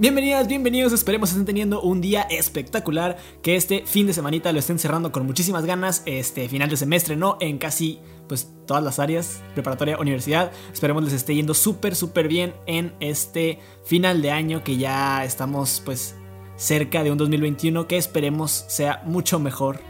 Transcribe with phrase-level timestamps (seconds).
[0.00, 4.78] Bienvenidas, bienvenidos, esperemos estén teniendo un día espectacular, que este fin de semanita lo estén
[4.78, 7.36] cerrando con muchísimas ganas, este final de semestre, ¿no?
[7.40, 7.98] En casi
[8.28, 13.58] pues todas las áreas, preparatoria, universidad, esperemos les esté yendo súper, súper bien en este
[13.84, 16.14] final de año que ya estamos pues
[16.54, 19.80] cerca de un 2021 que esperemos sea mucho mejor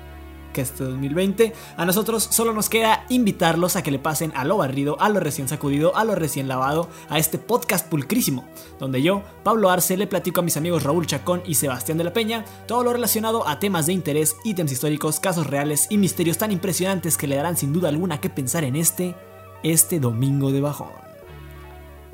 [0.59, 1.53] que este 2020.
[1.77, 5.21] A nosotros solo nos queda invitarlos a que le pasen a lo barrido, a lo
[5.21, 8.45] recién sacudido, a lo recién lavado, a este podcast pulcrísimo,
[8.81, 12.13] donde yo, Pablo Arce, le platico a mis amigos Raúl Chacón y Sebastián de la
[12.13, 16.51] Peña todo lo relacionado a temas de interés, ítems históricos, casos reales y misterios tan
[16.51, 19.15] impresionantes que le darán sin duda alguna que pensar en este,
[19.63, 20.89] este domingo de bajón.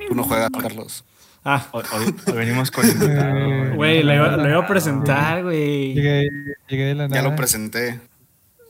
[0.07, 1.03] Tú no juegas, Carlos.
[1.43, 3.35] Ah, Hoy, hoy- hoy venimos con invitado.
[3.75, 5.93] güey, lo iba, lo iba a presentar, güey.
[5.93, 6.27] Llegué,
[6.67, 7.21] llegué de la nada.
[7.21, 7.99] Ya lo presenté.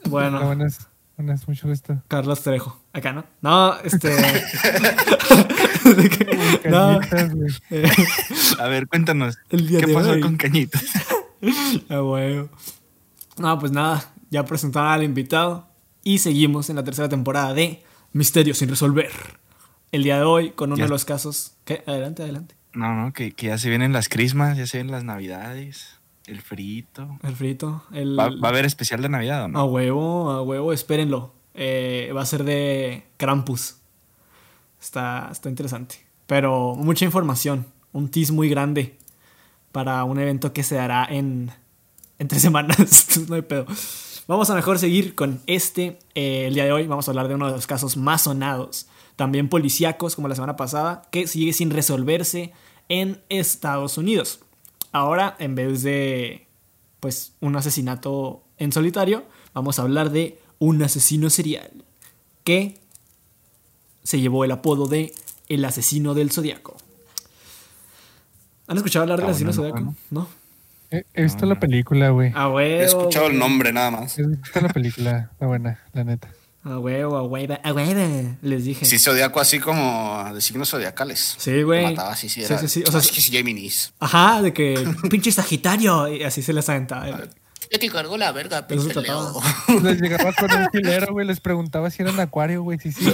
[0.08, 0.88] Bueno, buenas,
[1.18, 2.02] buenas, mucho gusto.
[2.08, 2.80] Carlos Trejo.
[2.94, 3.26] Acá, ¿no?
[3.42, 4.16] No, este.
[5.86, 7.00] Que- no,
[8.60, 9.38] A ver, cuéntanos.
[9.50, 10.22] el día ¿Qué de pasó hoy.
[10.22, 10.84] con Cañitas?
[11.90, 12.50] Ah, huevo.
[13.38, 15.68] No, pues nada, ya presentaron al invitado
[16.04, 19.12] y seguimos en la tercera temporada de Misterios sin resolver.
[19.92, 20.86] El día de hoy con uno Ya.
[20.86, 21.54] de los casos.
[21.66, 21.84] ¿Qué?
[21.86, 22.56] Adelante, adelante.
[22.74, 25.95] No, no, que, que ya se vienen las crismas, ya se vienen las navidades,
[26.28, 27.18] el frito.
[27.24, 27.84] El frito.
[27.94, 28.18] El...
[28.18, 29.60] ¿Va, va a haber especial de Navidad o no?
[29.60, 31.34] A huevo, a huevo, espérenlo.
[31.54, 33.78] Eh, va a ser de Krampus.
[34.82, 36.06] Está, está interesante.
[36.28, 37.66] Pero mucha información.
[37.92, 38.98] Un tease muy grande
[39.72, 41.52] para un evento que se dará en,
[42.20, 43.20] en tres semanas.
[43.30, 43.66] no hay pedo.
[44.28, 46.00] Vamos a mejor seguir con este.
[46.16, 48.88] eh, el día de hoy vamos a hablar de uno de los casos más sonados.
[49.16, 52.52] También policíacos, como la semana pasada, que sigue sin resolverse
[52.90, 54.42] en Estados Unidos.
[54.96, 56.48] Ahora, en vez de
[57.02, 61.70] pues un asesinato en solitario, vamos a hablar de un asesino serial
[62.46, 62.80] que
[64.04, 65.14] se llevó el apodo de
[65.50, 66.78] el asesino del zodiaco.
[68.68, 69.96] ¿Han escuchado hablar del Ah, asesino bueno, zodiaco?
[70.12, 70.30] ¿No?
[70.92, 72.32] He, he visto la película, güey.
[72.34, 72.82] A huevo.
[72.82, 74.18] He escuchado el nombre nada más.
[74.18, 76.30] He visto la película, la buena, la neta.
[76.66, 78.38] A huevo, a huevo, a huevo.
[78.42, 78.86] Les dije.
[78.86, 81.36] Sí, zodiaco así como de signos zodiacales.
[81.38, 81.84] Sí, güey.
[81.84, 82.58] Lo Mataba así, sí, Sí, era.
[82.60, 83.94] sí, sí, o sea, es que es Géminis.
[84.00, 86.08] Ajá, de que pinche Sagitario.
[86.08, 87.08] Y así se les aventaba.
[87.72, 89.00] Ya te cargó la verga, pinche.
[89.00, 89.42] Leo.
[89.84, 92.80] Les llegaba con un filero, güey, les preguntaba si eran acuario, güey.
[92.80, 93.12] Sí, sí,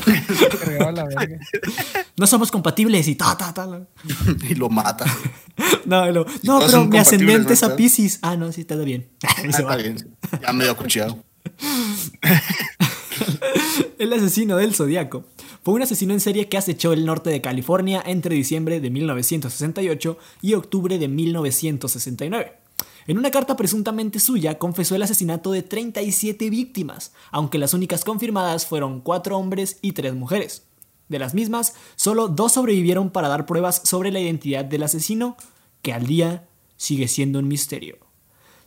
[0.60, 1.40] cargaba la verga.
[2.18, 3.68] No somos compatibles y ta, ta, ta.
[4.50, 5.06] y lo mata.
[5.86, 6.14] No, Y
[6.44, 7.76] no, pero mi ascendente es a.
[7.76, 8.20] Pisces.
[8.22, 9.10] Ah, no, sí, todo bien.
[9.26, 10.16] Ah, está bien.
[10.42, 10.78] Ya medio.
[14.02, 15.26] El asesino del zodiaco
[15.62, 20.18] fue un asesino en serie que acechó el norte de California entre diciembre de 1968
[20.42, 22.54] y octubre de 1969.
[23.06, 28.66] En una carta presuntamente suya confesó el asesinato de 37 víctimas, aunque las únicas confirmadas
[28.66, 30.64] fueron 4 hombres y 3 mujeres.
[31.08, 35.38] De las mismas, solo dos sobrevivieron para dar pruebas sobre la identidad del asesino,
[35.84, 38.00] que al día sigue siendo un misterio.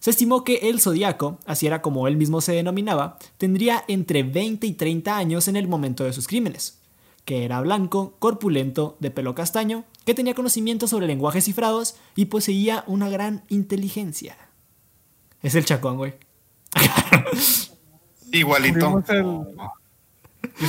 [0.05, 4.67] Se estimó que el zodiaco, así era como él mismo se denominaba, tendría entre 20
[4.67, 6.77] y 30 años en el momento de sus crímenes,
[7.25, 12.85] que era blanco, corpulento, de pelo castaño, que tenía conocimiento sobre lenguajes cifrados y poseía
[12.87, 14.37] una gran inteligencia.
[15.41, 16.13] Es el chacón, güey.
[18.31, 19.03] Igualito.
[19.09, 19.33] El-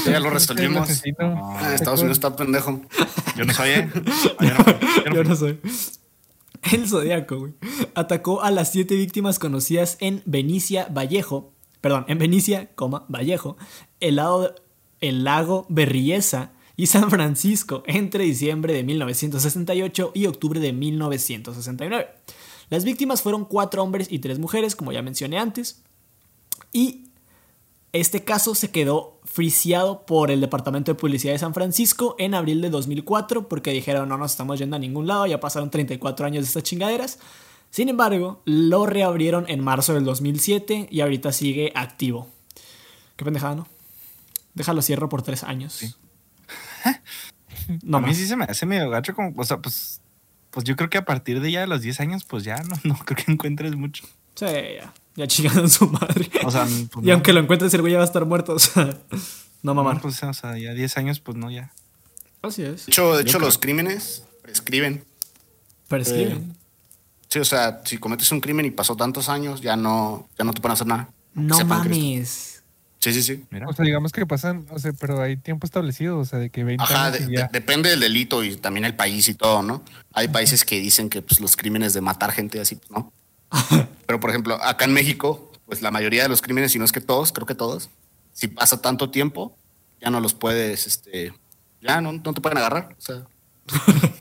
[0.06, 0.88] Ya lo resolvimos.
[1.20, 2.80] Ah, Estados Unidos está pendejo.
[3.36, 3.90] Yo no soy, ¿eh?
[4.40, 5.60] Yo no- yo no- Yo no soy.
[6.72, 7.54] El Zodíaco, güey.
[7.94, 11.54] Atacó a las siete víctimas conocidas en Benicia Vallejo.
[11.82, 13.58] Perdón, en Benicia, coma, Vallejo.
[14.00, 14.56] El, lado,
[15.02, 22.08] el lago Berriesa y San Francisco entre diciembre de 1968 y octubre de 1969.
[22.70, 25.84] Las víctimas fueron cuatro hombres y tres mujeres, como ya mencioné antes.
[26.74, 27.05] Y
[27.96, 32.62] este caso se quedó friciado por el Departamento de Policía de San Francisco en abril
[32.62, 36.44] de 2004 porque dijeron no nos estamos yendo a ningún lado, ya pasaron 34 años
[36.44, 37.20] de estas chingaderas.
[37.70, 42.30] Sin embargo, lo reabrieron en marzo del 2007 y ahorita sigue activo.
[43.16, 43.68] Qué pendejada, ¿no?
[44.54, 45.96] Déjalo cierro por tres años.
[47.82, 48.18] No a mí más.
[48.18, 50.00] sí se me hace medio gacho como, o sea, pues,
[50.52, 52.76] pues yo creo que a partir de ya de los 10 años, pues ya no,
[52.84, 54.06] no creo que encuentres mucho.
[54.36, 54.94] Sí, ya.
[55.16, 56.30] Ya chingaron su madre.
[56.44, 57.14] O sea, pues y no.
[57.14, 58.54] aunque lo encuentres, el güey ya va a estar muerto.
[58.54, 58.98] O sea,
[59.64, 59.96] no mamar.
[59.96, 61.72] No, pues, o sea, ya 10 años, pues no, ya.
[62.42, 62.86] Así es.
[62.86, 65.04] De hecho, de hecho los crímenes prescriben.
[65.88, 66.56] Prescriben.
[67.30, 70.54] Sí, o sea, si cometes un crimen y pasó tantos años, ya no, ya no
[70.54, 71.10] te pueden hacer nada.
[71.34, 72.64] no Sepan mames.
[73.00, 73.46] Sí, sí, sí.
[73.52, 73.68] Mira.
[73.68, 76.64] O sea, digamos que pasan, o sea, pero hay tiempo establecido, o sea, de que
[76.64, 77.50] 20 Ajá, años de- y de- ya.
[77.52, 79.84] depende del delito y también el país y todo, ¿no?
[80.14, 83.12] Hay países que dicen que pues, los crímenes de matar gente así, pues, ¿no?
[84.08, 86.92] Pero, por ejemplo, acá en México, pues la mayoría de los crímenes, si no es
[86.92, 87.90] que todos, creo que todos,
[88.34, 89.58] si pasa tanto tiempo,
[90.02, 91.34] ya no los puedes, este,
[91.82, 92.96] ya no, no te pueden agarrar.
[92.98, 93.24] O sea,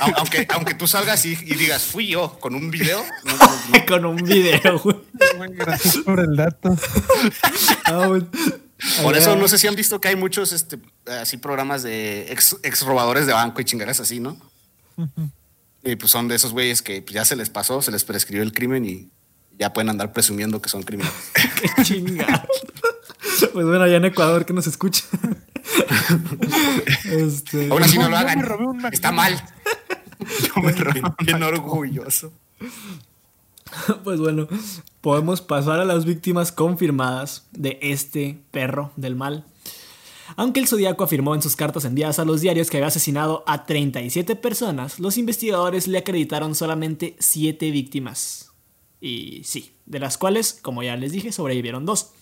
[0.00, 3.02] Au- Aunque, aunque tú salgas y, y digas, fui yo con un video.
[3.24, 3.86] no, no, no.
[3.86, 4.96] Con un video, güey.
[5.52, 6.76] Gracias por el dato.
[7.86, 8.08] Ah.
[9.02, 12.56] Por eso no sé si han visto que hay muchos este, así programas de ex,
[12.62, 14.36] ex robadores de banco y chingaderas así, ¿no?
[15.84, 18.42] Y pues son de esos güeyes que pues, ya se les pasó, se les prescribió
[18.42, 19.10] el crimen y
[19.58, 21.16] ya pueden andar presumiendo que son criminales.
[21.76, 22.46] Qué chingada.
[23.52, 25.04] Pues bueno, allá en Ecuador que nos escucha.
[27.04, 28.42] Este, Aún así no lo hagan.
[28.42, 29.42] robé Está mal.
[30.42, 32.32] Yo me bien, bien orgulloso.
[34.04, 34.46] Pues bueno,
[35.00, 39.46] podemos pasar a las víctimas confirmadas de este perro del mal.
[40.36, 43.66] Aunque el Zodíaco afirmó en sus cartas enviadas a los diarios que había asesinado a
[43.66, 48.52] 37 personas, los investigadores le acreditaron solamente 7 víctimas.
[49.00, 52.12] Y sí, de las cuales, como ya les dije, sobrevivieron dos.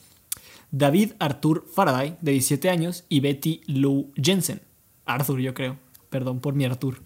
[0.73, 4.63] David Arthur Faraday, de 17 años, y Betty Lou Jensen.
[5.05, 5.79] Arthur, yo creo.
[6.11, 7.03] Perdón por mi Arthur.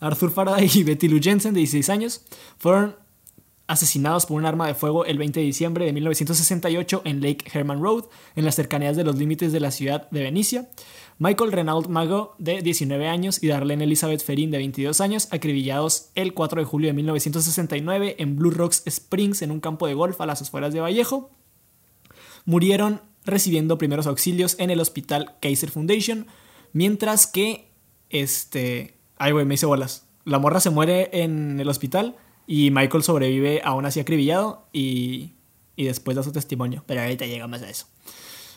[0.00, 2.22] Arthur Faraday y Betty Lou Jensen, de 16 años,
[2.58, 2.96] fueron
[3.68, 7.80] asesinados por un arma de fuego el 20 de diciembre de 1968 en Lake Herman
[7.80, 10.68] Road, en las cercanías de los límites de la ciudad de Venecia.
[11.18, 16.32] Michael Renaud Mago, de 19 años, y Darlene Elizabeth Ferin, de 22 años, acribillados el
[16.32, 20.26] 4 de julio de 1969 en Blue Rocks Springs, en un campo de golf a
[20.26, 21.30] las afueras de Vallejo.
[22.46, 26.26] Murieron recibiendo primeros auxilios en el hospital Kaiser Foundation,
[26.72, 27.68] mientras que,
[28.08, 28.94] este...
[29.18, 30.06] Ay, güey, me hice bolas.
[30.24, 32.16] La morra se muere en el hospital
[32.48, 35.34] y Michael sobrevive aún así acribillado y,
[35.76, 36.82] y después da su testimonio.
[36.86, 37.86] Pero ahorita llegamos a eso.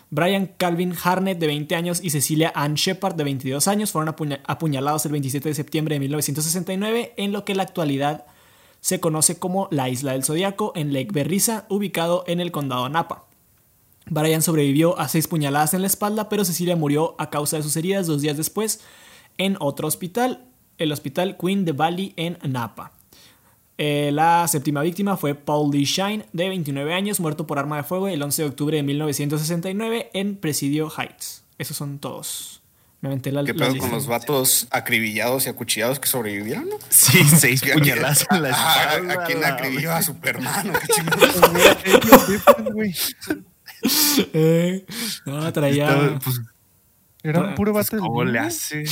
[0.09, 4.41] Brian Calvin Harnett, de 20 años, y Cecilia Ann Shepard, de 22 años, fueron apuña-
[4.45, 8.25] apuñalados el 27 de septiembre de 1969 en lo que en la actualidad
[8.79, 13.25] se conoce como la Isla del Zodíaco en Lake Berryssa, ubicado en el condado Napa.
[14.07, 17.77] Brian sobrevivió a seis puñaladas en la espalda, pero Cecilia murió a causa de sus
[17.77, 18.81] heridas dos días después
[19.37, 20.45] en otro hospital,
[20.77, 22.93] el Hospital Queen de Valley en Napa.
[23.83, 27.83] Eh, la séptima víctima fue Paul Lee Shine, de 29 años, muerto por arma de
[27.83, 31.43] fuego el 11 de octubre de 1969 en Presidio Heights.
[31.57, 32.61] Esos son todos.
[32.99, 36.69] Me aventé la ¿Qué pedo con los vatos acribillados y acuchillados que sobrevivieron?
[36.69, 36.75] no?
[36.89, 39.13] Sí, seis puñalazos en la espalda.
[39.15, 40.73] ¿A quién la acribilló a Superman?
[40.85, 40.93] ¿Qué
[44.33, 44.85] Eh,
[45.25, 45.89] no, traía.
[45.89, 46.39] Estaba, pues,
[47.23, 48.83] Era un puro pues, vato del ¿Cómo le hace?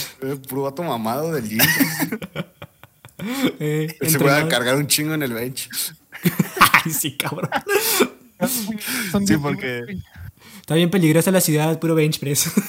[0.48, 1.60] Puro vato mamado del gym.
[3.60, 5.70] eh, Se puede cargar un chingo en el bench.
[6.84, 7.50] Ay, sí, cabrón.
[9.12, 10.00] Son Sí, porque-.
[10.70, 12.52] Está bien peligrosa la ciudad, puro bench press.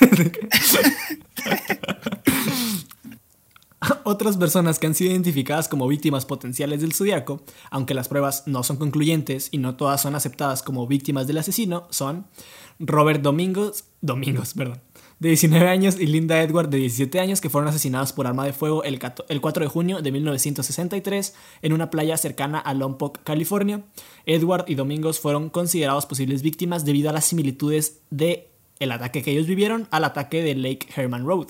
[4.05, 8.63] Otras personas que han sido identificadas como víctimas potenciales del zodiaco, aunque las pruebas no
[8.63, 12.27] son concluyentes y no todas son aceptadas como víctimas del asesino, son
[12.79, 14.81] Robert Domingos, Domingos, perdón,
[15.21, 18.53] de 19 años y Linda Edward de 17 años que fueron asesinados por arma de
[18.55, 23.19] fuego el, cato- el 4 de junio de 1963 en una playa cercana a Lompoc,
[23.23, 23.85] California.
[24.27, 29.33] Edward y Domingos fueron considerados posibles víctimas debido a las similitudes de el ataque que
[29.33, 31.49] ellos vivieron al ataque de Lake Herman Road.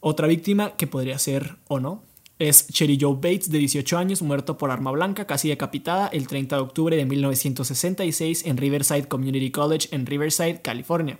[0.00, 2.02] Otra víctima, que podría ser o no,
[2.38, 6.56] es Cherry Joe Bates, de 18 años, muerto por arma blanca, casi decapitada, el 30
[6.56, 11.18] de octubre de 1966 en Riverside Community College en Riverside, California.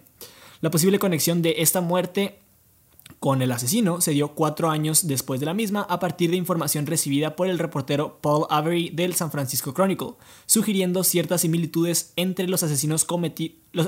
[0.65, 2.39] La posible conexión de esta muerte
[3.21, 6.87] con el asesino se dio cuatro años después de la misma a partir de información
[6.87, 10.15] recibida por el reportero Paul Avery del San Francisco Chronicle,
[10.47, 12.63] sugiriendo ciertas similitudes entre los,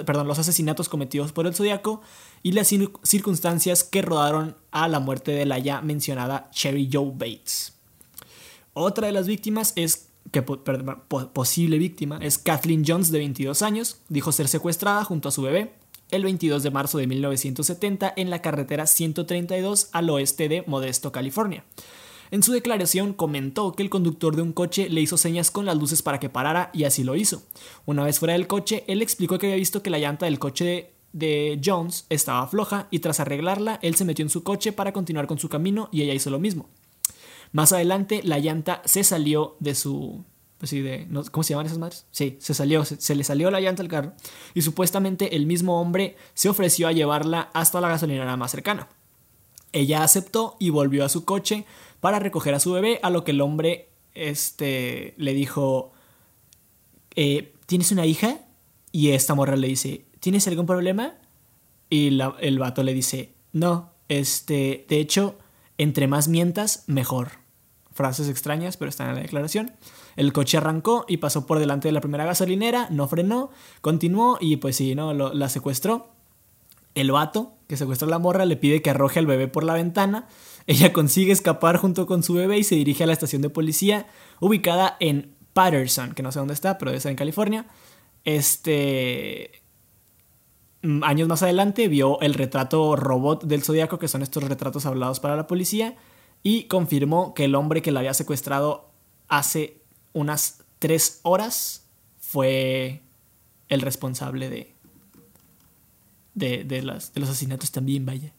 [0.05, 2.03] perdón, los asesinatos cometidos por el Zodíaco
[2.43, 7.11] y las cir- circunstancias que rodaron a la muerte de la ya mencionada Cherry Joe
[7.15, 7.73] Bates.
[8.75, 10.09] Otra de las víctimas es
[11.33, 15.73] posible víctima es Kathleen Jones de 22 años, dijo ser secuestrada junto a su bebé
[16.11, 21.65] el 22 de marzo de 1970 en la carretera 132 al oeste de Modesto, California.
[22.31, 25.77] En su declaración comentó que el conductor de un coche le hizo señas con las
[25.77, 27.43] luces para que parara y así lo hizo.
[27.85, 30.65] Una vez fuera del coche, él explicó que había visto que la llanta del coche
[30.65, 34.93] de, de Jones estaba floja y tras arreglarla, él se metió en su coche para
[34.93, 36.69] continuar con su camino y ella hizo lo mismo.
[37.53, 40.25] Más adelante, la llanta se salió de su.
[40.59, 41.07] Pues sí, de.
[41.31, 42.07] ¿Cómo se llaman esas madres?
[42.11, 44.13] Sí, se salió, se, le salió la llanta al carro.
[44.55, 48.89] Y supuestamente el mismo hombre se ofreció a llevarla hasta la gasolinera más cercana.
[49.73, 51.67] Ella aceptó y volvió a su coche
[52.01, 55.93] para recoger a su bebé, a lo que el hombre este, le dijo:
[57.15, 58.39] eh, ¿Tienes una hija?
[58.93, 61.15] Y esta morra le dice: ¿Tienes algún problema?
[61.91, 65.37] Y el vato le dice: No, este, de hecho,
[65.77, 67.33] entre más mientas, mejor.
[67.93, 69.73] Frases extrañas, pero están en la declaración.
[70.17, 73.51] El coche arrancó y pasó por delante de la primera gasolinera, no frenó,
[73.83, 75.13] continuó y pues sí, ¿no?
[75.13, 76.09] La secuestró.
[76.95, 79.75] El vato que secuestra a la morra le pide que arroje al bebé por la
[79.75, 80.27] ventana.
[80.67, 84.07] Ella consigue escapar junto con su bebé y se dirige a la estación de policía
[84.41, 87.67] ubicada en Patterson, que no sé dónde está, pero debe en California.
[88.25, 89.63] Este.
[90.83, 95.21] mm, Años más adelante vio el retrato robot del zodiaco, que son estos retratos hablados
[95.21, 95.97] para la policía,
[96.43, 98.91] y confirmó que el hombre que la había secuestrado
[99.29, 99.83] hace
[100.17, 101.85] unas tres horas
[102.19, 103.03] fue
[103.69, 104.75] el responsable de,
[106.35, 108.33] de, de las, de los asesinatos también, vaya.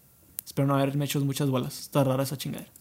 [0.46, 1.80] Espero no haberme hecho muchas bolas.
[1.80, 2.72] Está rara esa chingadera.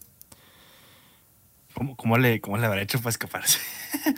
[1.75, 3.59] ¿Cómo, cómo le, ¿Cómo le habrá hecho para escaparse?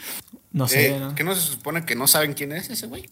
[0.51, 1.15] No sé, Eh, ¿no?
[1.15, 3.11] ¿Que no se supone que no saben quién es ese güey?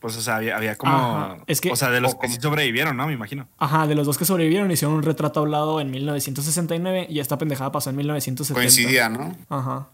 [0.00, 0.92] Pues, o sea, había, había como.
[0.92, 3.06] Ajá, es que- o sea, de los que como- sí sobrevivieron, ¿no?
[3.06, 3.48] Me imagino.
[3.56, 7.70] Ajá, de los dos que sobrevivieron hicieron un retrato hablado en 1969 y esta pendejada
[7.70, 8.60] pasó en 1970.
[8.60, 9.36] Coincidía, ¿no?
[9.48, 9.88] Ajá.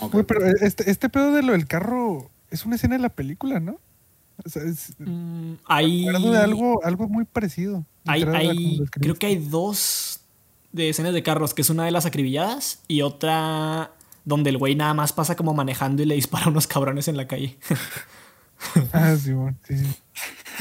[0.00, 0.12] Ok.
[0.12, 3.60] Güey, pero este, este pedo de lo del carro es una escena de la película,
[3.60, 3.78] ¿no?
[4.44, 7.84] O sea, es, Mm, hay, de algo, algo muy parecido.
[8.06, 10.20] hay, hay- creo que hay dos
[10.72, 13.92] de escenas de carros, que es una de las acribilladas y otra
[14.26, 17.16] donde el güey nada más pasa como manejando y le dispara a unos cabrones en
[17.16, 17.58] la calle.
[18.90, 19.86] Ah, sí, bueno, sí, sí.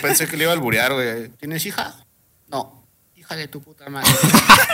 [0.02, 1.30] Pensé que le iba a alburear, güey.
[1.40, 1.96] ¿Tienes hija?
[2.50, 2.84] No.
[3.16, 4.10] Hija de tu puta madre.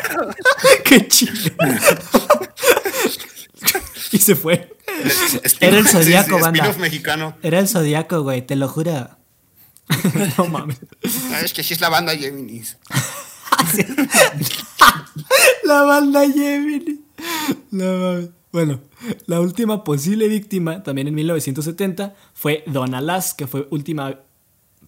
[0.86, 1.56] ¡Qué chido!
[4.12, 4.75] y se fue.
[5.60, 6.60] Era el Zodíaco, banda.
[6.60, 7.38] Spin-off mexicano.
[7.41, 9.18] Era el zodiaco, güey, te lo juro.
[10.38, 10.80] no mames.
[11.32, 12.77] Ah, es que sí es la banda Géminis.
[15.63, 16.24] La banda.
[17.72, 18.30] No mames.
[18.51, 18.82] Bueno,
[19.27, 24.20] la última posible víctima, también en 1970, fue Donna Lass, que fue última.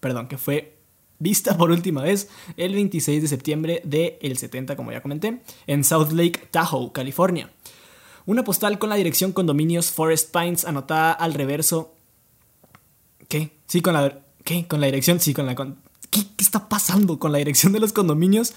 [0.01, 0.77] Perdón, que fue
[1.19, 2.27] vista por última vez
[2.57, 7.49] el 26 de septiembre del 70, como ya comenté, en South Lake Tahoe, California.
[8.25, 11.93] Una postal con la dirección condominios Forest Pines anotada al reverso.
[13.27, 13.57] ¿Qué?
[13.67, 14.19] Sí, con la.
[14.43, 14.67] ¿Qué?
[14.67, 15.19] Con la dirección.
[15.19, 15.55] Sí, con la.
[15.55, 15.77] con-
[16.09, 18.53] ¿Qué, ¿Qué está pasando con la dirección de los condominios?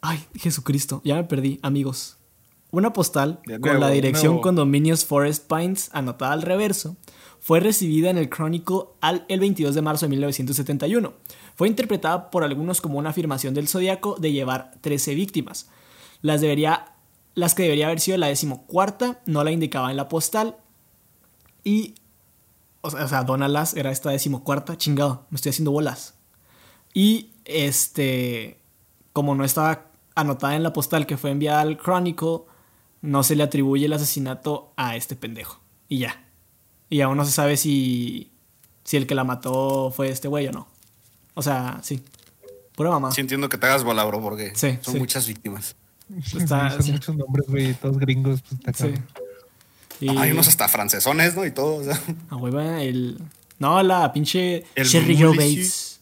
[0.00, 2.16] Ay, Jesucristo, ya me perdí, amigos.
[2.70, 4.40] Una postal con la dirección.
[4.40, 6.96] Condominios Forest Pines anotada al reverso
[7.40, 11.12] fue recibida en el Chronicle al, el 22 de marzo de 1971.
[11.56, 15.68] Fue interpretada por algunos como una afirmación del zodiaco de llevar 13 víctimas.
[16.22, 16.92] Las, debería,
[17.40, 20.56] las que debería haber sido la decimocuarta no la indicaba en la postal.
[21.64, 21.94] Y.
[22.82, 23.24] O sea, o sea
[23.76, 24.76] era esta decimocuarta.
[24.76, 26.14] Chingado, me estoy haciendo bolas.
[26.94, 28.60] Y este.
[29.12, 32.42] Como no estaba anotada en la postal que fue enviada al Chronicle,
[33.02, 35.60] no se le atribuye el asesinato a este pendejo.
[35.88, 36.24] Y ya.
[36.88, 38.30] Y aún no se sabe si.
[38.84, 40.68] Si el que la mató fue este güey o no.
[41.34, 42.02] O sea, sí.
[42.74, 43.12] Pura mamá.
[43.12, 45.00] Sí entiendo que te hagas bola, bro, porque Sí, son sí.
[45.00, 45.76] muchas víctimas.
[46.36, 46.92] Está- Son sí.
[46.92, 48.40] muchos nombres, güey, todos gringos.
[48.42, 48.78] Pues, está Sí.
[48.92, 49.06] cabrón.
[50.00, 51.44] Y- Hay unos hasta francesones, ¿no?
[51.44, 51.76] Y todo.
[51.76, 52.00] o sea.
[52.30, 53.18] A huevo, el.
[53.58, 56.00] No, la pinche El Sherry Joe Bates.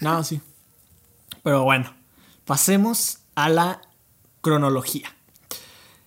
[0.00, 0.40] No, sí.
[1.42, 1.92] Pero bueno,
[2.44, 3.80] pasemos a la
[4.40, 5.12] cronología.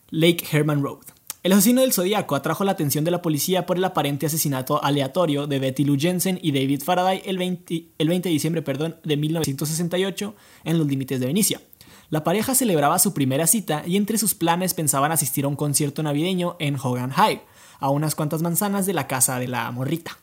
[0.10, 1.00] Lake Herman Road.
[1.44, 5.48] El asesino del Zodíaco atrajo la atención de la policía por el aparente asesinato aleatorio
[5.48, 9.18] de Betty Lou Jensen y David Faraday el 20, el 20 de diciembre perdón, de
[9.18, 11.62] 1968 en los límites de Venecia.
[12.10, 16.04] La pareja celebraba su primera cita y entre sus planes pensaban asistir a un concierto
[16.04, 17.42] navideño en Hogan High,
[17.80, 20.18] a unas cuantas manzanas de la casa de la morrita.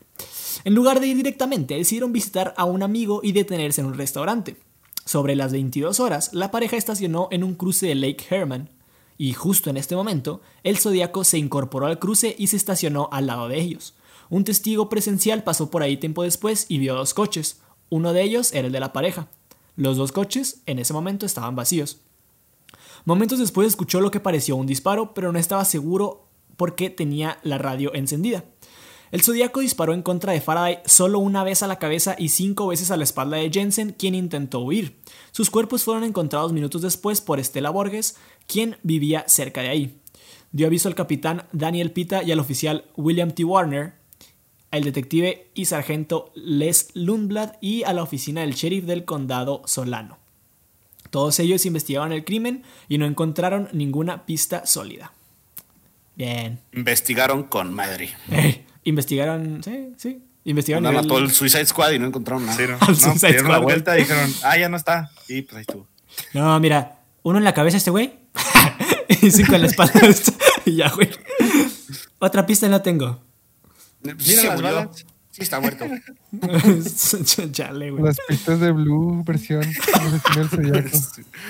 [0.65, 4.57] En lugar de ir directamente, decidieron visitar a un amigo y detenerse en un restaurante.
[5.05, 8.71] Sobre las 22 horas, la pareja estacionó en un cruce de Lake Herman,
[9.19, 13.27] y justo en este momento, el zodiaco se incorporó al cruce y se estacionó al
[13.27, 13.95] lado de ellos.
[14.31, 17.61] Un testigo presencial pasó por ahí tiempo después y vio dos coches.
[17.91, 19.29] Uno de ellos era el de la pareja.
[19.77, 22.01] Los dos coches en ese momento estaban vacíos.
[23.05, 27.59] Momentos después escuchó lo que pareció un disparo, pero no estaba seguro porque tenía la
[27.59, 28.45] radio encendida.
[29.11, 32.67] El zodiaco disparó en contra de Faraday solo una vez a la cabeza y cinco
[32.67, 34.97] veces a la espalda de Jensen, quien intentó huir.
[35.31, 38.17] Sus cuerpos fueron encontrados minutos después por Estela Borges,
[38.47, 40.01] quien vivía cerca de ahí.
[40.51, 43.45] Dio aviso al capitán Daniel Pita y al oficial William T.
[43.45, 43.95] Warner,
[44.75, 50.19] al detective y sargento Les Lundblad y a la oficina del sheriff del condado Solano.
[51.11, 55.13] Todos ellos investigaron el crimen y no encontraron ninguna pista sólida.
[56.17, 56.59] Bien.
[56.73, 58.11] Investigaron con madre.
[58.33, 60.23] Eh, investigaron, sí, sí.
[60.45, 60.85] Investigaron.
[60.85, 62.59] Una nivel- mató el Suicide Squad y no encontraron nada.
[62.59, 62.79] Sí, ¿no?
[62.81, 65.13] Al No, dieron la vuelta y dijeron, ah, ya no está.
[65.29, 65.87] Y pues ahí estuvo.
[66.33, 68.13] No, mira, uno en la cabeza este güey
[69.09, 70.01] y cinco en la espalda.
[70.65, 71.11] y ya, güey.
[72.19, 73.21] Otra pista no tengo.
[74.05, 74.75] Sí, Mira se las murió.
[74.75, 75.07] balas.
[75.31, 75.85] Sí, está muerto.
[77.51, 78.05] Chale, güey.
[78.05, 79.65] Las pistas de Blue versión.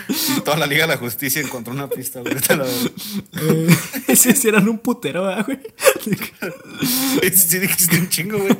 [0.08, 2.34] Y toda la Liga de la Justicia encontró una pista, güey.
[2.34, 3.76] Eh,
[4.16, 5.60] sí, sí, eran un putero, ¿verdad, güey.
[7.34, 8.56] Sí, dijiste un chingo, güey.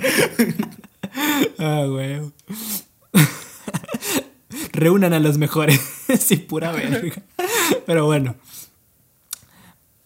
[1.58, 2.20] ah, güey.
[4.72, 5.80] Reúnan a los mejores.
[6.20, 7.22] sí, pura verga.
[7.86, 8.36] Pero bueno.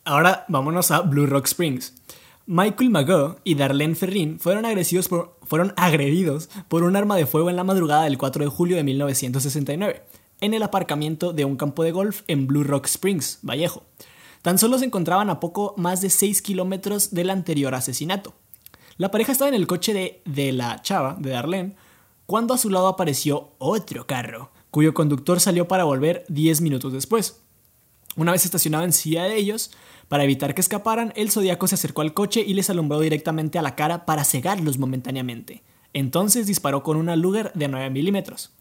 [0.04, 1.92] Ahora vámonos a Blue Rock Springs.
[2.50, 7.50] Michael Mago y Darlene Ferrin fueron, agresivos por- fueron agredidos por un arma de fuego
[7.50, 10.02] en la madrugada del 4 de julio de 1969,
[10.40, 13.82] en el aparcamiento de un campo de golf en Blue Rock Springs, Vallejo.
[14.40, 18.32] Tan solo se encontraban a poco más de 6 kilómetros del anterior asesinato.
[18.96, 21.76] La pareja estaba en el coche de, de la chava, de Darlene,
[22.24, 27.42] cuando a su lado apareció otro carro, cuyo conductor salió para volver 10 minutos después.
[28.16, 29.70] Una vez estacionado encima de ellos,
[30.08, 33.62] para evitar que escaparan, el zodiaco se acercó al coche y les alumbró directamente a
[33.62, 35.62] la cara para cegarlos momentáneamente.
[35.92, 38.52] Entonces disparó con una Luger de 9 milímetros.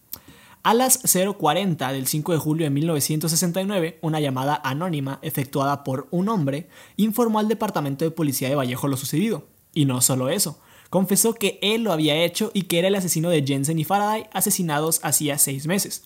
[0.63, 6.27] A las 0.40 del 5 de julio de 1969, una llamada anónima efectuada por un
[6.27, 9.47] hombre informó al Departamento de Policía de Vallejo lo sucedido.
[9.73, 13.29] Y no solo eso, confesó que él lo había hecho y que era el asesino
[13.29, 16.03] de Jensen y Faraday asesinados hacía seis meses.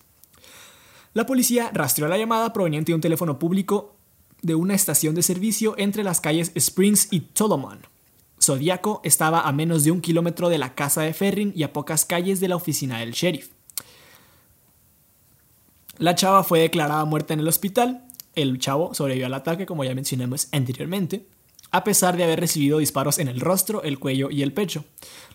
[1.13, 3.95] La policía rastreó la llamada proveniente de un teléfono público
[4.41, 7.79] de una estación de servicio entre las calles Springs y Solomon.
[8.41, 12.05] Zodiaco estaba a menos de un kilómetro de la casa de Ferrin y a pocas
[12.05, 13.49] calles de la oficina del sheriff.
[15.97, 18.07] La chava fue declarada muerta en el hospital.
[18.33, 21.27] El chavo sobrevivió al ataque, como ya mencionamos anteriormente,
[21.69, 24.83] a pesar de haber recibido disparos en el rostro, el cuello y el pecho.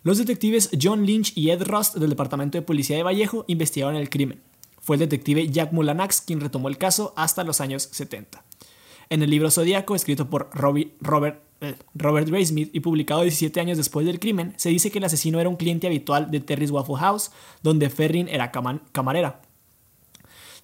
[0.03, 4.11] Los detectives John Lynch y Ed Rust del Departamento de Policía de Vallejo investigaron el
[4.11, 4.43] crimen.
[4.81, 8.45] Fue el detective Jack Mulanax quien retomó el caso hasta los años 70.
[9.09, 14.19] En el libro Zodíaco, escrito por Robert, eh, Graysmith y publicado 17 años después del
[14.21, 17.31] crimen, se dice que el asesino era un cliente habitual de Terry's Waffle House,
[17.63, 19.43] donde Ferrin era cama- camarera.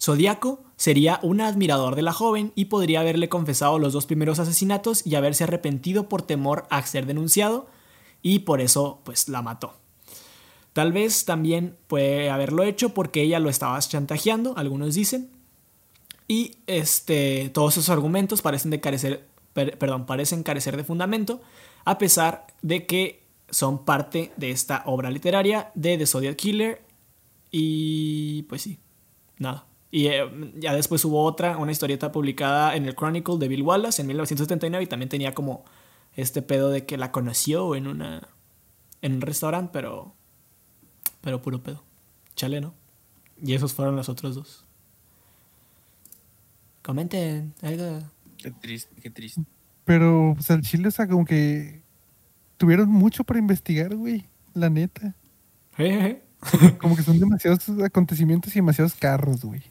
[0.00, 5.06] Zodíaco sería un admirador de la joven y podría haberle confesado los dos primeros asesinatos
[5.06, 7.68] y haberse arrepentido por temor a ser denunciado
[8.20, 9.74] y por eso pues la mató.
[10.72, 15.30] Tal vez también puede haberlo hecho porque ella lo estaba chantajeando, algunos dicen.
[16.28, 21.40] Y este, todos esos argumentos parecen, de carecer, per- perdón, parecen carecer de fundamento,
[21.84, 26.82] a pesar de que son parte de esta obra literaria de The Zodiac Killer.
[27.50, 28.78] Y pues sí,
[29.38, 29.66] nada.
[29.90, 30.24] Y eh,
[30.56, 34.84] ya después hubo otra, una historieta publicada en el Chronicle de Bill Wallace en 1979
[34.84, 35.64] y también tenía como
[36.14, 38.28] este pedo de que la conoció en una
[39.02, 40.14] en un restaurante, pero
[41.20, 41.82] pero puro pedo.
[42.36, 42.72] Chale, ¿no?
[43.44, 44.64] Y esos fueron los otros dos.
[46.82, 48.02] Comenten algo.
[48.38, 49.42] Qué triste, qué triste.
[49.84, 51.82] Pero, pues al chile, o sea, como que
[52.56, 54.26] tuvieron mucho para investigar, güey.
[54.54, 55.14] La neta.
[55.76, 56.22] Jejeje.
[56.80, 59.62] Como que son demasiados acontecimientos y demasiados carros, güey.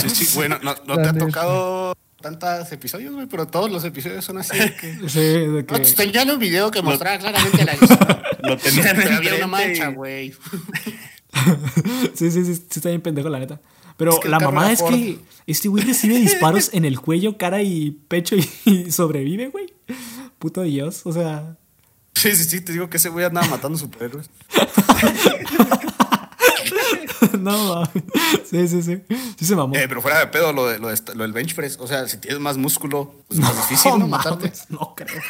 [0.00, 4.38] Sí, sí, bueno, no, te ha tocado tantos episodios, güey, pero todos los episodios son
[4.38, 4.58] así.
[4.58, 5.92] de que- Sí, de No, que...
[5.94, 7.74] tenía un video que mostraba claramente la.
[8.42, 10.32] Lo tenían había una mancha, güey.
[12.14, 13.60] Sí, sí, sí, sí, está bien pendejo, la neta.
[14.00, 17.36] Pero Es que el la era es que este güey recibe disparos en el cuello,
[17.36, 19.74] cara y pecho y, y sobrevive, güey.
[20.38, 21.58] Puto Dios, o sea.
[22.14, 24.30] Sí, sí, sí, te digo que ese güey andaba matando superhéroes.
[27.40, 27.90] no mames.
[28.48, 29.02] Sí, sí, sí.
[29.38, 29.76] Sí se mamó.
[29.76, 31.76] Eh, pero fuera de pedo, lo, de, lo, de lo del bench press.
[31.78, 34.08] O sea, si tienes más músculo, pues es más difícil, ¿no?
[34.08, 34.46] Matarte.
[34.46, 35.20] mames, No creo.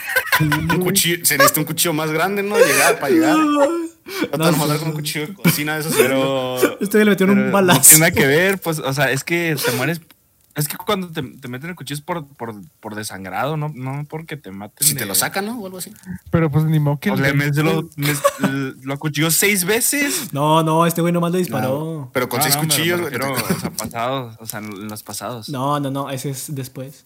[0.40, 2.56] Un cuchillo, se necesita un cuchillo más grande, ¿no?
[2.56, 3.36] Llegar para llegar.
[4.22, 6.56] No te van a matar con un cuchillo de cocina de esos, pero.
[6.80, 7.80] Este güey le Pero un No balazo.
[7.82, 10.00] tiene nada que ver, pues, o sea, es que te mueres.
[10.56, 14.04] Es que cuando te, te meten el cuchillo es por, por, por desangrado, no, no
[14.10, 14.84] porque te maten.
[14.86, 15.58] Si de- te lo sacan, ¿no?
[15.60, 15.92] O algo así.
[16.30, 17.12] Pero pues ni modo que.
[17.12, 18.20] O le mes- lo, mes-
[18.82, 20.32] lo acuchilló seis veces.
[20.32, 22.10] No, no, este güey nomás le disparó.
[22.12, 24.88] Pero con No, seis no, me cuchillos, me te- o sea, pasados, o sea, en
[24.88, 25.48] los pasados.
[25.48, 27.04] No, no, no, ese es después.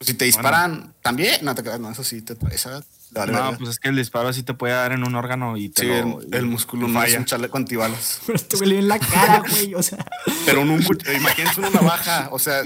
[0.00, 2.82] Si te disparan también, no te quedas, no, eso sí te esa,
[3.14, 5.82] no, pues es que el disparo así te puede dar en un órgano y te
[5.82, 7.18] Sí, lo- el, el músculo te no es falla.
[7.18, 8.20] un chaleco antibalas.
[8.26, 9.98] Pero dio en la cara, güey, o sea.
[10.46, 12.62] Pero en un cuch- imagínate una navaja, o sea,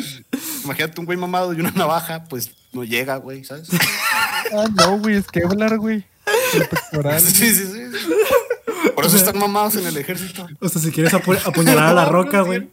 [0.64, 3.68] imagínate un güey mamado y una navaja, pues no llega, güey, ¿sabes?
[4.52, 6.04] Ah, no, güey, es que hablar, güey.
[6.54, 7.20] El pectoral.
[7.22, 7.82] Sí, sí, sí.
[8.94, 10.46] Por eso están mamados en el ejército.
[10.60, 12.68] O sea, si quieres apu- apuñalar a la roca, güey.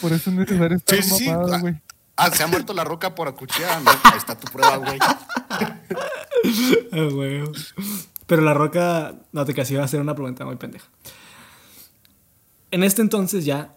[0.00, 1.26] Por eso es necesario estar Sí, sí.
[1.30, 1.74] mamado, güey.
[2.16, 3.80] Ah, se ha muerto la roca por acuchillada.
[3.80, 4.98] No, ahí está tu prueba, güey.
[6.92, 7.08] Ah.
[8.26, 10.86] Pero la roca, no te casi iba a hacer una pregunta muy pendeja.
[12.70, 13.76] En este entonces ya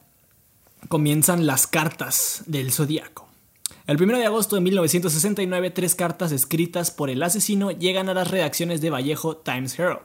[0.88, 3.28] comienzan las cartas del zodiaco.
[3.86, 8.30] El 1 de agosto de 1969, tres cartas escritas por el asesino llegan a las
[8.30, 10.02] redacciones de Vallejo Times Herald,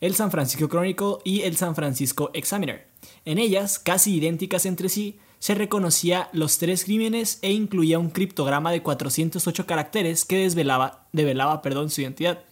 [0.00, 2.88] el San Francisco Chronicle y el San Francisco Examiner.
[3.24, 8.70] En ellas, casi idénticas entre sí, se reconocía los tres crímenes e incluía un criptograma
[8.70, 12.44] de 408 caracteres que desvelaba, develaba perdón, su identidad.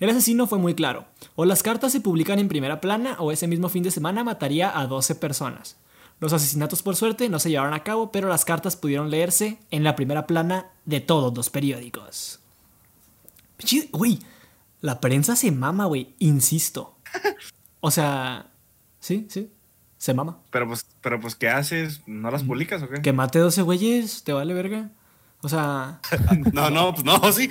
[0.00, 1.04] El asesino fue muy claro.
[1.34, 4.80] O las cartas se publican en primera plana o ese mismo fin de semana mataría
[4.80, 5.76] a 12 personas.
[6.18, 9.84] Los asesinatos por suerte no se llevaron a cabo, pero las cartas pudieron leerse en
[9.84, 12.40] la primera plana de todos los periódicos.
[13.92, 14.20] Güey,
[14.80, 16.96] la prensa se mama, güey, insisto.
[17.80, 18.50] O sea,
[18.98, 19.52] sí, sí,
[20.06, 20.38] se mama.
[20.50, 22.00] Pero pues, pero pues, ¿qué haces?
[22.06, 23.02] ¿No las publicas o qué?
[23.02, 24.88] Que mate 12 güeyes, te vale verga.
[25.42, 26.00] O sea,
[26.52, 27.48] No, no, pues no, sí.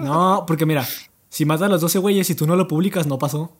[0.00, 0.86] no, porque mira,
[1.28, 3.52] si mata a los 12 güeyes y tú no lo publicas, no pasó.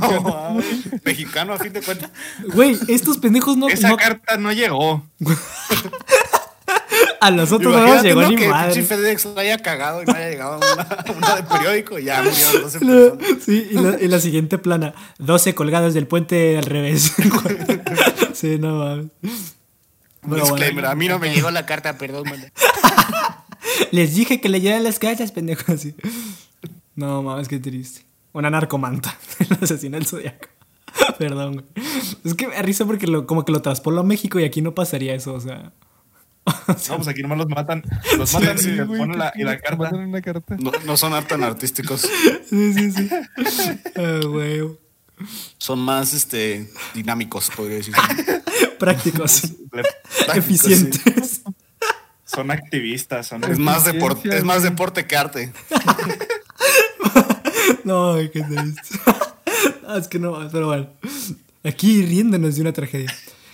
[0.00, 0.58] No.
[1.04, 2.10] Mexicano, a fin de cuentas.
[2.52, 5.02] Güey, estos pendejos no, Esa no- carta no llegó.
[7.22, 8.28] a nosotros no nos llegó ¿no?
[8.30, 8.74] ni que madre.
[8.74, 12.20] pinche FedEx la haya cagado y no haya llegado una, una de periódico y ya
[12.20, 13.44] murieron 12 personas.
[13.44, 17.14] Sí, y la, y la siguiente plana, 12 colgados del puente al revés.
[18.34, 19.06] sí, no mames.
[20.24, 22.52] Disclaimer, bueno, a mí no me llegó la carta, perdón, man.
[23.92, 25.80] les dije que leyeran las cartas, pendejos.
[25.80, 25.94] Sí.
[26.96, 28.04] No mames, qué triste.
[28.32, 30.48] Una narcomanta, el asesino del zodiaco.
[31.18, 31.66] Perdón, güey.
[32.24, 34.74] Es que me risa porque lo, como que lo traspolo a México y aquí no
[34.74, 35.72] pasaría eso, o sea.
[36.88, 37.82] No, pues aquí nomás los matan.
[38.18, 39.76] Los matan Sí, y les ponen la, y la carta.
[39.76, 40.56] mandan una carta.
[40.58, 42.08] No, no son tan artísticos,
[42.48, 43.08] Sí, sí, sí.
[43.96, 44.62] Ah, güey.
[45.58, 47.94] son más este, dinámicos, podría decir.
[48.78, 49.42] Prácticos,
[50.34, 51.42] eficientes.
[52.24, 55.52] Son activistas, son Es más, deporte, es más deporte que arte.
[57.84, 58.98] No, qué triste.
[59.86, 60.88] Ah, es que no, pero bueno.
[61.64, 63.12] Aquí riéndonos de una tragedia.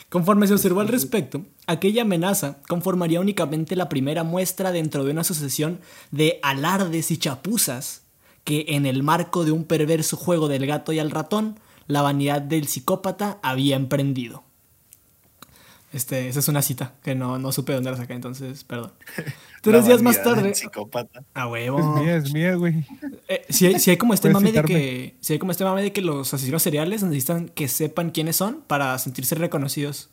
[0.09, 5.23] Conforme se observó al respecto, aquella amenaza conformaría únicamente la primera muestra dentro de una
[5.23, 8.05] sucesión de alardes y chapuzas
[8.43, 12.41] que en el marco de un perverso juego del gato y al ratón, la vanidad
[12.41, 14.45] del psicópata había emprendido.
[15.91, 18.93] Este, esa es una cita que no, no supe dónde la saqué, entonces, perdón.
[19.63, 20.55] Tres días más tarde.
[20.55, 21.25] Psicópata.
[21.33, 21.97] A Es huevo.
[21.97, 22.85] mía, es mía, güey.
[23.29, 24.69] Eh, si, hay, si hay como este mame de citarme.
[24.69, 25.17] que.
[25.21, 28.61] Si hay como este mame de que los asesinos seriales necesitan que sepan quiénes son
[28.67, 30.11] para sentirse reconocidos.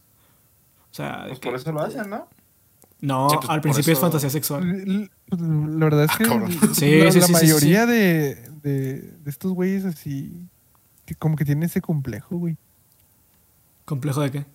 [0.92, 2.28] O sea, de Pues que- por eso lo hacen, ¿no?
[3.02, 4.64] no, Sí, pues, al principio es fantasía sexual.
[4.64, 5.10] L- l-
[5.78, 6.52] La verdad es Ah, que cabrón.
[6.74, 10.32] Sí, la, sí, la sí, sí, mayoría De, de, de estos güeyes así,
[11.06, 12.56] que como que tienen ese complejo, güey.
[13.84, 14.46] ¿Complejo de qué?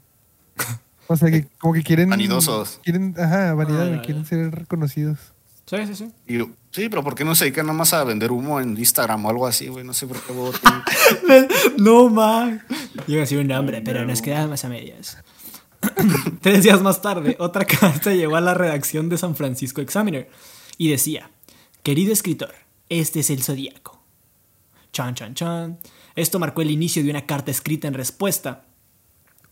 [1.12, 2.08] O sea, que como que quieren...
[2.08, 2.78] Vanidosos.
[2.84, 4.28] Quieren, ajá, vanidad, Ah, güey, ya, quieren ya.
[4.28, 5.18] ser reconocidos.
[5.66, 6.10] Sí, sí, sí.
[6.28, 6.38] Y
[6.70, 9.44] sí, pero ¿por qué no se dedican nomás a vender humo en Instagram o algo
[9.44, 9.84] así, güey?
[9.84, 10.32] No sé por qué
[11.78, 12.62] no, man.
[13.08, 15.18] Iba a decir un nombre, pero nos quedamos a medias.
[16.42, 20.30] Tres días más tarde, otra carta llegó a la redacción de San Francisco Examiner
[20.78, 21.32] y decía:
[21.82, 22.54] Querido escritor,
[22.88, 24.00] este es el zodíaco.
[24.92, 25.78] Chan, chan, chan.
[26.14, 28.66] Esto marcó el inicio de una carta escrita en respuesta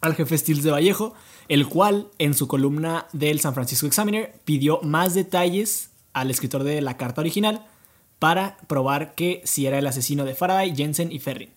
[0.00, 1.14] al jefe Stills de Vallejo,
[1.48, 6.80] el cual en su columna del San Francisco Examiner pidió más detalles al escritor de
[6.80, 7.66] la carta original
[8.18, 11.50] para probar que si era el asesino de Faraday, Jensen y Ferrin.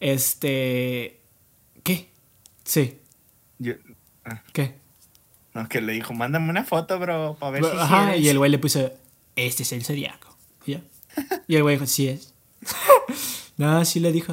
[0.00, 1.20] Este...
[1.82, 2.10] ¿Qué?
[2.64, 2.98] Sí,
[3.58, 3.74] Yo-
[4.24, 4.76] ah, ¿qué?
[5.54, 8.30] no, que le dijo, mándame una foto, bro, para ver si Ajá, y eres".
[8.30, 8.90] el güey le puso,
[9.36, 10.36] este es el zodiaco.
[10.64, 10.82] Y ya.
[11.48, 12.32] Y el güey dijo, sí es.
[13.56, 14.32] no, sí le dijo.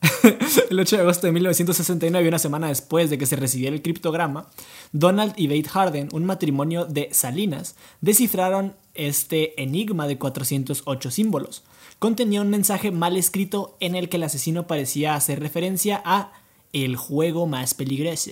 [0.70, 4.46] el 8 de agosto de 1969, una semana después de que se recibiera el criptograma,
[4.92, 11.62] Donald y Bate Harden, un matrimonio de Salinas, descifraron este enigma de 408 símbolos.
[11.98, 16.32] Contenía un mensaje mal escrito en el que el asesino parecía hacer referencia a
[16.72, 18.30] el juego más peligroso.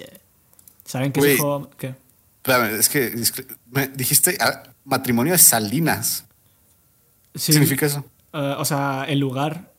[0.84, 1.38] ¿Saben qué es el Güey.
[1.38, 1.70] juego?
[1.76, 1.94] ¿Qué?
[2.42, 6.24] Espérame, es que es que me dijiste ah, matrimonio de Salinas.
[7.34, 8.04] Sí, ¿Qué significa eso?
[8.32, 9.70] eh, o sea, el lugar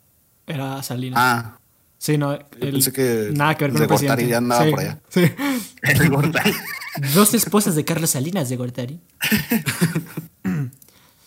[0.45, 1.19] era Salinas.
[1.19, 1.58] Ah,
[1.99, 2.33] Sí, no.
[2.33, 4.23] el- pensé que nada que ver con de el presidente.
[4.23, 4.99] Gortari ya andaba Sí, por allá.
[5.09, 5.21] sí.
[5.83, 6.53] El Gortari.
[7.13, 8.99] Dos esposas de Carlos Salinas de Gortari.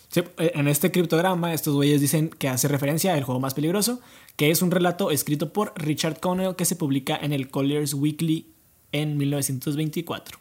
[0.09, 3.99] Sí, eh, en este criptograma, estos güeyes dicen que hace referencia al juego más peligroso,
[4.35, 8.45] que es un relato escrito por Richard Connell que se publica en el Collier's Weekly
[8.91, 10.37] en 1924.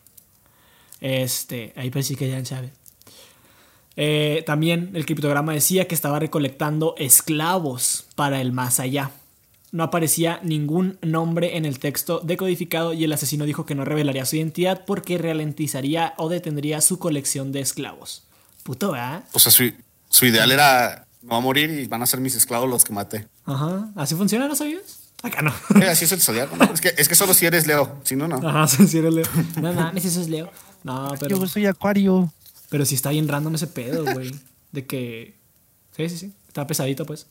[1.01, 2.71] Este, ahí sí que ya sabe.
[3.97, 9.11] Eh, también el criptograma decía que estaba recolectando esclavos para el más allá.
[9.73, 14.27] No aparecía ningún nombre en el texto decodificado y el asesino dijo que no revelaría
[14.27, 18.23] su identidad porque ralentizaría o detendría su colección de esclavos.
[18.63, 19.25] Puto, ¿verdad?
[19.33, 19.73] O sea, su,
[20.11, 22.93] su ideal era no va a morir y van a ser mis esclavos los que
[22.93, 23.29] maté.
[23.45, 23.91] Ajá.
[23.97, 25.01] ¿Así funciona, no sabías?
[25.23, 25.55] Acá no.
[25.81, 26.57] Eh, así es el zodiaco.
[26.57, 26.65] ¿no?
[26.65, 28.47] Es, que, es que solo si eres Leo, si no, no.
[28.47, 29.27] Ajá, sí eres Leo.
[29.61, 30.51] No mames, eso es Leo.
[30.83, 32.33] No, pero, Yo soy acuario.
[32.69, 34.35] pero sí está bien random ese pedo, güey.
[34.73, 35.35] De que.
[35.97, 36.33] Sí, sí, sí.
[36.49, 37.27] Está pesadito, pues.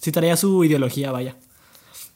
[0.00, 1.36] Sí traía su ideología, vaya.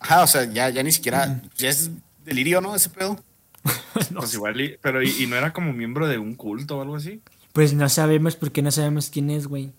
[0.08, 1.90] Ajá, o sea, ya, ya ni siquiera, ya es
[2.24, 2.74] delirio, ¿no?
[2.74, 3.18] Ese pedo.
[4.14, 6.96] Pues igual, y- pero y, y no era como miembro de un culto o algo
[6.96, 7.20] así.
[7.52, 9.72] Pues no sabemos porque no sabemos quién es, güey.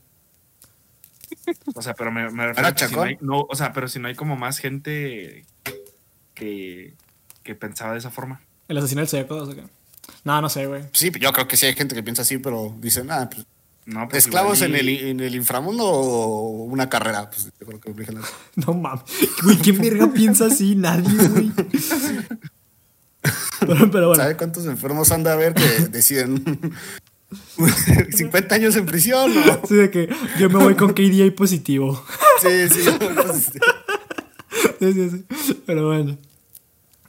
[1.76, 3.08] O sea, pero me, me refiero Era a que si no chacón.
[3.08, 5.46] hay, no, o sea, pero si no hay como más gente
[6.34, 6.94] que,
[7.44, 8.42] que pensaba de esa forma.
[8.68, 9.64] ¿El asesino del Zodíaco 2 o qué?
[10.24, 10.84] No, no sé, güey.
[10.94, 13.46] Sí, yo creo que sí hay gente que piensa así, pero dicen, ah, pues,
[13.88, 17.30] No, pues esclavos en el, y- en el inframundo o una carrera.
[17.30, 18.28] Pues yo creo que eligen la-
[18.68, 19.04] No mames.
[19.44, 20.76] Güey, ¿quién verga piensa así?
[20.76, 21.52] Nadie, güey.
[23.62, 24.16] Pero, pero bueno.
[24.16, 26.44] ¿Sabe cuántos enfermos han de haber que deciden
[28.12, 29.34] 50 años en prisión?
[29.34, 29.62] ¿no?
[29.68, 32.04] Sí, de que yo me voy con KDA positivo.
[32.42, 32.90] Sí, sí.
[33.00, 33.52] pues,
[34.80, 35.54] Sí, sí, sí.
[35.66, 36.18] Pero bueno.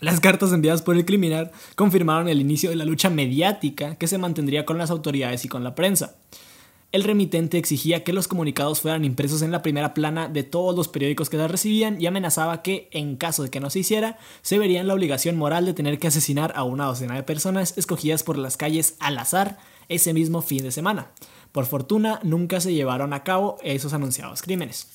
[0.00, 4.16] Las cartas enviadas por el criminal confirmaron el inicio de la lucha mediática que se
[4.16, 6.14] mantendría con las autoridades y con la prensa.
[6.90, 10.88] El remitente exigía que los comunicados fueran impresos en la primera plana de todos los
[10.88, 14.58] periódicos que las recibían y amenazaba que, en caso de que no se hiciera, se
[14.58, 18.38] verían la obligación moral de tener que asesinar a una docena de personas escogidas por
[18.38, 19.58] las calles al azar
[19.90, 21.10] ese mismo fin de semana.
[21.52, 24.88] Por fortuna, nunca se llevaron a cabo esos anunciados crímenes.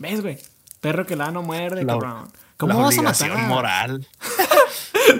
[0.00, 0.38] ¿Ves, güey?
[0.80, 2.28] Perro que la no muerde, cabrón.
[2.56, 3.38] ¿Cómo la vas a matar?
[3.48, 4.06] moral.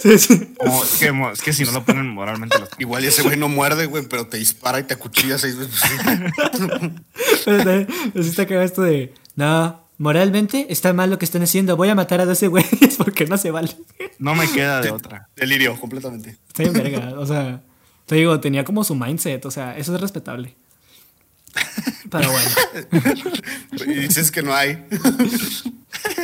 [0.02, 0.54] Sí, sí.
[0.58, 3.36] Como- es, que, es que si no lo ponen moralmente los Igual y ese güey
[3.36, 5.80] no muerde, güey, pero te dispara y te acuchilla seis veces.
[7.44, 9.14] Pero también, así está cagado esto de.
[9.36, 11.76] No, moralmente está mal lo que están haciendo.
[11.76, 13.70] Voy a matar a 12 güeyes porque no se vale.
[14.18, 15.28] No me queda de otra.
[15.36, 16.36] Delirio, completamente.
[16.48, 17.14] Está bien verga.
[17.18, 17.60] O sea,
[18.06, 19.44] te digo, tenía como su mindset.
[19.46, 20.56] O sea, eso es respetable.
[22.10, 22.50] Pero bueno.
[23.86, 24.84] Y dices que no hay.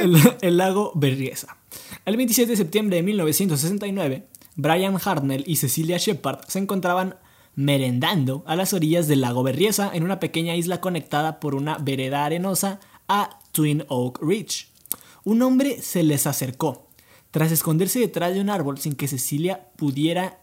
[0.01, 1.57] El, el lago Berriesa.
[2.05, 7.17] El 27 de septiembre de 1969, Brian Hartnell y Cecilia Shepard se encontraban
[7.55, 12.25] merendando a las orillas del lago Berriesa en una pequeña isla conectada por una vereda
[12.25, 14.69] arenosa a Twin Oak Ridge.
[15.25, 16.89] Un hombre se les acercó.
[17.31, 20.42] Tras esconderse detrás de un árbol sin que Cecilia pudiera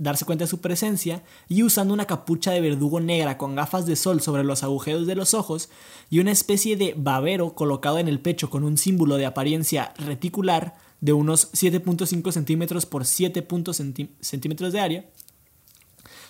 [0.00, 3.94] darse cuenta de su presencia y usando una capucha de verdugo negra con gafas de
[3.96, 5.68] sol sobre los agujeros de los ojos
[6.10, 10.76] y una especie de babero colocado en el pecho con un símbolo de apariencia reticular
[11.00, 15.04] de unos 7.5 centímetros por 7 centí- centímetros de área,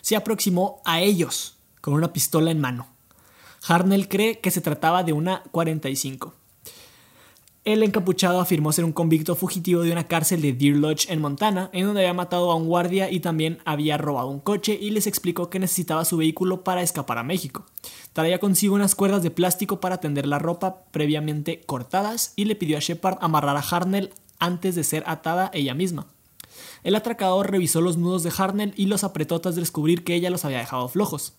[0.02, 2.88] se aproximó a ellos con una pistola en mano.
[3.66, 6.35] Harnell cree que se trataba de una 45.
[7.62, 11.68] El encapuchado afirmó ser un convicto fugitivo de una cárcel de Deer Lodge en Montana,
[11.75, 15.07] en donde había matado a un guardia y también había robado un coche y les
[15.07, 17.66] explicó que necesitaba su vehículo para escapar a México.
[18.14, 22.79] Traía consigo unas cuerdas de plástico para tender la ropa previamente cortadas y le pidió
[22.79, 26.07] a Shepard amarrar a Harnell antes de ser atada ella misma.
[26.83, 30.46] El atracador revisó los nudos de Harnell y los apretó tras descubrir que ella los
[30.46, 31.35] había dejado flojos.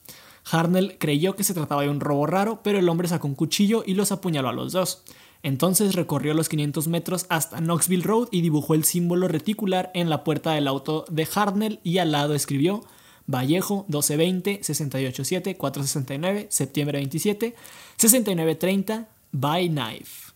[0.49, 3.83] Harnell creyó que se trataba de un robo raro, pero el hombre sacó un cuchillo
[3.85, 5.03] y los apuñaló a los dos.
[5.43, 10.23] Entonces recorrió los 500 metros hasta Knoxville Road y dibujó el símbolo reticular en la
[10.23, 12.83] puerta del auto de Harnell y al lado escribió
[13.25, 17.55] Vallejo 1220 687 469 septiembre 27
[17.97, 20.31] 6930 by knife.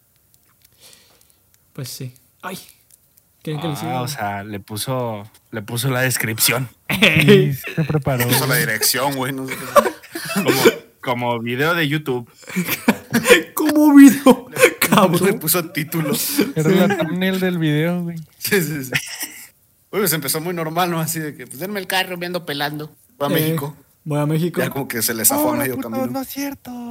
[1.74, 2.14] Pues sí.
[2.42, 2.58] Ay.
[3.44, 3.92] ¿Quieren que le?
[3.92, 6.70] Ah, o sea, le puso, le puso la descripción.
[6.90, 8.28] Se preparó.
[8.28, 9.34] Puso la dirección, güey.
[9.34, 9.94] No sé qué.
[10.34, 10.62] Como,
[11.02, 12.28] como video de YouTube.
[13.54, 14.48] ¿Cómo video?
[15.12, 15.40] Le Cabrón.
[15.40, 16.14] puso título.
[16.56, 18.18] Era la thumbnail del video, güey.
[18.38, 18.92] Sí, sí, sí.
[19.92, 21.00] Uy, pues empezó muy normal, ¿no?
[21.00, 22.94] Así de que, pues denme el carro, me ando pelando.
[23.18, 23.76] Voy a Eh, México.
[24.04, 24.62] Voy a México.
[24.62, 26.08] Ya como que se le zafó a Oh, medio puto, camino.
[26.12, 26.72] no es cierto.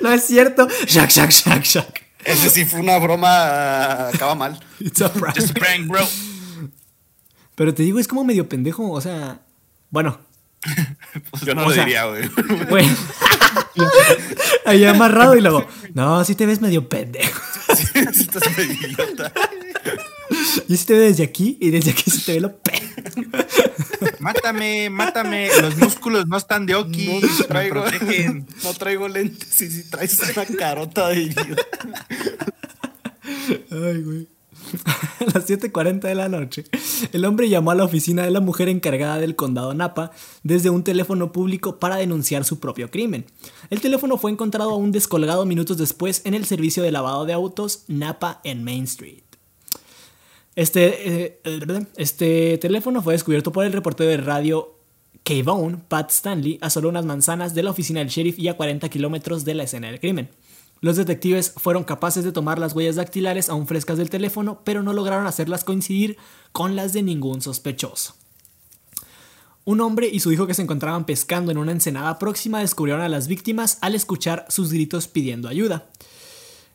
[0.00, 0.66] No es cierto.
[0.86, 2.02] Shak, shak, shak, shak.
[2.24, 4.08] Ese sí fue una broma.
[4.08, 4.58] Acaba mal.
[4.78, 5.36] It's a prank.
[5.36, 6.06] Just a prank, bro.
[7.54, 8.90] Pero te digo, es como medio pendejo.
[8.90, 9.40] O sea,
[9.90, 10.18] bueno,
[11.44, 12.28] Yo no o lo sea- diría, güey.
[12.68, 12.86] güey.
[14.64, 17.40] Ahí amarrado y luego, no, sí te ves medio pendejo.
[17.70, 19.32] Sí, estás medio idiota.
[20.68, 22.90] Y sí te ve desde aquí y desde aquí sí te ve lo pendejo.
[24.18, 25.48] Mátame, mátame.
[25.60, 27.20] Los músculos no están de oki.
[27.20, 27.84] No traigo,
[28.64, 31.62] no traigo lentes y si traes una carota de idiota.
[33.70, 34.28] Ay, güey.
[35.20, 36.64] A las 7.40 de la noche,
[37.12, 40.84] el hombre llamó a la oficina de la mujer encargada del condado Napa desde un
[40.84, 43.26] teléfono público para denunciar su propio crimen.
[43.70, 47.84] El teléfono fue encontrado aún descolgado minutos después en el servicio de lavado de autos
[47.88, 49.22] Napa en Main Street.
[50.56, 54.76] Este, eh, eh, este teléfono fue descubierto por el reportero de radio
[55.22, 58.88] K-Bone, Pat Stanley, a solo unas manzanas de la oficina del sheriff y a 40
[58.88, 60.30] kilómetros de la escena del crimen.
[60.80, 64.92] Los detectives fueron capaces de tomar las huellas dactilares aún frescas del teléfono, pero no
[64.92, 66.16] lograron hacerlas coincidir
[66.52, 68.14] con las de ningún sospechoso.
[69.64, 73.10] Un hombre y su hijo que se encontraban pescando en una ensenada próxima descubrieron a
[73.10, 75.90] las víctimas al escuchar sus gritos pidiendo ayuda.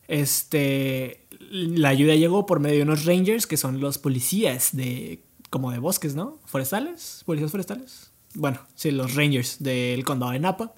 [0.08, 5.72] Este, la ayuda llegó por medio de unos rangers que son los policías de como
[5.72, 6.40] de bosques, ¿no?
[6.46, 8.12] Forestales, policías forestales.
[8.36, 10.74] Bueno, sí, los rangers del condado de Napa.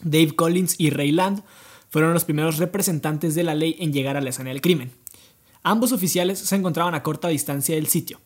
[0.00, 1.42] Dave Collins y Ray Land
[1.96, 4.92] fueron los primeros representantes de la ley en llegar a la escena del crimen.
[5.62, 8.20] Ambos oficiales se encontraban a corta distancia del sitio.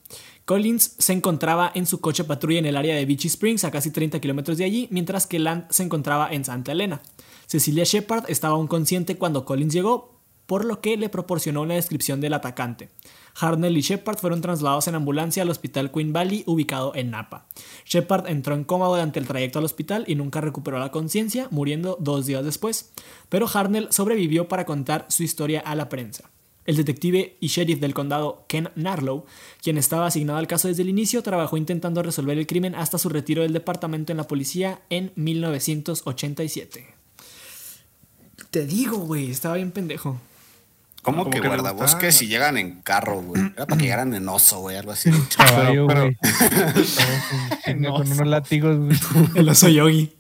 [0.44, 3.92] Collins se encontraba en su coche patrulla en el área de Beachy Springs, a casi
[3.92, 7.00] 30 kilómetros de allí, mientras que Land se encontraba en Santa Elena.
[7.46, 12.20] Cecilia Shepard estaba aún consciente cuando Collins llegó, por lo que le proporcionó una descripción
[12.20, 12.88] del atacante.
[13.34, 17.46] Harnell y Shepard fueron trasladados en ambulancia al hospital Queen Valley, ubicado en Napa.
[17.84, 21.96] Shepard entró en coma durante el trayecto al hospital y nunca recuperó la conciencia, muriendo
[22.00, 22.92] dos días después,
[23.28, 26.30] pero Harnell sobrevivió para contar su historia a la prensa.
[26.66, 29.24] El detective y sheriff del condado Ken Narlow,
[29.62, 33.08] quien estaba asignado al caso desde el inicio, trabajó intentando resolver el crimen hasta su
[33.08, 36.94] retiro del departamento en la policía en 1987.
[38.50, 40.20] Te digo, güey, estaba bien pendejo.
[41.02, 43.40] ¿Cómo Como que que guardabosques si llegan en carro, güey?
[43.56, 45.10] Era para que llegaran en oso, güey, algo así.
[45.36, 46.10] Caballo, pero-
[47.64, 47.94] con- No.
[47.94, 48.98] con unos látigos, güey.
[49.34, 50.12] El oso yogi.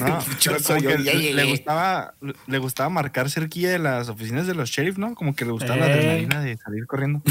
[0.00, 2.14] No, yo ya le, gustaba,
[2.48, 5.14] le gustaba marcar cerquilla de las oficinas de los sheriff, ¿no?
[5.14, 5.92] Como que le gustaba la Eh.
[5.92, 7.22] adrenalina de salir corriendo.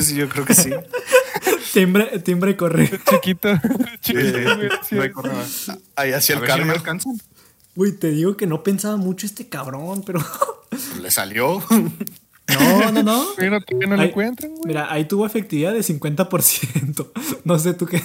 [0.00, 0.70] sí, yo creo que sí.
[1.72, 3.00] Timbre, timbre y correr.
[3.10, 3.48] Chiquito.
[4.00, 4.38] Chiquito,
[4.88, 5.72] sí.
[5.96, 7.14] Ahí hacía A el si no me alcanzan.
[7.74, 10.20] Güey, te digo que no pensaba mucho este cabrón, pero.
[11.00, 11.62] Le salió.
[12.48, 13.24] No, no, no.
[13.36, 14.62] Todavía no lo encuentran, güey.
[14.66, 17.10] Mira, ahí tuvo efectividad de 50%.
[17.44, 18.02] No sé tú qué.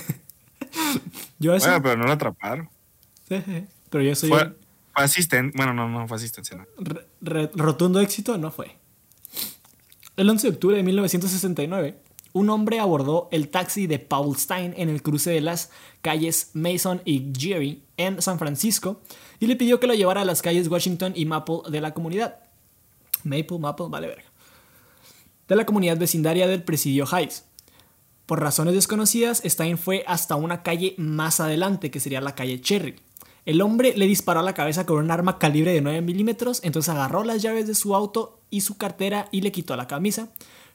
[1.39, 1.65] Yo eso.
[1.67, 2.69] Bueno, pero no lo atraparon.
[3.27, 4.55] Pero yo soy Fue, un
[4.93, 5.57] fue asistente.
[5.57, 6.55] Bueno, no, no fue asistencia.
[6.55, 6.65] No.
[6.77, 8.77] re- re- rotundo éxito, no fue.
[10.15, 11.97] El 11 de octubre de 1969,
[12.37, 15.71] un hombre abordó el taxi de Paul Stein en el cruce de las
[16.01, 19.01] calles Mason y Geary en San Francisco
[19.39, 22.39] y le pidió que lo llevara a las calles Washington y Maple de la comunidad.
[23.23, 24.25] Maple, Maple, vale verga.
[25.47, 27.45] De la comunidad vecindaria del Presidio Heights.
[28.27, 32.95] Por razones desconocidas, Stein fue hasta una calle más adelante, que sería la calle Cherry.
[33.45, 36.93] El hombre le disparó a la cabeza con un arma calibre de 9 milímetros, entonces
[36.93, 40.27] agarró las llaves de su auto y su cartera y le quitó la camisa.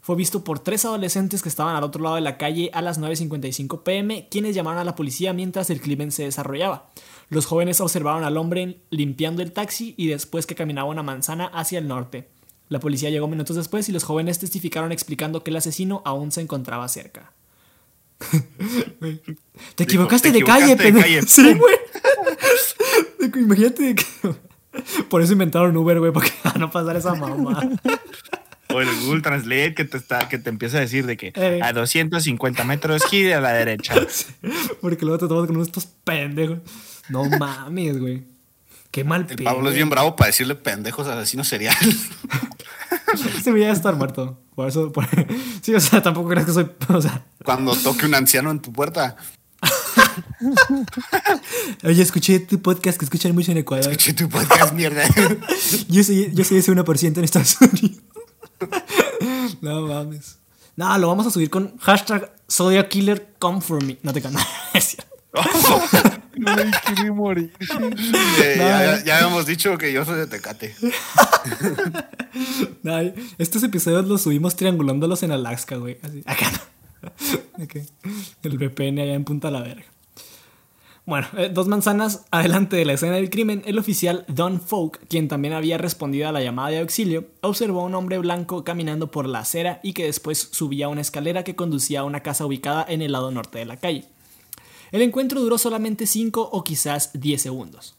[0.03, 3.01] Fue visto por tres adolescentes que estaban al otro lado de la calle a las
[3.01, 6.91] 9.55 pm, quienes llamaron a la policía mientras el crimen se desarrollaba.
[7.29, 11.79] Los jóvenes observaron al hombre limpiando el taxi y después que caminaba una manzana hacia
[11.79, 12.29] el norte.
[12.69, 16.41] La policía llegó minutos después y los jóvenes testificaron explicando que el asesino aún se
[16.41, 17.33] encontraba cerca.
[19.77, 21.07] Te equivocaste "Te de calle, equivocaste de pendejo".
[21.07, 23.43] calle, Sí, güey.
[23.45, 24.05] Imagínate que...
[25.09, 27.61] Por eso inventaron Uber, güey, para no pasar esa mamá.
[28.75, 31.61] O el Google Translate que te, está, que te empieza a decir de que Eh.
[31.63, 33.95] a 250 metros gire a la derecha.
[34.81, 36.59] Porque luego te tomas con estos pendejos.
[37.09, 38.25] No mames, güey.
[38.91, 39.45] Qué mal El pedo.
[39.45, 41.77] Pablo es bien bravo para decirle pendejos asesinos serial.
[43.37, 44.39] Este güey ya debe estar muerto.
[44.55, 44.93] Por eso.
[44.93, 45.07] por-
[45.63, 46.71] Sí, o sea, tampoco creas que soy.
[46.89, 47.25] O sea.
[47.45, 49.17] Cuando toque un anciano en tu puerta,
[51.85, 53.91] Oye, escuché tu podcast que escuchan mucho en Ecuador.
[53.91, 55.03] escuché tu podcast, mierda.
[55.89, 58.01] Yo soy, yo soy ese 1% en Estados Unidos.
[59.61, 60.39] No mames.
[60.77, 63.99] No, lo vamos a subir con hashtag Zodiac Killer come for me.
[64.03, 64.39] No te canto.
[64.75, 65.13] Es cierto.
[66.87, 67.53] Quiere morir.
[68.43, 70.75] Eh, ya, ya habíamos dicho que yo soy de Tecate.
[72.83, 72.99] No,
[73.37, 75.99] estos episodios los subimos triangulándolos en Alaska, güey.
[76.03, 76.23] Así.
[76.25, 76.59] Acá no.
[78.43, 79.92] El VPN allá en Punta la Verga.
[81.05, 85.27] Bueno, eh, dos manzanas adelante de la escena del crimen, el oficial Don Folk, quien
[85.27, 89.29] también había respondido a la llamada de auxilio, observó a un hombre blanco caminando por
[89.29, 93.03] la acera y que después subía una escalera que conducía a una casa ubicada en
[93.03, 94.05] el lado norte de la calle.
[94.93, 97.97] El encuentro duró solamente 5 o quizás 10 segundos.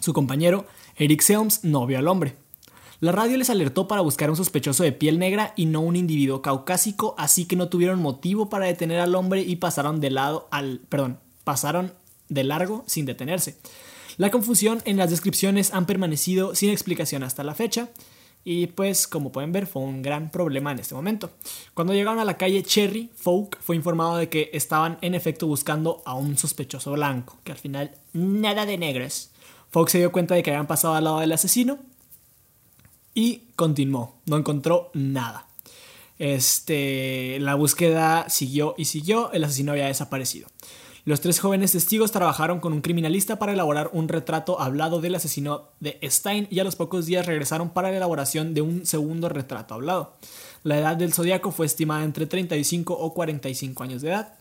[0.00, 2.34] Su compañero, Eric Selms, no vio al hombre.
[2.98, 6.42] La radio les alertó para buscar un sospechoso de piel negra y no un individuo
[6.42, 10.80] caucásico, así que no tuvieron motivo para detener al hombre y pasaron de lado al,
[10.88, 11.92] perdón, pasaron
[12.28, 13.56] de largo sin detenerse.
[14.16, 17.88] La confusión en las descripciones han permanecido sin explicación hasta la fecha
[18.48, 21.32] y pues como pueden ver fue un gran problema en este momento.
[21.74, 26.00] Cuando llegaron a la calle Cherry, Folk fue informado de que estaban en efecto buscando
[26.06, 29.32] a un sospechoso blanco, que al final nada de negros.
[29.70, 31.80] Folk se dio cuenta de que habían pasado al lado del asesino
[33.14, 35.48] y continuó, no encontró nada.
[36.18, 40.48] Este, la búsqueda siguió y siguió, el asesino había desaparecido.
[41.06, 45.68] Los tres jóvenes testigos trabajaron con un criminalista para elaborar un retrato hablado del asesino
[45.78, 49.74] de Stein y a los pocos días regresaron para la elaboración de un segundo retrato
[49.74, 50.16] hablado.
[50.64, 54.34] La edad del zodiaco fue estimada entre 35 o 45 años de edad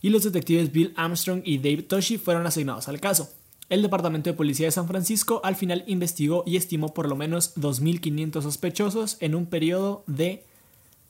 [0.00, 3.28] y los detectives Bill Armstrong y Dave Toshi fueron asignados al caso.
[3.68, 7.54] El Departamento de Policía de San Francisco al final investigó y estimó por lo menos
[7.56, 10.44] 2.500 sospechosos en un periodo de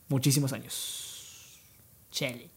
[0.09, 1.61] muchísimos años.
[2.11, 2.55] Chele.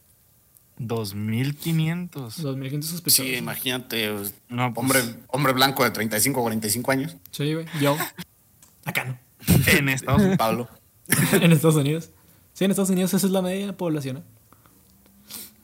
[0.79, 2.43] 2500.
[2.43, 3.25] 2.500 sospechosos.
[3.25, 4.11] Sí, imagínate.
[4.13, 7.15] pues, No, pues, Hombre, hombre blanco de 35 o 45 años.
[7.31, 7.65] Sí, güey.
[7.81, 7.95] Yo.
[8.85, 9.19] Acá no.
[9.67, 10.37] En Estados Unidos.
[10.37, 10.69] Pablo.
[11.33, 12.11] en Estados Unidos.
[12.53, 14.17] Sí, en Estados Unidos esa es la media población.
[14.17, 14.23] ¿eh?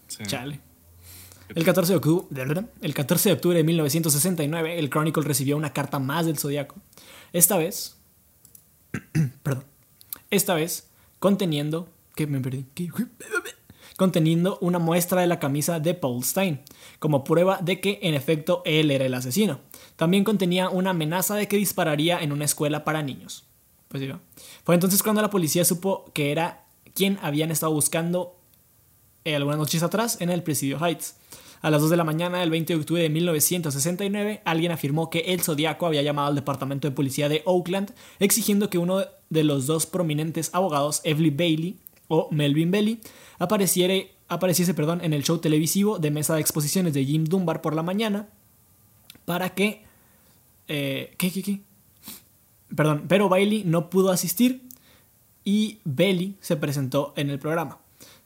[0.08, 0.24] Sí.
[0.28, 0.60] Chale.
[1.54, 6.00] El 14, de octubre, el 14 de octubre de 1969, el Chronicle recibió una carta
[6.00, 6.76] más del Zodíaco.
[7.34, 7.98] Esta vez.
[9.44, 9.66] perdón.
[10.32, 10.90] Esta vez
[11.20, 11.88] conteniendo.
[12.16, 12.66] ¿Qué me perdí?
[12.74, 12.90] ¿Qué?
[13.98, 16.62] Conteniendo una muestra de la camisa de Paul Stein,
[17.00, 19.60] como prueba de que en efecto él era el asesino.
[19.96, 23.46] También contenía una amenaza de que dispararía en una escuela para niños.
[23.88, 24.04] Pues.
[24.64, 28.36] Fue entonces cuando la policía supo que era quien habían estado buscando
[29.24, 31.16] eh, algunas noches atrás en el Presidio Heights.
[31.62, 35.20] A las 2 de la mañana del 20 de octubre de 1969, alguien afirmó que
[35.20, 39.66] el Zodíaco había llamado al departamento de policía de Oakland exigiendo que uno de los
[39.66, 43.00] dos prominentes abogados, Evelyn Bailey o Melvin
[43.40, 43.94] apareciera,
[44.28, 47.84] apareciese perdón, en el show televisivo de mesa de exposiciones de Jim Dunbar por la
[47.84, 48.30] mañana
[49.26, 49.84] para que...
[50.68, 51.62] Eh, ¿Qué, qué, qué?
[52.76, 54.68] Perdón, pero Bailey no pudo asistir
[55.44, 57.80] y Bailey se presentó en el programa.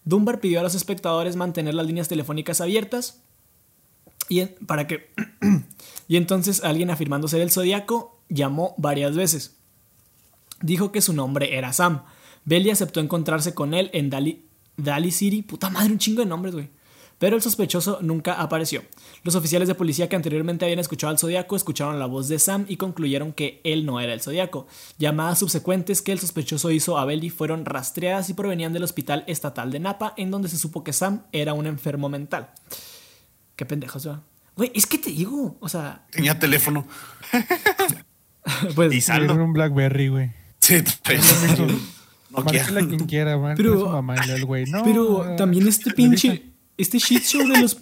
[0.05, 3.21] Dunbar pidió a los espectadores mantener las líneas telefónicas abiertas
[4.29, 5.09] y para que
[6.07, 9.57] y entonces alguien afirmando ser el zodiaco llamó varias veces.
[10.61, 12.03] Dijo que su nombre era Sam.
[12.45, 14.45] Bailey aceptó encontrarse con él en Dali,
[14.77, 15.41] Dali City.
[15.41, 16.69] Puta madre, un chingo de nombres, güey.
[17.19, 18.81] Pero el sospechoso nunca apareció.
[19.23, 22.65] Los oficiales de policía que anteriormente habían escuchado al Zodíaco escucharon la voz de Sam
[22.69, 24.67] y concluyeron que él no era el Zodíaco.
[24.97, 29.69] Llamadas subsecuentes que el sospechoso hizo a Belly fueron rastreadas y provenían del Hospital Estatal
[29.69, 32.51] de Napa, en donde se supo que Sam era un enfermo mental.
[33.57, 34.23] Qué pendejos, ¿verdad?
[34.55, 36.87] Güey, es que te digo, o sea, Tenía teléfono.
[38.75, 38.93] pues...
[38.93, 39.35] Y saldo.
[39.35, 40.31] Un Blackberry, güey.
[40.59, 41.98] Sí, no
[42.29, 44.65] Márquela quien quiera, Pero- a su mamá y el güey.
[44.65, 46.45] No, Pero también este pinche.
[46.77, 47.77] Este shit show de los.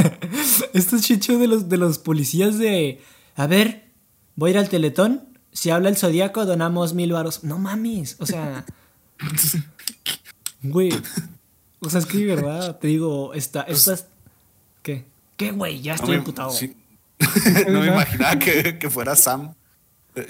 [0.72, 3.02] este shit show de los, de los policías de.
[3.36, 3.90] A ver,
[4.36, 5.28] voy a ir al teletón.
[5.52, 7.44] Si habla el zodiaco, donamos mil varos.
[7.44, 8.16] No mames.
[8.20, 8.64] O sea.
[10.62, 10.92] Güey.
[11.80, 14.06] O sea, es que de verdad, te digo, esta, estas.
[14.82, 15.04] ¿Qué?
[15.36, 15.82] ¿Qué, güey?
[15.82, 16.76] Ya no estoy sí.
[17.68, 19.54] no me imaginaba que, que fuera Sam.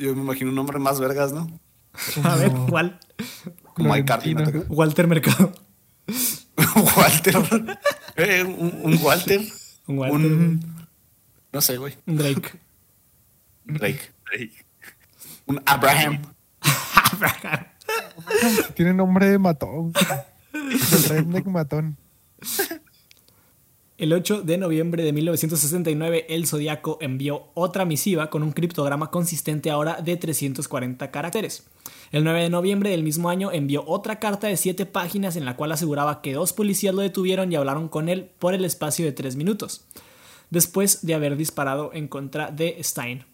[0.01, 1.49] Yo me imagino un nombre más vergas, ¿no?
[2.25, 2.99] A ver, ¿cuál?
[3.75, 3.95] Como.
[3.95, 4.65] Florentino.
[4.69, 5.53] Walter Mercado.
[6.97, 7.37] Walter.
[8.17, 9.41] Eh, un, un Walter.
[9.87, 10.17] Un Walter.
[10.17, 10.87] Un.
[11.53, 11.97] No sé, güey.
[12.07, 12.59] Un Drake.
[13.65, 14.11] Drake.
[15.47, 16.23] Un Abraham.
[18.75, 19.93] Tiene nombre de matón.
[20.53, 21.97] El redneck matón.
[24.03, 29.71] El 8 de noviembre de 1969, el Zodíaco envió otra misiva con un criptograma consistente
[29.71, 31.69] ahora de 340 caracteres.
[32.11, 35.55] El 9 de noviembre del mismo año envió otra carta de 7 páginas en la
[35.55, 39.13] cual aseguraba que dos policías lo detuvieron y hablaron con él por el espacio de
[39.13, 39.85] 3 minutos,
[40.51, 43.25] después de haber disparado en contra de Stein.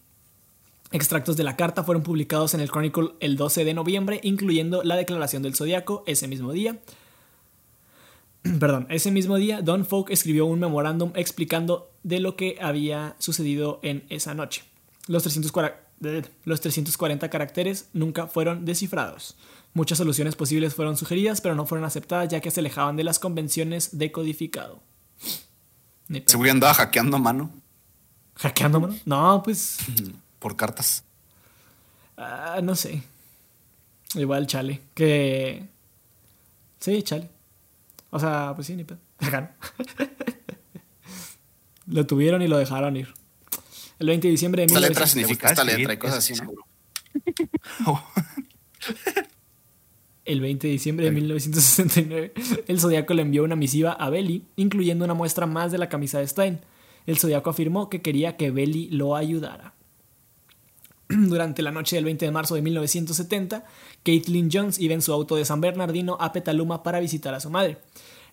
[0.92, 4.96] Extractos de la carta fueron publicados en el Chronicle el 12 de noviembre, incluyendo la
[4.96, 6.78] declaración del Zodíaco ese mismo día.
[8.61, 13.80] Perdón, ese mismo día, Don Folk escribió un memorándum explicando de lo que había sucedido
[13.82, 14.64] en esa noche.
[15.07, 19.36] Los 340, los 340 caracteres nunca fueron descifrados.
[19.74, 23.18] Muchas soluciones posibles fueron sugeridas, pero no fueron aceptadas ya que se alejaban de las
[23.18, 24.80] convenciones de codificado.
[26.26, 27.53] Seguro andaba hackeando a mano
[28.39, 28.97] ¿Hackeando, mano?
[29.05, 29.78] No, pues.
[30.39, 31.05] por cartas.
[32.16, 33.03] ah, no sé.
[34.14, 34.80] Igual, chale.
[34.95, 35.66] Que.
[36.78, 37.28] Sí, chale.
[38.11, 38.98] O sea, pues sí, ni pedo.
[39.18, 39.48] Acá no.
[41.86, 43.14] lo tuvieron y lo dejaron ir.
[43.98, 46.34] El 20 de diciembre de Esta letra 1900 significa esta letra y cosas así.
[46.34, 46.64] Seguro.
[50.24, 52.34] El 20 de diciembre de 1969,
[52.66, 56.18] el Zodíaco le envió una misiva a Belly, incluyendo una muestra más de la camisa
[56.18, 56.61] de Stein.
[57.06, 59.72] El Zodíaco afirmó que quería que Belly lo ayudara.
[61.28, 63.64] Durante la noche del 20 de marzo de 1970,
[64.02, 67.48] Caitlin Jones iba en su auto de San Bernardino a Petaluma para visitar a su
[67.48, 67.78] madre.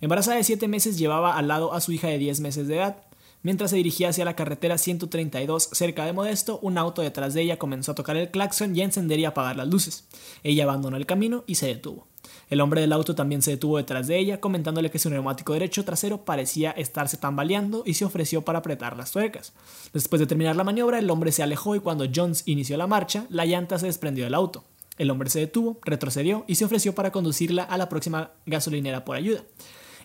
[0.02, 2.98] Embarazada de 7 meses, llevaba al lado a su hija de 10 meses de edad.
[3.44, 7.60] Mientras se dirigía hacia la carretera 132 cerca de Modesto, un auto detrás de ella
[7.60, 10.06] comenzó a tocar el claxon y a encender y apagar las luces.
[10.44, 12.08] Ella abandonó el camino y se detuvo.
[12.50, 15.84] El hombre del auto también se detuvo detrás de ella, comentándole que su neumático derecho
[15.84, 19.54] trasero parecía estarse tambaleando y se ofreció para apretar las tuercas.
[19.94, 23.26] Después de terminar la maniobra, el hombre se alejó y cuando Jones inició la marcha,
[23.30, 24.64] la llanta se desprendió del auto.
[24.98, 29.18] El hombre se detuvo, retrocedió y se ofreció para conducirla a la próxima gasolinera por
[29.18, 29.44] ayuda.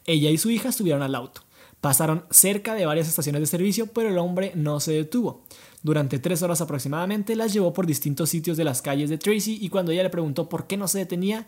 [0.07, 1.43] Ella y su hija subieron al auto.
[1.81, 5.45] Pasaron cerca de varias estaciones de servicio, pero el hombre no se detuvo.
[5.83, 9.71] Durante tres horas aproximadamente las llevó por distintos sitios de las calles de Tracy y
[9.71, 11.47] cuando ella le preguntó por qué no se detenía,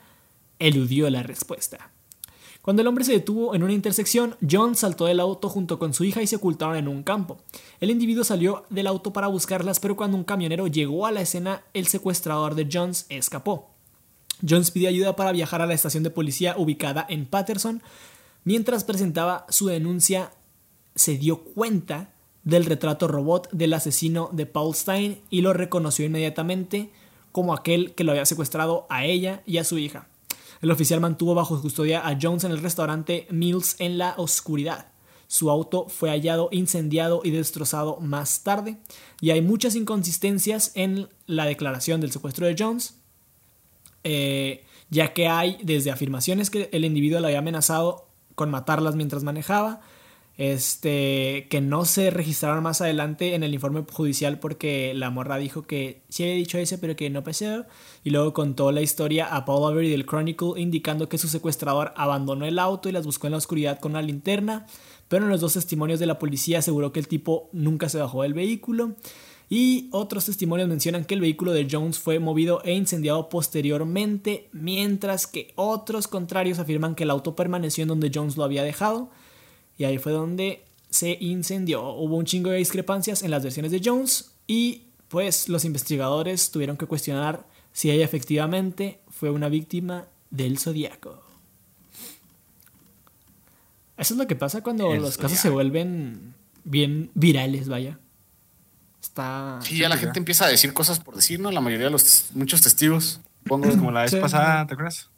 [0.62, 1.90] eludió la respuesta.
[2.62, 6.04] Cuando el hombre se detuvo en una intersección, John saltó del auto junto con su
[6.04, 7.38] hija y se ocultaron en un campo.
[7.80, 11.64] El individuo salió del auto para buscarlas, pero cuando un camionero llegó a la escena,
[11.74, 13.70] el secuestrador de Jones escapó.
[14.48, 17.82] Jones pidió ayuda para viajar a la estación de policía ubicada en Patterson.
[18.44, 20.32] Mientras presentaba su denuncia,
[20.94, 26.90] se dio cuenta del retrato robot del asesino de Paul Stein y lo reconoció inmediatamente
[27.32, 30.06] como aquel que lo había secuestrado a ella y a su hija.
[30.62, 34.86] El oficial mantuvo bajo custodia a Jones en el restaurante Mills en la oscuridad.
[35.26, 38.78] Su auto fue hallado incendiado y destrozado más tarde,
[39.20, 42.94] y hay muchas inconsistencias en la declaración del secuestro de Jones,
[44.04, 48.06] eh, ya que hay desde afirmaciones que el individuo le había amenazado
[48.36, 49.80] con matarlas mientras manejaba,
[50.38, 55.62] este, que no se registraron más adelante en el informe judicial porque la morra dijo
[55.62, 57.66] que sí había dicho eso, pero que no pasó.
[58.02, 62.46] Y luego contó la historia a Paul Avery del Chronicle indicando que su secuestrador abandonó
[62.46, 64.66] el auto y las buscó en la oscuridad con una linterna,
[65.08, 68.22] pero en los dos testimonios de la policía aseguró que el tipo nunca se bajó
[68.22, 68.96] del vehículo.
[69.50, 75.26] Y otros testimonios mencionan que el vehículo de Jones fue movido e incendiado posteriormente, mientras
[75.26, 79.10] que otros contrarios afirman que el auto permaneció en donde Jones lo había dejado.
[79.82, 81.82] Y ahí fue donde se incendió.
[81.94, 86.76] Hubo un chingo de discrepancias en las versiones de Jones y pues los investigadores tuvieron
[86.76, 91.20] que cuestionar si ella efectivamente fue una víctima del zodiaco.
[93.96, 97.98] Eso es lo que pasa cuando El los casos se vuelven bien virales, vaya.
[99.02, 99.58] Está.
[99.64, 101.50] Sí, ya la gente empieza a decir cosas por decir, ¿no?
[101.50, 103.68] La mayoría de los muchos testigos, pongo.
[103.68, 104.18] Como la vez Sí.
[104.20, 105.08] pasada, ¿te acuerdas?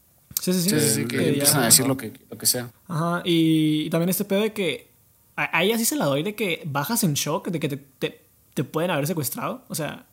[0.41, 0.71] Sí, sí, sí.
[0.71, 2.71] Sí, sí, sí, que ya- empiezan a decir lo que, lo que sea.
[2.89, 4.93] Ajá, y, y también este pedo de que.
[5.37, 7.77] A, a ella sí se la doy de que bajas en shock, de que te,
[7.77, 8.21] te,
[8.55, 9.65] te pueden haber secuestrado.
[9.69, 10.07] O sea,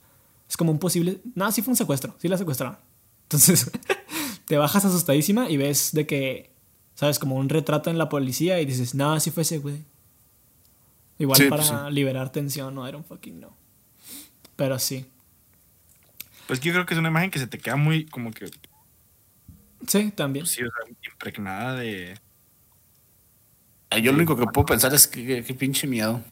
[0.49, 1.19] es como un posible.
[1.35, 2.77] No, sí fue un secuestro, sí la secuestraron.
[3.23, 3.69] Entonces,
[4.45, 6.49] te bajas asustadísima y ves de que.
[6.95, 7.17] ¿Sabes?
[7.19, 9.77] Como un retrato en la policía y dices, no, sí fue ese güey.
[11.19, 11.91] Igual Sí, para pues sí.
[11.93, 13.55] liberar tensión, no era un fucking no.
[14.55, 15.05] Pero sí.
[16.47, 18.49] Pues que yo creo que es una imagen que se te queda muy como que,
[19.87, 20.43] Sí, también.
[20.43, 22.17] pues sí, o sea, impregnada de...
[24.01, 26.23] Yo lo único que puedo pensar es que, que- que pinche miedo.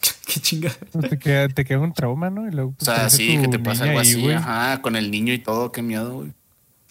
[0.26, 0.70] Qué chinga.
[1.08, 2.46] Te, queda, te queda un trauma, ¿no?
[2.46, 4.34] Y luego, O pues, sea, aparece sí, que te pasa algo ahí, así, güey.
[4.34, 6.32] ajá, con el niño y todo, qué miedo, güey.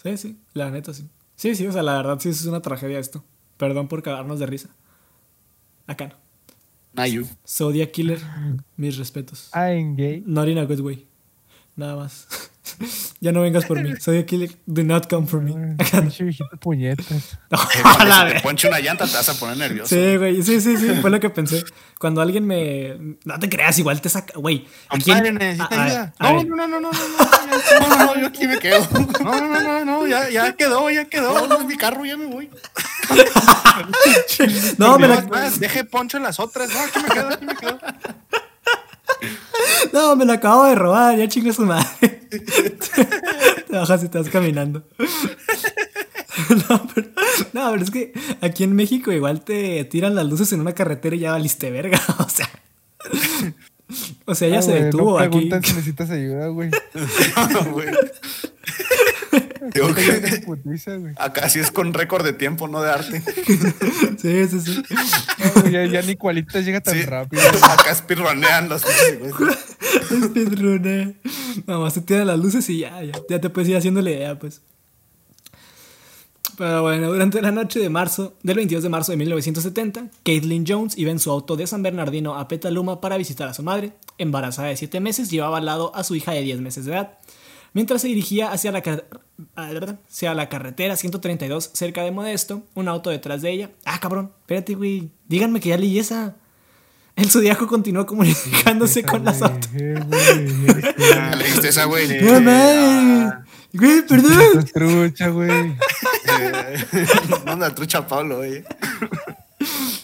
[0.02, 1.08] Sí, sí, la neta sí.
[1.36, 3.24] Sí, sí, o sea, la verdad sí es una tragedia esto.
[3.56, 4.68] Perdón por cagarnos de risa.
[5.86, 6.14] Acá no.
[6.92, 7.26] Nayu.
[7.46, 8.20] Zodiac Killer,
[8.76, 9.50] mis respetos.
[9.54, 10.22] I'm gay.
[10.26, 11.06] Not in a good way.
[11.76, 12.26] Nada más.
[13.20, 13.92] ya no vengas por mí.
[14.00, 15.76] Zodiac Killer, do not come for me.
[15.76, 17.38] Pinche viejito puñetas.
[18.42, 19.94] Ponche una llanta te vas a poner nervioso.
[19.94, 21.64] Sí, güey, sí, sí, sí, fue lo que pensé.
[21.98, 23.16] Cuando alguien me...
[23.24, 24.38] No te creas, igual te saca...
[24.38, 26.14] Güey, ¿a quién- Compadre, necesita ayuda.
[26.20, 28.86] No, no, no, no, no, no, no, No, no, no, yo aquí me quedo.
[29.22, 31.46] no, no, no, no, no, ya, ya quedó, ya quedó.
[31.46, 32.50] no mi carro, ya me voy.
[34.78, 35.20] No, me la,
[35.58, 36.70] Deje poncho en las otras.
[36.70, 37.78] No, aquí me quedo, aquí me quedo.
[39.92, 42.17] no, me la acabo de robar, ya chingo su madre.
[42.28, 44.84] Te bajas y te vas caminando.
[46.68, 47.08] No pero,
[47.52, 51.16] no, pero es que aquí en México igual te tiran las luces en una carretera
[51.16, 52.00] y ya valiste verga.
[52.18, 52.48] O sea,
[54.26, 55.30] o sea, ella Ah, se güey, detuvo no aquí.
[55.30, 56.70] preguntan si necesitas ayuda, güey.
[57.52, 57.72] No,
[59.70, 63.22] que acá sí es con récord de tiempo, no de arte.
[64.18, 64.82] Sí, sí, sí.
[65.54, 67.02] No, ya, ya ni cualitas llega tan Sí.
[67.02, 67.42] rápido.
[67.62, 68.82] Acá speedrunean los
[69.38, 69.54] güey.
[70.24, 71.14] Speedrunner.
[71.66, 74.10] Nada más te tiran las luces y ya, ya, ya te puedes ir haciendo la
[74.10, 74.60] idea, pues.
[76.56, 80.98] Pero bueno, durante la noche de marzo, del 22 de marzo de 1970, Caitlin Jones
[80.98, 83.92] iba en su auto de San Bernardino a Petaluma para visitar a su madre.
[84.18, 87.18] Embarazada de 7 meses, llevaba al lado a su hija de 10 meses de edad.
[87.74, 88.82] Mientras se dirigía hacia la,
[89.56, 89.70] ah,
[90.08, 93.70] hacia la carretera 132 cerca de Modesto, un auto detrás de ella.
[93.84, 95.10] Ah, cabrón, espérate, güey.
[95.26, 96.36] Díganme que ya leí esa.
[97.16, 99.68] El zodiaco continuó comunicándose con las autos.
[99.72, 99.78] Tú.
[101.10, 102.22] ¿Ya leíste esa, güey?
[102.22, 103.34] No mames.
[103.72, 104.40] Güey, perdón.
[104.40, 105.76] Estás trucha, güey.
[107.44, 108.64] Manda trucha a Pablo, güey.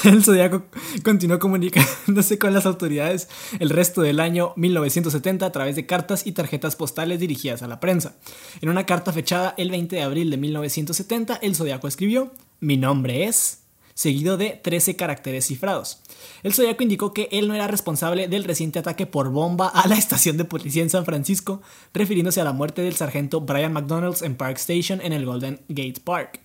[0.04, 0.64] El Zodíaco
[1.02, 3.28] continuó comunicándose con las autoridades
[3.58, 7.80] el resto del año 1970 a través de cartas y tarjetas postales dirigidas a la
[7.80, 8.16] prensa.
[8.60, 13.24] En una carta fechada el 20 de abril de 1970, el Zodíaco escribió: Mi nombre
[13.24, 13.60] es.
[13.94, 16.02] seguido de 13 caracteres cifrados.
[16.42, 19.96] El Zodíaco indicó que él no era responsable del reciente ataque por bomba a la
[19.96, 21.62] estación de policía en San Francisco,
[21.94, 26.02] refiriéndose a la muerte del sargento Brian McDonalds en Park Station en el Golden Gate
[26.04, 26.40] Park.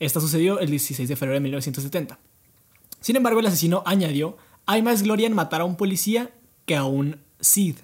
[0.00, 2.18] Esta sucedió el 16 de febrero de 1970.
[3.02, 6.30] Sin embargo, el asesino añadió, hay más gloria en matar a un policía
[6.64, 7.76] que a un Sid,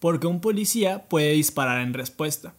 [0.00, 2.54] porque un policía puede disparar en respuesta.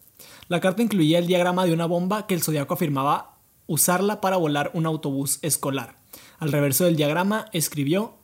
[0.48, 4.70] La carta incluía el diagrama de una bomba que el zodiaco afirmaba usarla para volar
[4.76, 5.98] un autobús escolar.
[6.38, 8.16] Al reverso del diagrama escribió,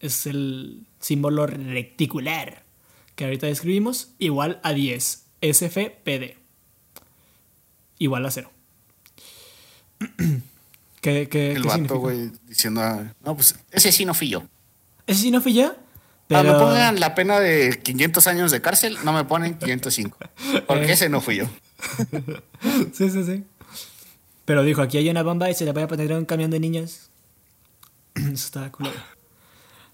[0.00, 2.64] es el símbolo reticular
[3.14, 6.38] que ahorita describimos, igual a 10, SFPD.
[7.98, 8.50] igual a cero.
[11.00, 14.42] ¿Qué, qué, El qué vato, güey, diciendo, ah, no, pues ese sí no fui yo.
[15.06, 15.74] Ese sí no fui yo,
[16.26, 16.52] pero...
[16.52, 20.18] me pongan la pena de 500 años de cárcel, no me ponen 505.
[20.54, 20.64] Eh.
[20.66, 21.44] Porque ese no fui yo.
[22.92, 23.44] Sí, sí, sí.
[24.44, 26.50] Pero dijo, aquí hay una bomba y se le voy a poner a un camión
[26.50, 27.10] de niños.
[28.14, 28.90] Eso estaba culo.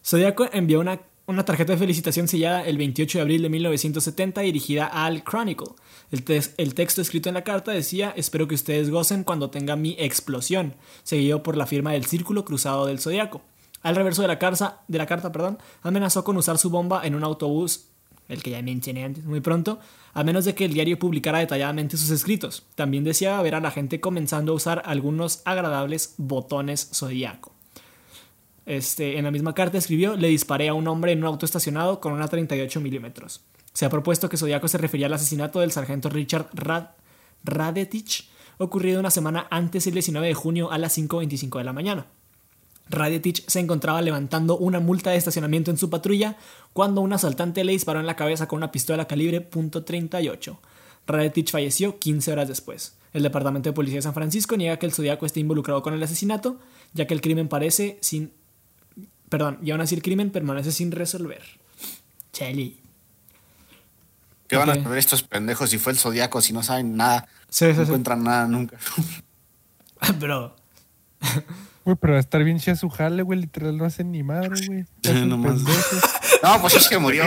[0.05, 4.87] Zodiaco envió una, una tarjeta de felicitación sellada el 28 de abril de 1970 dirigida
[4.87, 5.68] al Chronicle.
[6.11, 10.75] El, texto escrito en la carta decía, espero que ustedes gocen cuando tenga mi explosión,
[11.03, 13.41] seguido por la firma del Círculo Cruzado del Zodiaco.
[13.83, 17.87] Al reverso de la, carta, perdón, amenazó con usar su bomba en un autobús,
[18.29, 19.79] el que ya mencioné antes, muy pronto,
[20.12, 22.64] a menos de que el diario publicara detalladamente sus escritos.
[22.75, 27.54] También deseaba ver a la gente comenzando a usar algunos agradables botones zodiaco.
[28.67, 32.01] Este, en la misma carta escribió, le disparé a un hombre en un auto estacionado
[32.01, 33.43] con una 38 milímetros.
[33.73, 36.87] Se ha propuesto que Zodiaco se refería al asesinato del sargento Richard Rad
[37.45, 42.07] Radetich, ocurrido una semana antes, el 19 de junio a las 5.25 de la mañana.
[42.89, 46.37] Radetich se encontraba levantando una multa de estacionamiento en su patrulla
[46.73, 50.59] cuando un asaltante le disparó en la cabeza con una pistola calibre .38.
[51.07, 52.97] Radetich falleció 15 horas después.
[53.12, 56.03] El Departamento de Policía de San Francisco niega que el Zodiaco esté involucrado con el
[56.03, 56.59] asesinato,
[56.93, 58.33] ya que el crimen parece sin...
[59.29, 61.43] Perdón, y aún así el crimen permanece sin resolver.
[62.33, 62.75] Chale.
[64.47, 67.27] ¿Qué van a saber estos pendejos si fue el zodiaco, si no saben nada?
[67.49, 68.77] Sí, No sí, encuentran nada nunca.
[70.20, 70.57] Pero...
[71.85, 73.41] Güey, pero va a estar bien chida su jale, güey.
[73.41, 74.85] Literal, no hacen ni madre, güey.
[75.27, 75.37] No.
[75.37, 77.25] No, pues es que murió.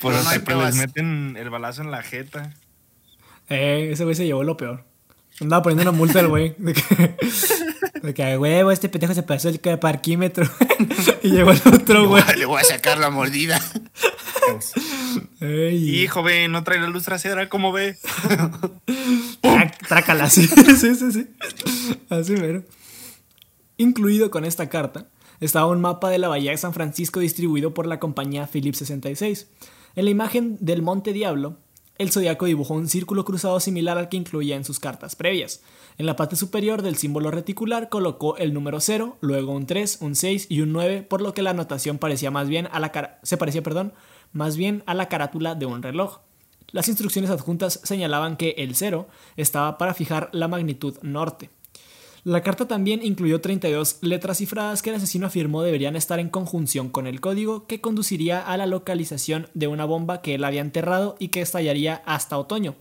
[0.00, 0.12] Por
[0.44, 2.52] Pero no les meten el balazo en la jeta.
[3.48, 4.84] Eh, ese güey se llevó lo peor.
[5.40, 6.54] Andaba poniendo una multa al güey.
[8.06, 10.48] De que, de que, "A huevo, este pendejo se pasó el parquímetro.
[11.22, 12.22] y llegó el otro, güey.
[12.38, 13.60] Le voy a sacar la mordida.
[15.40, 17.96] Ey, Y joven, no trae la luz trasera, ¿cómo ve?
[19.42, 21.26] Trá- Trácala, sí, sí, sí, sí.
[22.08, 22.64] Así mero.
[23.76, 25.06] Incluido con esta carta
[25.40, 29.48] estaba un mapa de la Bahía de San Francisco distribuido por la compañía Philips 66.
[29.96, 31.58] En la imagen del Monte Diablo,
[31.98, 35.60] el zodiaco dibujó un círculo cruzado similar al que incluía en sus cartas previas.
[35.98, 40.14] En la parte superior del símbolo reticular colocó el número 0, luego un 3, un
[40.14, 43.18] 6 y un 9, por lo que la anotación parecía más bien a la cara-
[43.22, 43.94] se parecía, perdón,
[44.32, 46.18] más bien a la carátula de un reloj.
[46.70, 51.48] Las instrucciones adjuntas señalaban que el 0 estaba para fijar la magnitud norte.
[52.24, 56.88] La carta también incluyó 32 letras cifradas que el asesino afirmó deberían estar en conjunción
[56.90, 61.14] con el código que conduciría a la localización de una bomba que él había enterrado
[61.20, 62.74] y que estallaría hasta otoño.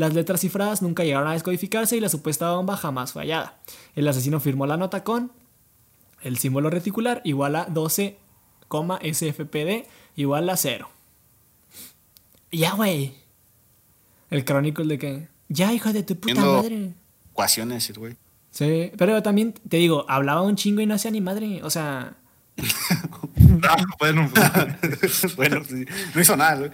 [0.00, 3.58] Las letras cifradas nunca llegaron a descodificarse y la supuesta bomba jamás fue hallada.
[3.94, 5.30] El asesino firmó la nota con
[6.22, 8.16] el símbolo reticular igual a 12,
[9.02, 9.86] SFPD
[10.16, 10.88] igual a 0.
[12.50, 13.12] Ya, güey.
[14.30, 15.28] El Chronicle de que.
[15.50, 16.94] Ya, hijo de tu puta madre.
[17.32, 18.16] Ecuaciones, el güey.
[18.52, 21.62] Sí, pero también te digo, hablaba un chingo y no hacía ni madre.
[21.62, 22.16] O sea,
[23.68, 24.30] Ah, bueno,
[25.36, 25.84] bueno, sí.
[26.14, 26.70] No hizo nada, güey.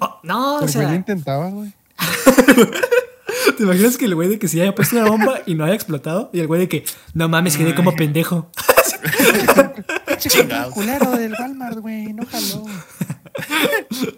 [0.00, 1.72] oh, no, o El lo sea, intentaba, güey.
[3.56, 5.74] ¿te imaginas que el güey de que sí haya puesto una bomba y no haya
[5.74, 6.30] explotado?
[6.32, 6.84] Y el güey de que,
[7.14, 8.50] no mames, quedé como pendejo.
[10.18, 10.70] Chingado.
[10.72, 12.12] culero del Walmart, güey.
[12.12, 12.64] No jaló.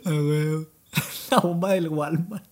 [0.05, 0.67] Ah, güey.
[1.31, 2.45] La bomba del Walmart.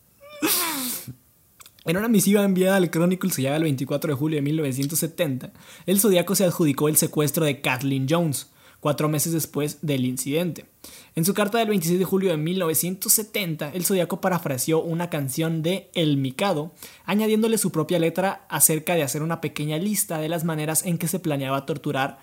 [1.84, 5.52] En una misiva enviada al Chronicle sellada el 24 de julio de 1970,
[5.86, 10.66] el Zodíaco se adjudicó el secuestro de Kathleen Jones, cuatro meses después del incidente.
[11.16, 15.90] En su carta del 26 de julio de 1970, el Zodíaco parafraseó una canción de
[15.94, 16.72] El Mikado,
[17.04, 21.08] añadiéndole su propia letra acerca de hacer una pequeña lista de las maneras en que
[21.08, 22.18] se planeaba torturar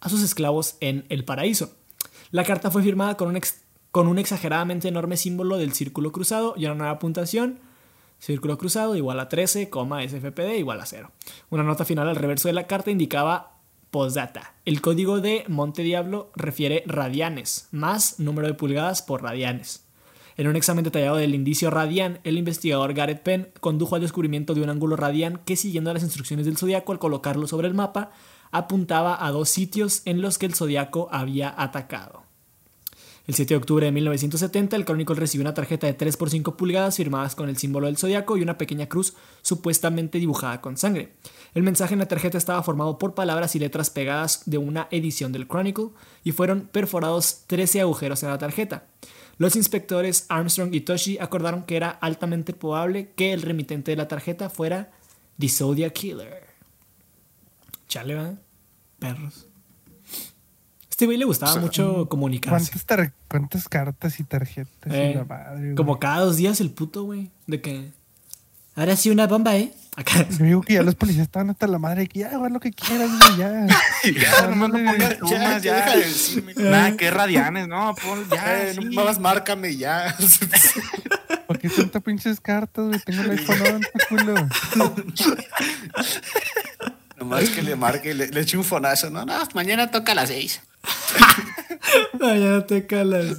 [0.00, 1.74] a sus esclavos en el paraíso.
[2.30, 3.40] La carta fue firmada con un,
[3.90, 7.58] con un exageradamente enorme símbolo del círculo cruzado y una nueva puntuación.
[8.20, 11.10] Círculo cruzado igual a 13, coma, SFPD igual a 0.
[11.50, 13.55] Una nota final al reverso de la carta indicaba
[14.64, 19.84] El código de Monte Diablo refiere radianes, más número de pulgadas por radianes.
[20.36, 24.60] En un examen detallado del indicio radian, el investigador Garrett Penn condujo al descubrimiento de
[24.60, 28.10] un ángulo radian que, siguiendo las instrucciones del zodiaco al colocarlo sobre el mapa,
[28.50, 32.26] apuntaba a dos sitios en los que el zodiaco había atacado.
[33.26, 36.56] El 7 de octubre de 1970, el Chronicle recibió una tarjeta de 3 por 5
[36.56, 41.14] pulgadas firmadas con el símbolo del zodiaco y una pequeña cruz supuestamente dibujada con sangre.
[41.56, 45.32] El mensaje en la tarjeta estaba formado por palabras y letras pegadas de una edición
[45.32, 45.88] del Chronicle
[46.22, 48.84] y fueron perforados 13 agujeros en la tarjeta.
[49.38, 54.06] Los inspectores Armstrong y Toshi acordaron que era altamente probable que el remitente de la
[54.06, 54.90] tarjeta fuera
[55.38, 56.44] The Zodiac Killer.
[57.88, 58.38] Chale, ¿verdad?
[58.98, 59.46] Perros.
[60.90, 62.70] Este güey le gustaba mucho comunicarse.
[62.70, 64.92] ¿Cuántas, tar- ¿Cuántas cartas y tarjetas?
[64.92, 65.74] y Eh, la madre?
[65.74, 67.30] Como cada dos días el puto, güey.
[67.46, 67.92] De que.
[68.76, 69.72] Ahora sí una bomba, ¿eh?
[69.96, 70.26] Acá.
[70.28, 72.70] Yo digo que ya los policías estaban hasta la madre que ya, haz lo que
[72.70, 73.66] quieras, güey, ya.
[74.04, 75.74] Ya, nomás no pongas Ya, sumas, ya, ya.
[75.76, 76.54] deja de decirme.
[76.56, 78.74] Nada, que radianes, no, pon, ya.
[78.74, 78.80] Sí.
[78.92, 80.14] no más márcame ya.
[81.46, 83.00] ¿Por qué tanta pinches cartas, güey?
[83.00, 84.34] Tengo el iPhone 11, culo.
[87.16, 89.08] Nomás que le marque, le, le eche un fonazo.
[89.08, 90.60] No, no, mañana toca a las seis.
[92.20, 93.38] Ay, ya no te calas.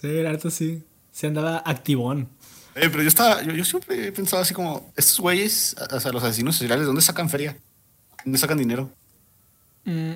[0.00, 0.84] Sí, neta sí.
[1.10, 2.28] Se andaba activón.
[2.74, 6.10] Eh, pero yo estaba, yo, yo siempre he pensado así como, estos güeyes, o sea,
[6.12, 7.56] los asesinos seriales, ¿dónde sacan feria?
[8.24, 8.90] ¿Dónde sacan dinero?
[9.84, 10.12] Mm,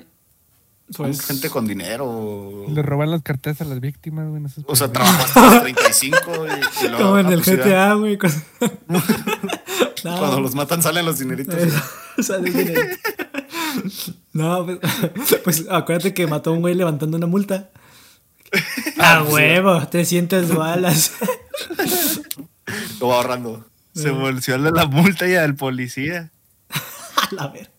[0.91, 1.21] Son Pues.
[1.25, 2.65] gente con dinero.
[2.69, 4.41] Le roban las cartas a las víctimas, güey.
[4.41, 4.93] no O sea, pendejo.
[4.93, 8.17] trabajo hasta los 35 y, y luego, Como en ah, el pues, GTA, güey.
[8.17, 8.31] con-
[10.03, 11.55] No, Cuando los matan salen los dineritos.
[12.43, 12.81] Dinero.
[14.33, 14.79] No, pues,
[15.43, 17.69] pues acuérdate que mató a un güey levantando una multa.
[18.99, 21.11] A huevo, 300 balas.
[22.99, 23.65] Lo va ahorrando.
[23.93, 26.31] Se volvió a la multa y al policía.
[26.69, 27.71] A la ver.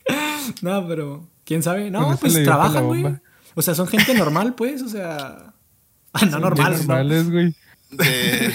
[0.62, 1.90] No, pero quién sabe.
[1.90, 3.04] No, pues trabajan, güey.
[3.54, 4.82] O sea, son gente normal, pues.
[4.82, 5.54] O sea.
[6.12, 6.74] Ah, no normal.
[6.74, 6.94] Bien ¿no?
[6.94, 7.54] normales, güey.
[7.90, 8.52] De,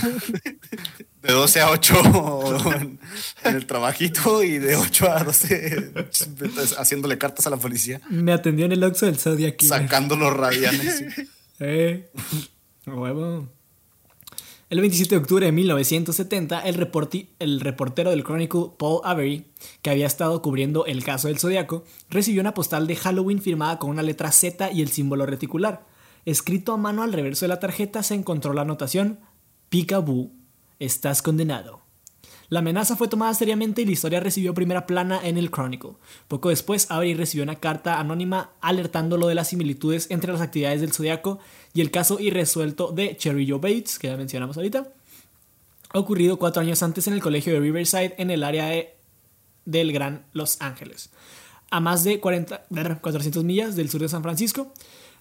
[1.23, 2.99] de 12 a 8 en,
[3.45, 5.93] en el trabajito y de 8 a 12
[6.77, 9.55] haciéndole cartas a la policía, Me atendió en el Oxxo del Zodiac.
[9.57, 9.69] güey.
[9.69, 11.03] sacando los radianes.
[11.59, 12.11] Eh,
[12.85, 13.49] a huevo.
[14.73, 16.73] El 27 de octubre de 1970, el,
[17.59, 19.45] reportero del Chronicle, Paul Avery,
[19.83, 23.91] que había estado cubriendo el caso del Zodíaco, recibió una postal de Halloween firmada con
[23.91, 25.85] una letra Z y el símbolo reticular.
[26.25, 29.19] Escrito a mano al reverso de la tarjeta se encontró la anotación
[29.69, 30.31] Peekaboo,
[30.79, 31.82] estás condenado.
[32.53, 35.93] La amenaza fue tomada seriamente y la historia recibió primera plana en el Chronicle.
[36.27, 40.93] Poco después, Avery recibió una carta anónima alertándolo de las similitudes entre las actividades del
[40.93, 41.39] Zodiaco
[41.73, 44.87] y el caso irresuelto de Cherry Joe Bates, que ya mencionamos ahorita,
[45.95, 48.93] ocurrido cuatro años antes en el colegio de Riverside en el área de-
[49.65, 51.09] del Gran Los Ángeles.
[51.71, 54.71] A más de 40, ver, 400 millas del sur de San Francisco,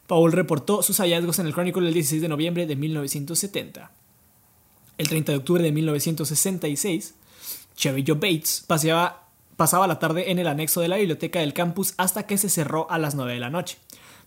[0.06, 3.90] Paul reportó sus hallazgos en el Chronicle el 16 de noviembre de 1970.
[4.98, 7.14] El 30 de octubre de 1966,
[7.80, 12.26] Joe Bates paseaba- pasaba la tarde en el anexo de la biblioteca del campus hasta
[12.26, 13.78] que se cerró a las 9 de la noche.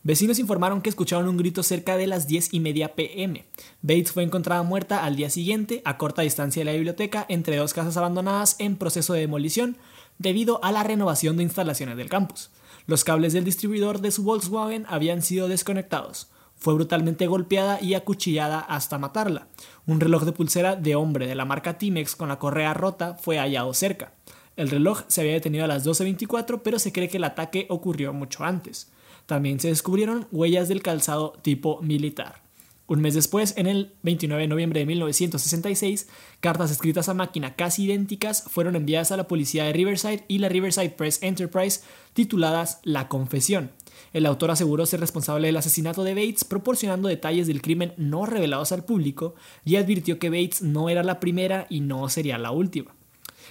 [0.04, 3.44] Vecinos informaron que escucharon un grito cerca de las 10 y media pm.
[3.82, 7.74] Bates fue encontrada muerta al día siguiente a corta distancia de la biblioteca entre dos
[7.74, 9.78] casas abandonadas en proceso de demolición
[10.20, 12.52] debido a la renovación de instalaciones del campus.
[12.86, 16.28] Los cables del distribuidor de su Volkswagen habían sido desconectados.
[16.56, 19.48] Fue brutalmente golpeada y acuchillada hasta matarla.
[19.88, 23.38] Un reloj de pulsera de hombre de la marca Timex con la correa rota fue
[23.38, 24.14] hallado cerca.
[24.56, 28.12] El reloj se había detenido a las 12.24, pero se cree que el ataque ocurrió
[28.12, 28.92] mucho antes.
[29.28, 32.42] También se descubrieron huellas del calzado tipo militar.
[32.88, 36.08] Un mes después, en el 29 de noviembre de 1966,
[36.40, 40.50] cartas escritas a máquina casi idénticas fueron enviadas a la policía de Riverside y la
[40.50, 41.82] Riverside Press Enterprise
[42.14, 43.72] tituladas La Confesión.
[44.14, 48.72] El autor aseguró ser responsable del asesinato de Bates, proporcionando detalles del crimen no revelados
[48.72, 52.96] al público y advirtió que Bates no era la primera y no sería la última.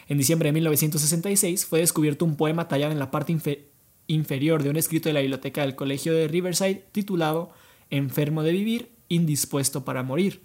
[0.08, 3.60] En diciembre de 1966 fue descubierto un poema tallado en la parte infe-
[4.06, 7.52] inferior de un escrito de la biblioteca del colegio de Riverside titulado
[7.90, 10.42] Enfermo de vivir, indispuesto para morir.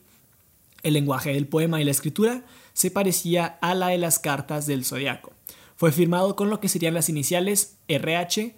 [0.84, 4.86] El lenguaje del poema y la escritura se parecía a la de las cartas del
[4.86, 5.34] zodiaco.
[5.76, 8.56] Fue firmado con lo que serían las iniciales RH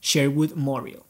[0.00, 1.00] Sherwood Morrill.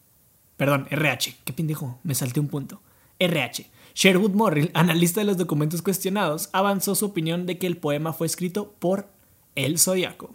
[0.56, 2.82] Perdón, RH, qué pendejo, me salté un punto.
[3.18, 3.66] RH.
[3.94, 8.26] Sherwood Morrill, analista de los documentos cuestionados, avanzó su opinión de que el poema fue
[8.26, 9.08] escrito por
[9.54, 10.34] el Zodíaco.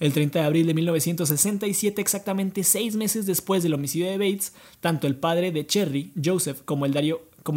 [0.00, 5.06] El 30 de abril de 1967, exactamente seis meses después del homicidio de Bates, tanto
[5.06, 6.92] el padre de Cherry, Joseph, como el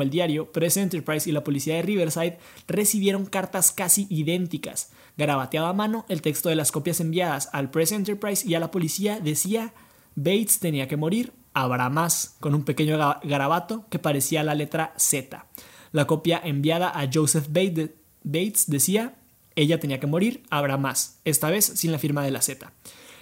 [0.09, 2.37] diario, Press Enterprise y la policía de Riverside
[2.67, 4.91] recibieron cartas casi idénticas.
[5.15, 8.71] Garabateado a mano, el texto de las copias enviadas al Press Enterprise y a la
[8.71, 9.73] policía decía
[10.15, 14.93] Bates tenía que morir, habrá más, con un pequeño ga- garabato que parecía la letra
[14.97, 15.45] Z.
[15.91, 17.93] La copia enviada a Joseph Bate-
[18.23, 19.15] Bates decía
[19.55, 22.71] ella tenía que morir, habrá más, esta vez sin la firma de la Z.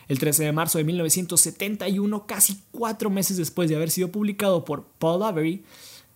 [0.08, 4.86] El 13 de marzo de 1971, casi cuatro meses después de haber sido publicado por
[5.00, 5.64] Paul Avery,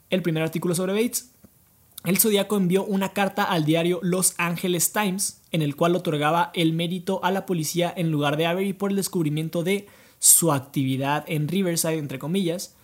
[0.09, 1.32] el primer artículo sobre Bates,
[2.05, 6.71] el Zodíaco envió una carta al diario Los Angeles Times, en el cual otorgaba el
[6.73, 9.88] mérito a la policía en lugar de Avery por el descubrimiento de
[10.20, 12.76] su actividad en Riverside, entre comillas,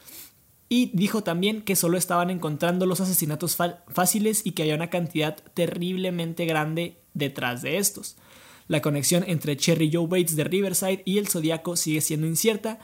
[0.70, 3.58] y dijo también que solo estaban encontrando los asesinatos
[3.90, 8.16] fáciles y que había una cantidad terriblemente grande detrás de estos.
[8.70, 12.80] La conexión entre Cherry Joe Bates de Riverside y el Zodíaco sigue siendo incierta.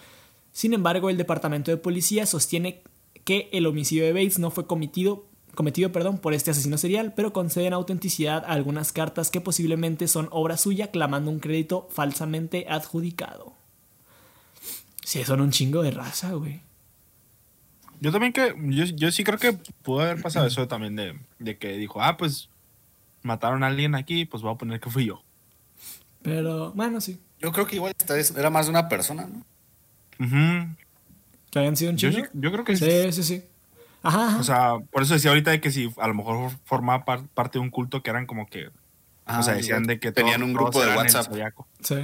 [0.52, 2.82] Sin embargo, el departamento de policía sostiene
[3.24, 5.26] que el homicidio de Bates no fue cometido,
[5.56, 10.28] cometido perdón, por este asesino serial, pero conceden autenticidad a algunas cartas que posiblemente son
[10.32, 13.57] obra suya, clamando un crédito falsamente adjudicado.
[15.08, 16.60] Sí, son un chingo de raza, güey.
[18.01, 21.58] Yo también que, yo, yo sí creo que pudo haber pasado eso también de, de
[21.58, 22.49] que dijo, ah, pues
[23.24, 25.24] mataron a alguien aquí, pues voy a poner que fui yo.
[26.24, 27.22] Pero, bueno, sí.
[27.39, 29.45] Yo creo que igual esta vez era más de una persona, ¿no?
[30.26, 30.76] Ujú.
[31.51, 32.26] Que habían sido un yo, chingo.
[32.26, 32.86] sí- yo creo que sí.
[32.86, 33.43] Sí, sí, sí.
[34.03, 34.38] Ajá, ajá.
[34.39, 37.60] O sea, por eso decía ahorita de que si a lo mejor formaba par- parte
[37.60, 38.70] de un culto que eran como que,
[39.26, 41.32] Ah, o sea, decían de que tenían todos- un grupo de WhatsApp.
[41.80, 41.95] sí.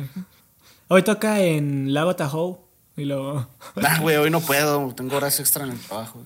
[0.88, 2.63] Hoy toca en Lago Tahoe.
[2.96, 3.48] Y luego.
[3.84, 6.24] Ah, güey, hoy no puedo, tengo horas extra en el trabajo.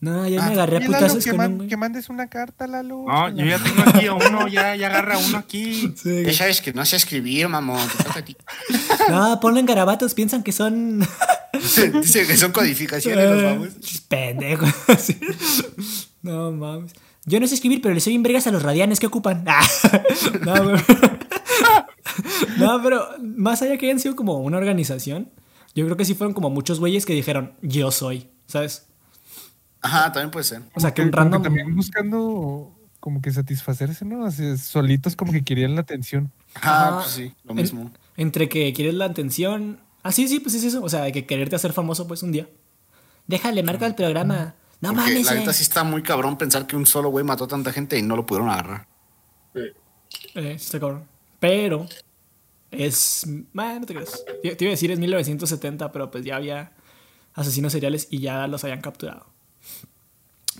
[0.00, 1.68] No, ya Ah, me agarré a putazos que, con man- un güey.
[1.68, 3.04] que mandes una carta, Lalo.
[3.06, 5.92] No, yo ya tengo aquí a uno, ya, ya agarra uno aquí.
[5.96, 6.24] Sí.
[6.24, 7.86] Ya sabes que no sé escribir, mamón.
[7.96, 8.36] te toca a ti.
[9.08, 11.06] No, ponlo en garabatos, piensan que son.
[11.52, 13.68] Dice que son codificaciones, los vamos.
[14.08, 14.66] Pendejo.
[14.98, 15.20] Sí.
[16.22, 16.92] No mames.
[17.24, 19.44] Yo no sé escribir, pero le soy bien vergas a los radianes que ocupan.
[19.46, 19.60] Ah.
[20.44, 20.82] No, güey.
[22.58, 25.30] No, pero más allá que hayan sido como una organización,
[25.74, 28.86] yo creo que sí fueron como muchos güeyes que dijeron, yo soy, ¿sabes?
[29.80, 30.62] Ajá, también puede ser.
[30.74, 31.42] O sea, que un random...
[31.42, 34.24] también buscando como que satisfacerse, ¿no?
[34.24, 36.30] Así, solitos como que querían la atención.
[36.54, 36.96] Ajá, Ajá.
[37.00, 37.90] pues sí, lo En- mismo.
[38.16, 39.80] entre que quieres la atención.
[40.04, 40.82] Ah, sí, sí, pues es eso.
[40.82, 42.48] O sea, de que quererte hacer famoso, pues un día.
[43.26, 44.54] Déjale, marca el programa.
[44.80, 45.38] No Porque mames, la eh.
[45.40, 48.02] neta sí está muy cabrón pensar que un solo güey mató a tanta gente y
[48.02, 48.86] no lo pudieron agarrar.
[49.54, 49.72] Eh,
[50.58, 51.04] sí está cabrón.
[51.40, 51.86] Pero
[52.72, 53.24] es.
[53.52, 54.24] Bueno, no te creas.
[54.42, 56.72] Te iba a decir es 1970, pero pues ya había
[57.34, 59.26] asesinos seriales y ya los habían capturado.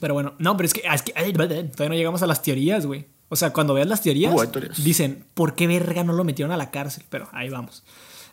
[0.01, 2.87] Pero bueno, no, pero es que, es que ay, todavía no llegamos a las teorías,
[2.87, 3.07] güey.
[3.29, 4.83] O sea, cuando veas las teorías, Uh, teorías.
[4.83, 7.05] dicen, ¿por qué verga no lo metieron a la cárcel?
[7.09, 7.83] Pero ahí vamos.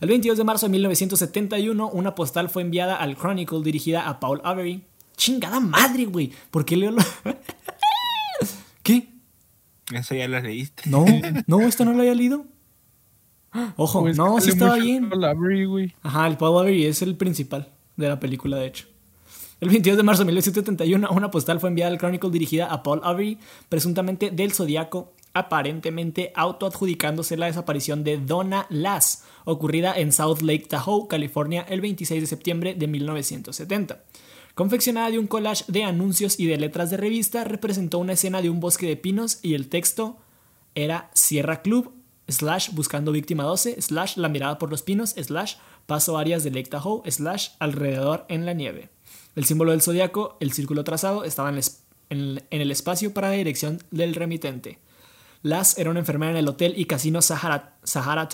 [0.01, 4.41] El 22 de marzo de 1971, una postal fue enviada al Chronicle dirigida a Paul
[4.43, 4.83] Avery.
[5.17, 6.31] Chingada madre, güey.
[6.51, 7.01] ¿Por qué leo lo...
[8.83, 9.09] ¿Qué?
[9.93, 10.83] Eso ya lo leíste.
[10.89, 11.05] No,
[11.47, 12.45] no, esto no lo había leído.
[13.75, 15.09] Ojo, Pues, no, sí estaba bien.
[15.09, 15.95] Paul Avery, güey.
[16.03, 18.85] Ajá, el Paul Avery es el principal de la película, de hecho.
[19.59, 23.01] El 22 de marzo de 1971, una postal fue enviada al Chronicle dirigida a Paul
[23.03, 23.37] Avery,
[23.67, 31.07] presuntamente del Zodíaco, aparentemente autoadjudicándose la desaparición de Donna Lass, ocurrida en South Lake Tahoe,
[31.07, 34.03] California, el 26 de septiembre de 1970.
[34.55, 38.49] Confeccionada de un collage de anuncios y de letras de revista, representó una escena de
[38.49, 40.17] un bosque de pinos y el texto
[40.73, 41.93] era Sierra Club,
[42.29, 45.55] slash buscando víctima 12, slash la mirada por los pinos, slash
[45.85, 46.69] paso áreas de Lake
[47.09, 48.89] slash alrededor en la nieve.
[49.35, 51.59] El símbolo del zodiaco, el círculo trazado, estaba en
[52.49, 54.79] el, espacio para la dirección del remitente.
[55.41, 58.27] Lass era una enfermera en el hotel y casino Sahara, Sahara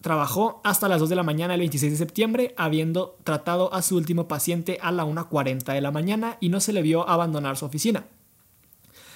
[0.00, 3.96] trabajó hasta las 2 de la mañana el 26 de septiembre, habiendo tratado a su
[3.96, 7.64] último paciente a la 1.40 de la mañana y no se le vio abandonar su
[7.64, 8.04] oficina.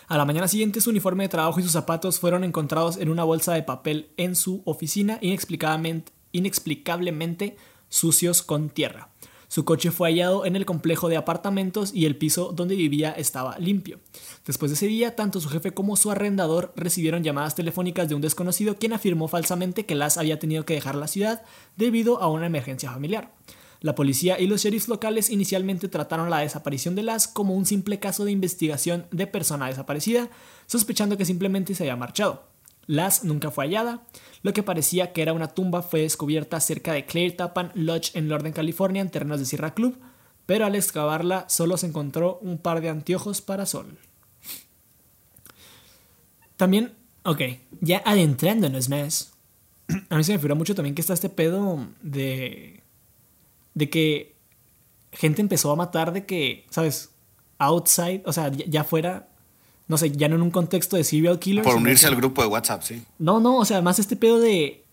[0.08, 3.24] A la mañana siguiente su uniforme de trabajo y sus zapatos fueron encontrados en una
[3.24, 7.56] bolsa de papel en su oficina, inexplicablemente, inexplicablemente
[7.88, 9.08] sucios con tierra.
[9.48, 13.58] Su coche fue hallado en el complejo de apartamentos y el piso donde vivía estaba
[13.58, 13.98] limpio.
[14.44, 18.20] Después de ese día, tanto su jefe como su arrendador recibieron llamadas telefónicas de un
[18.20, 21.42] desconocido quien afirmó falsamente que Las había tenido que dejar la ciudad
[21.76, 23.32] debido a una emergencia familiar.
[23.80, 27.98] La policía y los sheriffs locales inicialmente trataron la desaparición de Las como un simple
[27.98, 30.30] caso de investigación de persona desaparecida,
[30.66, 32.44] sospechando que simplemente se había marchado.
[32.86, 34.02] Las nunca fue hallada.
[34.42, 38.28] Lo que parecía que era una tumba fue descubierta cerca de Claire Tappan Lodge en
[38.28, 39.98] Lorden, California, en terrenos de Sierra Club,
[40.46, 43.98] pero al excavarla solo se encontró un par de anteojos para sol.
[46.56, 47.42] También, ok,
[47.80, 49.34] ya adentrándonos más,
[50.08, 52.82] a mí se me figura mucho también que está este pedo de
[53.76, 54.34] de que
[55.12, 57.10] gente empezó a matar de que, ¿sabes?
[57.58, 59.28] Outside, o sea, ya, fuera,
[59.86, 61.62] no sé, ya no en un contexto de serial killer.
[61.62, 63.04] Por unirse que- al grupo de WhatsApp, sí.
[63.18, 64.84] No, no, o sea, más este pedo de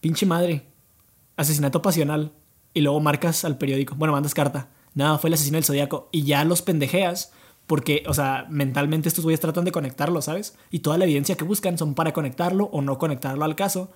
[0.00, 0.62] pinche madre,
[1.36, 2.32] asesinato pasional,
[2.74, 6.22] y luego marcas al periódico, bueno, mandas carta, nada, fue el asesino del zodiaco, y
[6.22, 7.32] ya los pendejeas,
[7.66, 10.56] porque, o sea, mentalmente estos güeyes tratan de conectarlo, ¿sabes?
[10.70, 13.90] Y toda la evidencia que buscan son para conectarlo o no conectarlo al caso,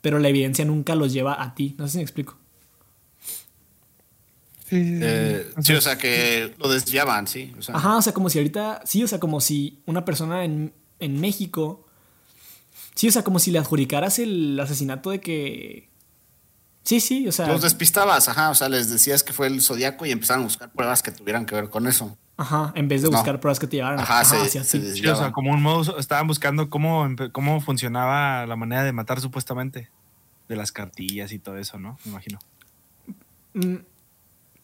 [0.00, 2.36] pero la evidencia nunca los lleva a ti, no sé si me explico.
[4.68, 5.00] Sí, sí, sí.
[5.02, 7.54] Eh, O sí, sea, o sea que lo desviaban, sí.
[7.58, 10.44] O sea, Ajá, o sea, como si ahorita, sí, o sea, como si una persona
[10.44, 11.86] en, en México,
[12.94, 15.88] sí, o sea, como si le adjudicaras el asesinato de que...
[16.84, 17.46] Sí, sí, o sea...
[17.48, 20.70] Los despistabas, ajá, o sea, les decías que fue el zodiaco y empezaron a buscar
[20.72, 22.16] pruebas que tuvieran que ver con eso.
[22.38, 23.16] Ajá, en vez de No.
[23.16, 25.98] buscar pruebas que te llevaran Ajá, se- se des- Sí, o sea, como un modo,
[25.98, 29.90] estaban buscando cómo, cómo funcionaba la manera de matar supuestamente.
[30.48, 31.98] De las cartillas y todo eso, ¿no?
[32.04, 32.38] Me imagino.
[33.52, 33.74] Mm,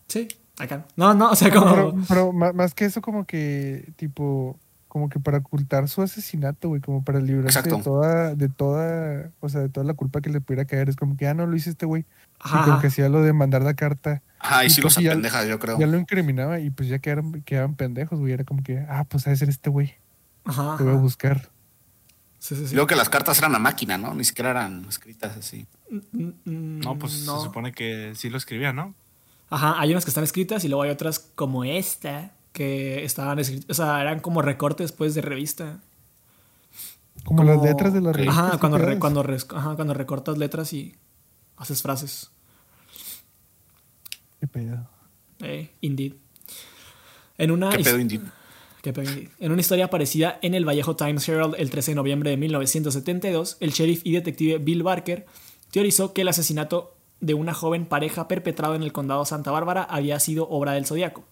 [0.09, 0.29] sí,
[0.59, 0.87] Acá.
[0.97, 2.05] No, no, o sea, como.
[2.09, 7.03] Pero, más que eso, como que, tipo, como que para ocultar su asesinato, güey, como
[7.03, 10.65] para librarse de toda, de toda, o sea, de toda la culpa que le pudiera
[10.65, 10.89] caer.
[10.89, 12.05] Es como que, ah, no lo hice este güey.
[12.39, 14.95] Ajá, Y como que hacía lo de mandar la carta, Ajá, y Y sí los
[14.95, 15.79] pues apendeja, yo creo.
[15.79, 18.33] ya lo incriminaba y pues ya quedaron, quedaban pendejos, güey.
[18.33, 19.95] Era como que, ah, pues ha de ser este güey,
[20.45, 21.51] Ajá, te voy a buscar.
[22.39, 22.75] Sí, sí, sí.
[22.75, 24.15] Creo que las cartas eran a máquina, ¿no?
[24.15, 25.67] Ni siquiera eran escritas así.
[26.45, 27.39] No, pues no.
[27.39, 28.95] se supone que sí lo escribía, ¿no?
[29.51, 33.67] Ajá, hay unas que están escritas y luego hay otras como esta que estaban escritas,
[33.71, 35.81] o sea, eran como recortes pues de revista.
[37.25, 38.47] Como, las letras de la revista.
[38.49, 40.95] Ajá, cuando, re- cuando, ajá, cuando recortas letras y
[41.57, 42.31] haces frases.
[44.41, 44.89] Qué pedo.
[45.41, 46.15] Eh, indeed.
[47.39, 48.21] En una, ¿Qué pedo, Indy?
[48.83, 49.29] qué pedo, indeed.
[49.41, 53.57] En una historia parecida en el Vallejo Times Herald el 13 de noviembre de 1972,
[53.61, 55.27] el sheriff y detective Bill Barker
[55.71, 56.94] teorizó que el asesinato
[57.25, 61.25] de una joven pareja perpetrado en el condado Santa Bárbara había sido obra del Zodíaco.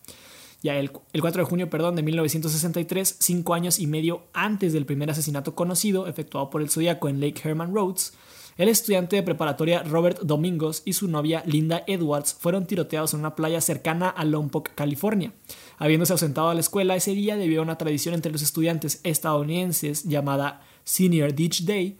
[0.62, 4.86] Ya el, el 4 de junio perdón, de 1963, cinco años y medio antes del
[4.86, 8.14] primer asesinato conocido efectuado por el Zodíaco en Lake Herman Roads,
[8.58, 13.34] el estudiante de preparatoria Robert Domingos y su novia Linda Edwards fueron tiroteados en una
[13.34, 15.32] playa cercana a Lompoc, California.
[15.78, 20.04] Habiéndose ausentado a la escuela ese día debido a una tradición entre los estudiantes estadounidenses
[20.04, 21.96] llamada Senior Ditch Day,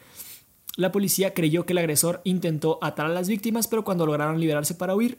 [0.77, 4.75] la policía creyó que el agresor intentó atar a las víctimas, pero cuando lograron liberarse
[4.75, 5.19] para huir,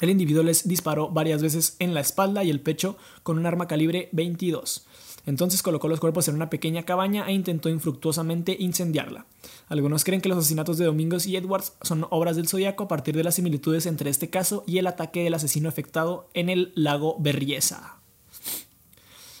[0.00, 3.68] el individuo les disparó varias veces en la espalda y el pecho con un arma
[3.68, 4.86] calibre 22.
[5.26, 9.26] Entonces colocó los cuerpos en una pequeña cabaña e intentó infructuosamente incendiarla.
[9.68, 13.16] Algunos creen que los asesinatos de Domingos y Edwards son obras del Zodíaco a partir
[13.16, 17.16] de las similitudes entre este caso y el ataque del asesino efectuado en el lago
[17.20, 18.00] Berriesa.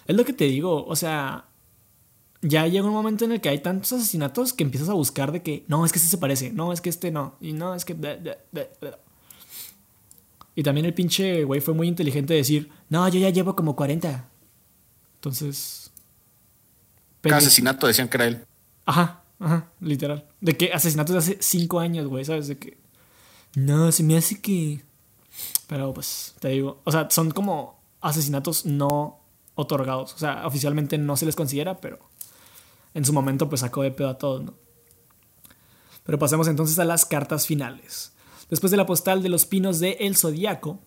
[0.06, 1.48] Es lo que te digo, o sea,
[2.46, 5.42] ya llega un momento en el que hay tantos asesinatos que empiezas a buscar de
[5.42, 7.84] que no, es que este se parece, no, es que este no, y no, es
[7.84, 7.94] que.
[7.94, 8.98] bla, bla, bla, bla".
[10.54, 13.74] Y también el pinche güey fue muy inteligente de decir, no, yo ya llevo como
[13.74, 14.28] 40.
[15.16, 15.90] Entonces.
[17.22, 18.46] Cada asesinato decían que era él.
[18.84, 20.28] Ajá, ajá, literal.
[20.42, 22.46] De que asesinatos de hace 5 años, güey, ¿sabes?
[22.48, 22.76] De que.
[23.56, 24.84] No, se me hace que.
[25.66, 26.82] Pero pues, te digo.
[26.84, 29.20] O sea, son como asesinatos no
[29.54, 30.12] otorgados.
[30.14, 31.98] O sea, oficialmente no se les considera, pero
[32.94, 34.54] en su momento pues sacó de pedo a todos, ¿no?
[36.04, 38.12] Pero pasemos entonces a las cartas finales.
[38.50, 40.80] Después de la postal de los pinos de El Zodíaco,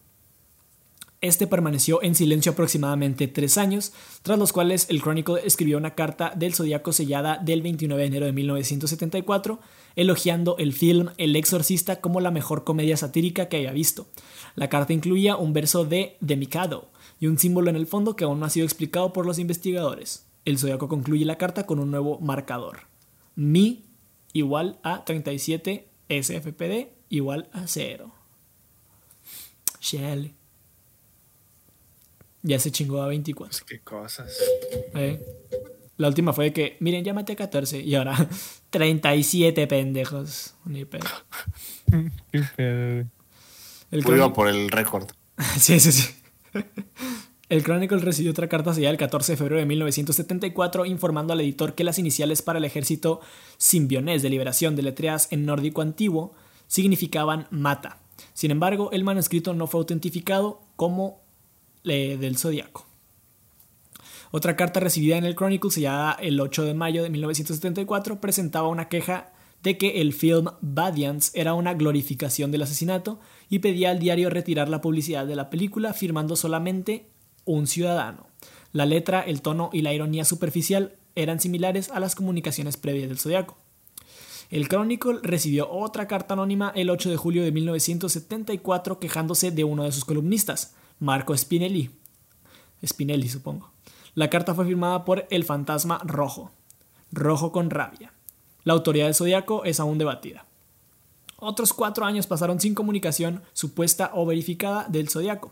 [1.20, 3.92] este permaneció en silencio aproximadamente tres años,
[4.22, 8.26] tras los cuales el Chronicle escribió una carta del Zodíaco sellada del 29 de enero
[8.28, 9.60] de 1974,
[9.96, 14.06] elogiando el film El Exorcista como la mejor comedia satírica que haya visto.
[14.56, 16.90] La carta incluía un verso de The Mikado
[17.20, 20.27] y un símbolo en el fondo que aún no ha sido explicado por los investigadores.
[20.48, 22.88] El Zodíaco concluye la carta con un nuevo marcador.
[23.36, 23.84] Mi
[24.32, 28.14] igual a 37 SFPD igual a 0.
[29.82, 30.34] Shell.
[32.44, 33.66] Ya se chingó a 24.
[33.66, 34.38] Qué cosas.
[34.96, 35.22] ¿eh?
[35.98, 38.30] La última fue de que, miren, ya maté 14 y ahora
[38.70, 40.54] 37 pendejos.
[40.64, 41.04] Ni pedo.
[42.32, 43.06] Qué pedo, güey.
[43.92, 45.10] El iba Chronicle- por el récord.
[45.60, 46.14] Sí, sí, sí.
[47.50, 51.76] El Chronicle recibió otra carta sellada el 14 de febrero de 1974 informando al editor
[51.76, 53.22] que las iniciales para el ejército
[53.58, 56.34] simbionés de liberación de letreas en nórdico antiguo
[56.68, 58.00] significaban mata.
[58.34, 61.22] Sin embargo, el manuscrito no fue autentificado como
[61.86, 62.86] eh, del zodiaco.
[64.32, 68.90] Otra carta recibida en el Chronicle, sellada el 8 de mayo de 1974, presentaba una
[68.90, 69.32] queja
[69.64, 74.68] de que el film Badians era una glorificación del asesinato y pedía al diario retirar
[74.68, 77.08] la publicidad de la película firmando solamente
[77.48, 78.28] un ciudadano.
[78.74, 83.18] La letra, el tono y la ironía superficial eran similares a las comunicaciones previas del
[83.18, 83.58] Zodiaco.
[84.50, 89.84] El Chronicle recibió otra carta anónima el 8 de julio de 1974 quejándose de uno
[89.84, 91.90] de sus columnistas, Marco Spinelli.
[92.86, 93.72] Spinelli, supongo.
[94.14, 96.52] La carta fue firmada por el fantasma rojo,
[97.12, 98.14] rojo con rabia.
[98.64, 100.47] La autoridad del zodiaco es aún debatida.
[101.40, 105.52] Otros cuatro años pasaron sin comunicación supuesta o verificada del zodiaco.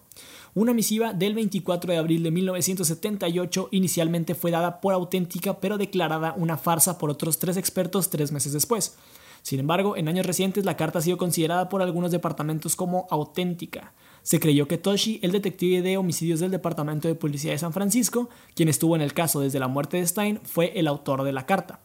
[0.56, 6.34] Una misiva del 24 de abril de 1978 inicialmente fue dada por auténtica pero declarada
[6.38, 8.98] una farsa por otros tres expertos tres meses después.
[9.44, 13.94] Sin embargo, en años recientes la carta ha sido considerada por algunos departamentos como auténtica.
[14.24, 18.28] Se creyó que Toshi, el detective de homicidios del Departamento de Policía de San Francisco,
[18.56, 21.46] quien estuvo en el caso desde la muerte de Stein, fue el autor de la
[21.46, 21.82] carta.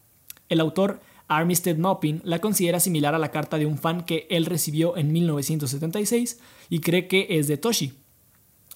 [0.49, 1.01] El autor,
[1.31, 5.13] Armistead Maupin, la considera similar a la carta de un fan que él recibió en
[5.13, 7.95] 1976 y cree que es de Toshi,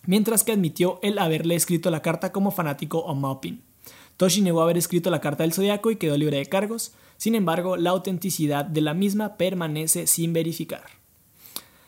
[0.06, 3.62] mientras que admitió el haberle escrito la carta como fanático a Maupin.
[4.16, 7.76] Toshi negó haber escrito la carta del zodiaco y quedó libre de cargos, sin embargo,
[7.76, 11.03] la autenticidad de la misma permanece sin verificar.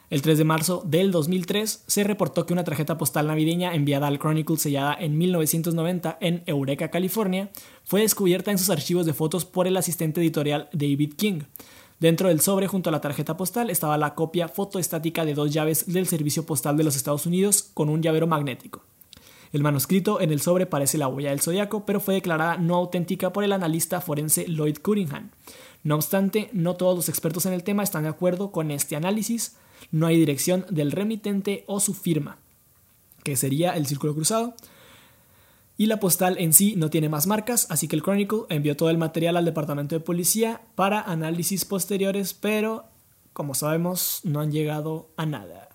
[0.09, 4.21] El 3 de marzo del 2003 se reportó que una tarjeta postal navideña enviada al
[4.21, 7.51] Chronicle sellada en 1990 en Eureka, California,
[7.83, 11.41] fue descubierta en sus archivos de fotos por el asistente editorial David King.
[11.99, 15.93] Dentro del sobre junto a la tarjeta postal estaba la copia fotoestática de dos llaves
[15.93, 18.85] del Servicio Postal de los Estados Unidos con un llavero magnético.
[19.53, 23.33] El manuscrito en el sobre parece la huella del zodiaco, pero fue declarada no auténtica
[23.33, 25.31] por el analista forense Lloyd Cunningham.
[25.83, 29.57] No obstante, no todos los expertos en el tema están de acuerdo con este análisis,
[29.91, 32.39] no hay dirección del remitente o su firma,
[33.23, 34.55] que sería el círculo cruzado.
[35.79, 38.89] Y la postal en sí no tiene más marcas, así que el Chronicle envió todo
[38.89, 42.87] el material al departamento de policía para análisis posteriores, pero
[43.33, 45.69] como sabemos no han llegado a nada.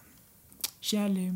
[0.82, 1.34] Chale.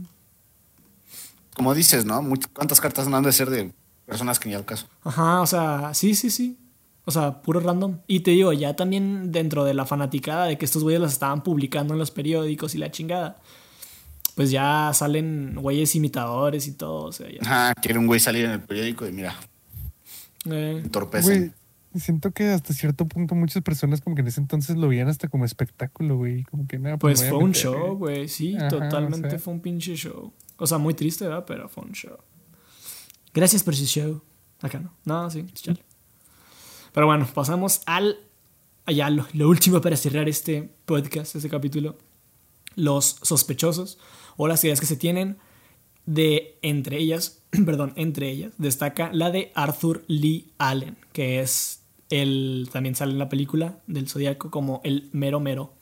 [1.55, 2.21] Como dices, ¿no?
[2.53, 3.71] ¿Cuántas cartas no han de ser de
[4.05, 4.87] personas que ni al caso?
[5.03, 6.57] Ajá, o sea, sí, sí, sí.
[7.05, 7.99] O sea, puro random.
[8.07, 11.43] Y te digo, ya también dentro de la fanaticada de que estos güeyes las estaban
[11.43, 13.37] publicando en los periódicos y la chingada.
[14.33, 17.05] Pues ya salen güeyes imitadores y todo.
[17.05, 17.39] O sea, ya.
[17.41, 19.35] Ajá, quiere un güey salir en el periódico y mira.
[20.49, 20.83] Eh.
[21.23, 21.51] Güey,
[21.95, 25.27] siento que hasta cierto punto muchas personas como que en ese entonces lo veían hasta
[25.27, 26.43] como espectáculo, güey.
[26.43, 26.97] Como que nada.
[26.97, 28.27] Pues, pues fue un show, güey.
[28.27, 30.33] Sí, totalmente fue un pinche show.
[30.57, 31.45] O sea, muy triste, ¿verdad?
[31.45, 32.17] Pero fue un show.
[33.31, 34.21] Gracias por su show.
[34.61, 34.91] Acá no.
[35.05, 35.84] No, sí, chale.
[36.95, 38.19] Pero bueno, pasamos al.
[38.85, 41.97] Allá, lo, último para cerrar este podcast, este capítulo.
[42.75, 43.97] Los sospechosos
[44.37, 45.37] o las ideas que se tienen
[46.05, 52.69] de entre ellas, perdón, entre ellas, destaca la de Arthur Lee Allen, que es el.
[52.71, 55.73] También sale en la película del Zodíaco como el mero mero.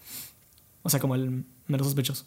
[0.81, 2.25] O sea, como el mero sospechoso.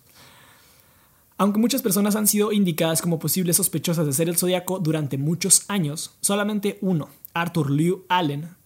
[1.38, 5.64] Aunque muchas personas han sido indicadas como posibles sospechosas de ser el zodiaco durante muchos
[5.68, 8.56] años, solamente uno, Arthur Lee Allen,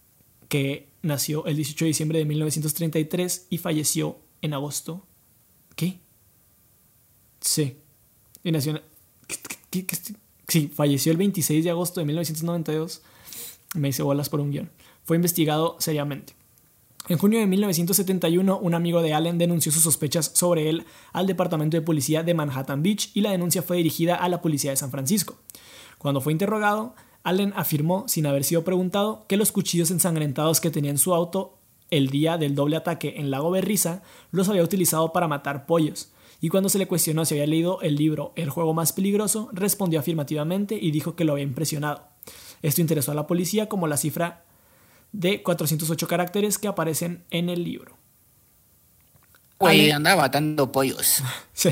[0.51, 5.07] que nació el 18 de diciembre de 1933 y falleció en agosto.
[5.77, 6.01] ¿Qué?
[7.39, 7.77] Sí.
[8.43, 8.81] Y nació
[10.49, 13.01] Sí, falleció el 26 de agosto de 1992.
[13.75, 14.69] Me hice bolas por un guion.
[15.05, 16.33] Fue investigado seriamente.
[17.07, 21.77] En junio de 1971, un amigo de Allen denunció sus sospechas sobre él al Departamento
[21.77, 24.91] de Policía de Manhattan Beach y la denuncia fue dirigida a la Policía de San
[24.91, 25.37] Francisco.
[25.97, 26.93] Cuando fue interrogado,
[27.23, 31.57] Allen afirmó, sin haber sido preguntado, que los cuchillos ensangrentados que tenía en su auto
[31.91, 34.01] el día del doble ataque en Lago Berriza
[34.31, 36.11] los había utilizado para matar pollos.
[36.39, 39.99] Y cuando se le cuestionó si había leído el libro El juego más peligroso, respondió
[39.99, 42.07] afirmativamente y dijo que lo había impresionado.
[42.63, 44.45] Esto interesó a la policía como la cifra
[45.11, 47.97] de 408 caracteres que aparecen en el libro.
[49.59, 51.21] Güey, andaba matando pollos.
[51.53, 51.69] sí.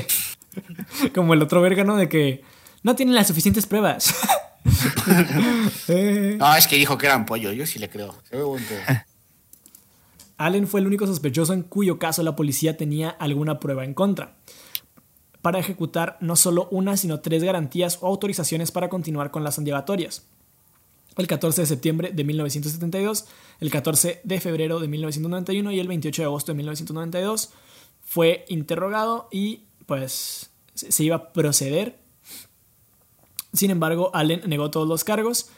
[1.14, 1.96] Como el otro verga, ¿no?
[1.96, 2.42] De que
[2.82, 4.14] no tienen las suficientes pruebas.
[4.64, 8.14] no, es que dijo que eran pollo, yo sí le creo.
[10.36, 14.36] Allen fue el único sospechoso en cuyo caso la policía tenía alguna prueba en contra,
[15.42, 20.24] para ejecutar no solo una, sino tres garantías o autorizaciones para continuar con las indagatorias.
[21.16, 23.26] El 14 de septiembre de 1972,
[23.58, 27.50] el 14 de febrero de 1991 y el 28 de agosto de 1992
[28.02, 31.99] fue interrogado y pues se iba a proceder
[33.52, 35.50] sin embargo, Allen negó todos los cargos.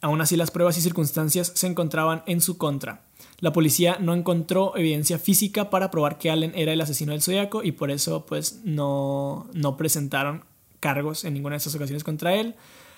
[0.00, 3.04] Aún así, las pruebas y circunstancias se encontraban en su contra.
[3.38, 7.62] La policía no encontró evidencia física para probar que Allen era el asesino del zodiaco
[7.62, 10.44] y por eso pues no, no presentaron
[10.80, 12.56] cargos en ninguna de estas ocasiones contra él,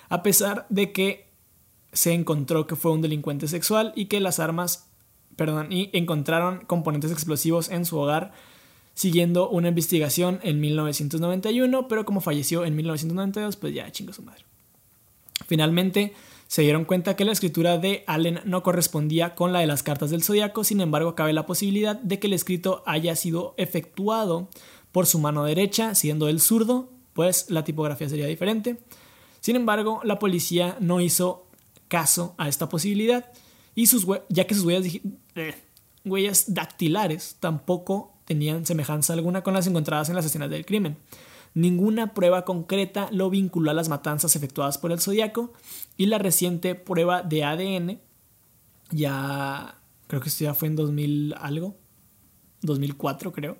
[0.09, 1.29] a pesar de que
[1.93, 4.89] se encontró que fue un delincuente sexual y que las armas,
[5.35, 8.33] perdón, y encontraron componentes explosivos en su hogar
[8.95, 14.45] siguiendo una investigación en 1991, pero como falleció en 1992, pues ya chingo su madre.
[15.47, 16.13] Finalmente,
[16.47, 20.09] se dieron cuenta que la escritura de Allen no correspondía con la de las cartas
[20.09, 24.49] del zodiaco, sin embargo, cabe la posibilidad de que el escrito haya sido efectuado
[24.91, 28.77] por su mano derecha, siendo el zurdo, pues la tipografía sería diferente.
[29.41, 31.47] Sin embargo, la policía no hizo
[31.87, 33.31] caso a esta posibilidad
[33.75, 35.01] y sus ya que sus huellas,
[35.35, 35.55] eh,
[36.03, 40.97] huellas dactilares tampoco tenían semejanza alguna con las encontradas en las escenas del crimen.
[41.53, 45.53] Ninguna prueba concreta lo vinculó a las matanzas efectuadas por el Zodíaco
[45.95, 47.99] y la reciente prueba de ADN,
[48.91, 49.75] ya
[50.07, 51.75] creo que esto ya fue en 2000 algo,
[52.61, 53.57] 2004 creo,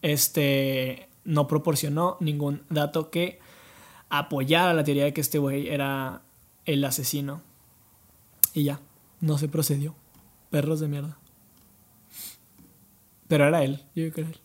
[0.00, 3.38] este no proporcionó ningún dato que
[4.08, 6.22] apoyara la teoría de que este güey era
[6.64, 7.42] el asesino.
[8.54, 8.80] Y ya,
[9.20, 9.94] no se procedió.
[10.50, 11.18] Perros de mierda.
[13.28, 14.40] Pero era él, yo creo que era él.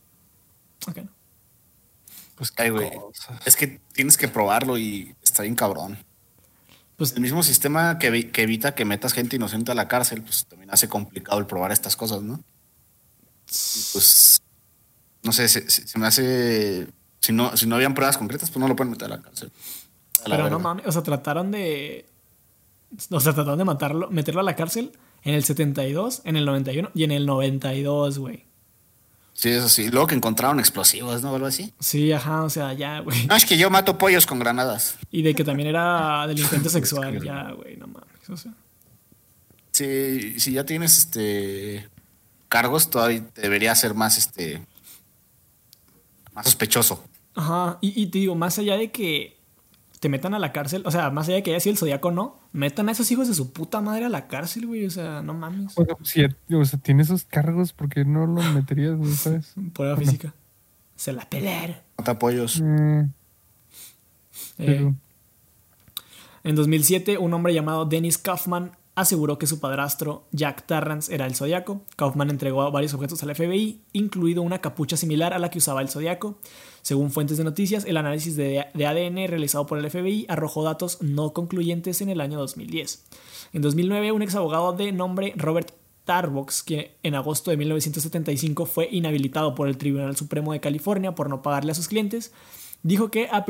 [0.87, 1.09] Ok, no.
[2.35, 2.91] Pues cae, güey.
[3.45, 5.97] Es que tienes que probarlo y está bien cabrón.
[6.97, 10.45] Pues el mismo sistema que, que, evita que metas gente inocente a la cárcel, pues
[10.45, 12.43] también hace complicado el probar estas cosas, ¿no?
[13.45, 14.41] pues
[15.23, 16.87] no sé, se, se me hace.
[17.19, 19.51] Si no, si no habían pruebas concretas, pues no lo pueden meter a la cárcel.
[20.25, 22.09] Pero no mames, o sea, trataron de.
[23.09, 24.91] O sea, trataron de matarlo, meterlo a la cárcel
[25.23, 28.45] en el 72, en el 91 y en el 92, güey.
[29.33, 29.89] Sí, eso sí.
[29.89, 31.31] Luego que encontraron explosivos, ¿no?
[31.31, 31.73] O algo así.
[31.79, 33.25] Sí, ajá, o sea, ya, güey.
[33.27, 34.95] No, es que yo mato pollos con granadas.
[35.11, 38.53] Y de que también era delincuente sexual, ya, güey, no mames, o sea.
[39.71, 41.89] Sí, si ya tienes este
[42.47, 44.63] cargos, todavía debería ser más este
[46.33, 47.03] más sospechoso.
[47.33, 49.32] Ajá, y, y te digo, más allá de que
[50.03, 52.11] te metan a la cárcel, o sea, más allá de que haya sido el zodiaco
[52.11, 55.21] no, metan a esos hijos de su puta madre a la cárcel, güey, o sea,
[55.21, 55.71] no mames.
[55.77, 59.53] O sea, si, o sea, tiene esos cargos, ¿por qué no los meterías, güey, sabes?
[59.73, 60.11] Prueba Bueno.
[60.11, 60.33] física.
[60.97, 61.77] Se la pelearon.
[61.97, 62.59] Mata pollos.
[62.61, 62.99] Mm,
[64.57, 64.93] Eh, pero-
[66.43, 71.35] En 2007, un hombre llamado Dennis Kaufman aseguró que su padrastro, Jack Tarrance, era el
[71.35, 71.81] Zodíaco.
[71.95, 75.89] Kaufman entregó varios objetos al FBI, incluido una capucha similar a la que usaba el
[75.89, 76.37] Zodíaco.
[76.81, 81.33] Según fuentes de noticias, el análisis de, ADN realizado por el FBI arrojó datos no
[81.33, 83.05] concluyentes en el año 2010.
[83.53, 85.71] En 2009, un ex abogado de nombre Robert
[86.05, 91.29] Tarbox, que en agosto de 1975 fue inhabilitado por el Tribunal Supremo de California por
[91.29, 92.33] no pagarle a sus clientes,
[92.83, 93.45] dijo que a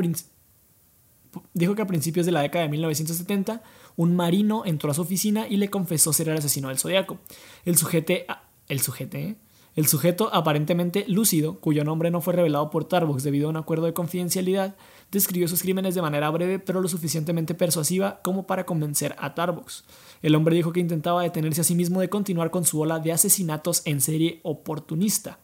[1.52, 3.62] dijo que a principios de la década de 1970
[3.96, 7.18] un marino entró a su oficina y le confesó ser el asesino del zodiaco.
[7.64, 8.26] El sujete,
[8.68, 9.36] el sujete, ¿eh?
[9.76, 13.86] el sujeto aparentemente lúcido, cuyo nombre no fue revelado por Tarbox debido a un acuerdo
[13.86, 14.76] de confidencialidad,
[15.10, 19.84] describió sus crímenes de manera breve pero lo suficientemente persuasiva como para convencer a Tarbox.
[20.22, 23.12] El hombre dijo que intentaba detenerse a sí mismo de continuar con su ola de
[23.12, 25.40] asesinatos en serie oportunista.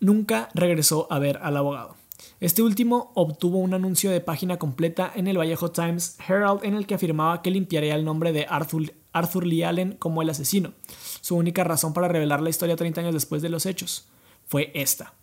[0.00, 1.95] Nunca regresó a ver al abogado.
[2.38, 6.86] Este último obtuvo un anuncio de página completa en el Vallejo Times Herald en el
[6.86, 10.74] que afirmaba que limpiaría el nombre de Arthur, Arthur Lee Allen como el asesino.
[11.22, 14.08] Su única razón para revelar la historia 30 años después de los hechos
[14.46, 15.14] fue esta.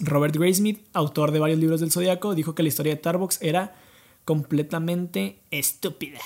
[0.00, 3.76] Robert Graysmith, autor de varios libros del Zodíaco, dijo que la historia de Tarbox era
[4.24, 6.18] completamente estúpida.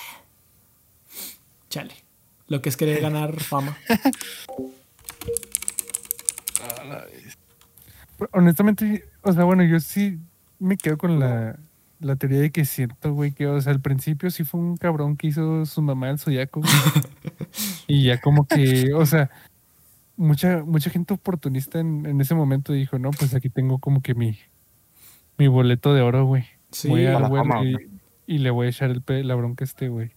[1.69, 1.93] Chale.
[2.47, 3.77] Lo que es querer ganar fama.
[8.31, 10.19] Honestamente, o sea, bueno, yo sí
[10.59, 11.57] me quedo con la,
[11.99, 15.17] la teoría de que siento, güey, que, o sea, al principio sí fue un cabrón
[15.17, 16.61] que hizo su mamá el zodiaco.
[17.87, 19.29] y ya como que, o sea,
[20.17, 24.13] mucha, mucha gente oportunista en, en ese momento dijo, no, pues aquí tengo como que
[24.15, 24.37] mi,
[25.37, 26.45] mi boleto de oro, güey.
[26.71, 26.87] Sí.
[26.87, 27.89] voy a, A la güey, fama, y, güey.
[28.27, 30.11] y le voy a echar el pe- la bronca a este, güey.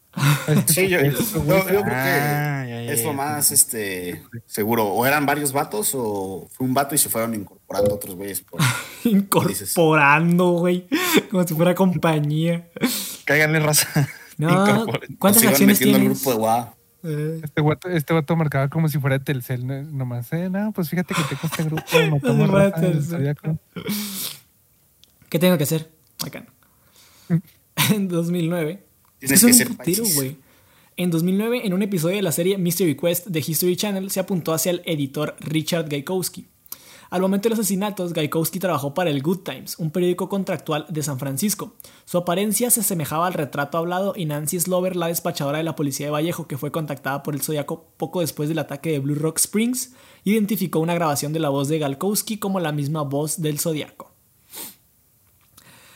[0.47, 1.57] Este Sí, yo, yo- sujeto, yo- güey.
[1.75, 4.87] yo creo que Ah, ya, ya, es lo más este seguro.
[4.89, 8.43] O eran varios vatos o fue un vato y se fueron incorporando otros güeyes.
[8.43, 8.61] por-
[9.05, 10.87] Incorporando, güey.
[11.31, 12.69] Como si fuera compañía.
[13.25, 14.09] Cáiganle raza.
[14.39, 14.87] No.
[15.19, 16.03] ¿cuántas acciones tienes?
[16.05, 16.75] grupo de WA.
[17.05, 19.83] Eh, Este vato, este vato marcaba como si fuera Telcel, ¿no?
[19.83, 23.37] nomás, eh, no, pues fíjate que tengo este grupo, matamos fuera raza Telcel.
[25.29, 25.91] ¿Qué tengo que hacer?
[26.25, 26.45] Acá
[27.29, 27.41] no.
[27.95, 28.85] En 2009.
[29.23, 30.37] Es que ser putero, güey.
[30.97, 34.53] En 2009, en un episodio de la serie Mystery Quest de History Channel, se apuntó
[34.53, 36.47] hacia el editor Richard Gaikowski.
[37.13, 41.03] Al momento de los asesinatos, Gaikowski trabajó para el Good Times, un periódico contractual de
[41.03, 41.75] San Francisco.
[42.07, 46.07] Su apariencia se asemejaba al retrato hablado y Nancy Slover, la despachadora de la policía
[46.07, 49.39] de Vallejo, que fue contactada por el Zodiaco poco después del ataque de Blue Rock
[49.39, 49.93] Springs,
[50.25, 54.12] identificó una grabación de la voz de Gaikowski como la misma voz del Zodiaco.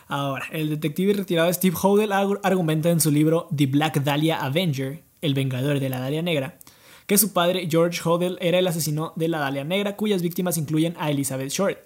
[0.09, 5.03] Ahora, el detective retirado Steve Hodel argu- argumenta en su libro The Black Dahlia Avenger,
[5.21, 6.59] El Vengador de la Dahlia Negra,
[7.07, 10.95] que su padre George Hodel era el asesino de la Dahlia Negra, cuyas víctimas incluyen
[10.99, 11.79] a Elizabeth Short.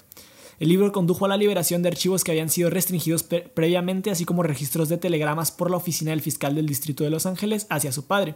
[0.58, 4.26] El libro condujo a la liberación de archivos que habían sido restringidos pre- previamente, así
[4.26, 7.92] como registros de telegramas por la oficina del fiscal del Distrito de Los Ángeles hacia
[7.92, 8.34] su padre,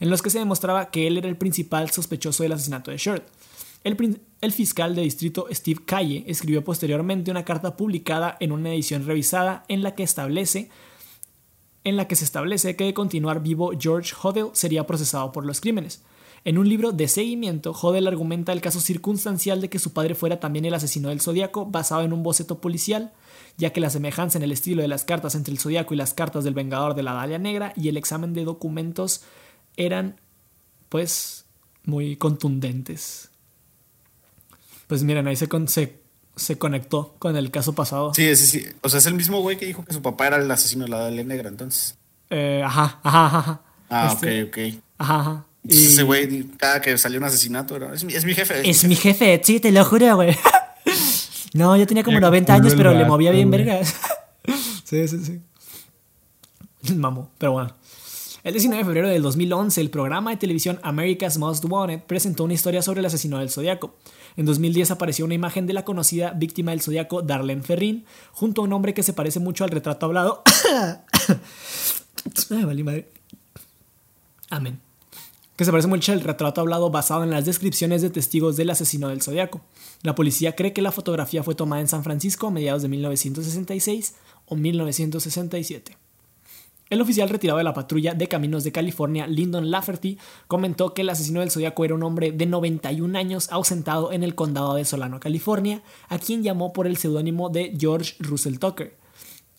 [0.00, 3.22] en los que se demostraba que él era el principal sospechoso del asesinato de Short.
[3.84, 9.64] El, fiscal de distrito Steve Calle escribió posteriormente una carta publicada en una edición revisada
[9.68, 10.70] en la que establece
[11.84, 15.60] en la que se establece que de continuar vivo George Hodel sería procesado por los
[15.60, 16.02] crímenes.
[16.44, 20.38] En un libro de seguimiento, Hodel argumenta el caso circunstancial de que su padre fuera
[20.38, 23.12] también el asesino del Zodíaco, basado en un boceto policial,
[23.56, 26.14] ya que la semejanza en el estilo de las cartas entre el Zodíaco y las
[26.14, 29.22] cartas del Vengador de la Dalia Negra y el examen de documentos
[29.76, 30.20] eran,
[30.88, 31.46] pues,
[31.84, 33.27] muy contundentes.
[34.88, 36.00] Pues miren, ahí se, con- se,
[36.34, 38.12] se conectó con el caso pasado.
[38.14, 38.66] Sí, sí, sí.
[38.82, 40.90] O sea, es el mismo güey que dijo que su papá era el asesino de
[40.90, 41.96] la Dalia Negra, entonces.
[42.30, 43.60] Eh, ajá, ajá, ajá.
[43.88, 44.82] Ah, Este, ok, ok.
[44.98, 45.44] Ajá, ajá.
[45.64, 48.68] Y- ese güey, cada que salió un asesinato, era, es, mi, es mi jefe.
[48.68, 50.36] Es mi jefe, sí, te lo juro, güey.
[51.54, 53.94] No, yo tenía como Qué 90 años, pero le movía bien vergas.
[54.84, 55.18] Sí, sí,
[56.82, 56.94] sí.
[56.94, 57.74] Mamó, pero bueno.
[58.48, 62.54] El 19 de febrero del 2011, el programa de televisión America's Most Wanted presentó una
[62.54, 63.96] historia sobre el asesino del Zodíaco.
[64.38, 68.64] En 2010 apareció una imagen de la conocida víctima del Zodíaco, Darlene Ferrin, junto a
[68.64, 70.42] un hombre que se parece mucho al retrato hablado.
[72.50, 73.12] Ay, vale, madre.
[74.48, 74.80] Amén.
[75.54, 79.08] Que se parece mucho al retrato hablado basado en las descripciones de testigos del asesino
[79.08, 79.60] del Zodíaco.
[80.00, 84.14] La policía cree que la fotografía fue tomada en San Francisco a mediados de 1966
[84.46, 85.97] o 1967.
[86.90, 91.10] El oficial retirado de la patrulla de caminos de California, Lyndon Lafferty, comentó que el
[91.10, 95.20] asesino del zodiaco era un hombre de 91 años ausentado en el condado de Solano,
[95.20, 98.96] California, a quien llamó por el seudónimo de George Russell Tucker.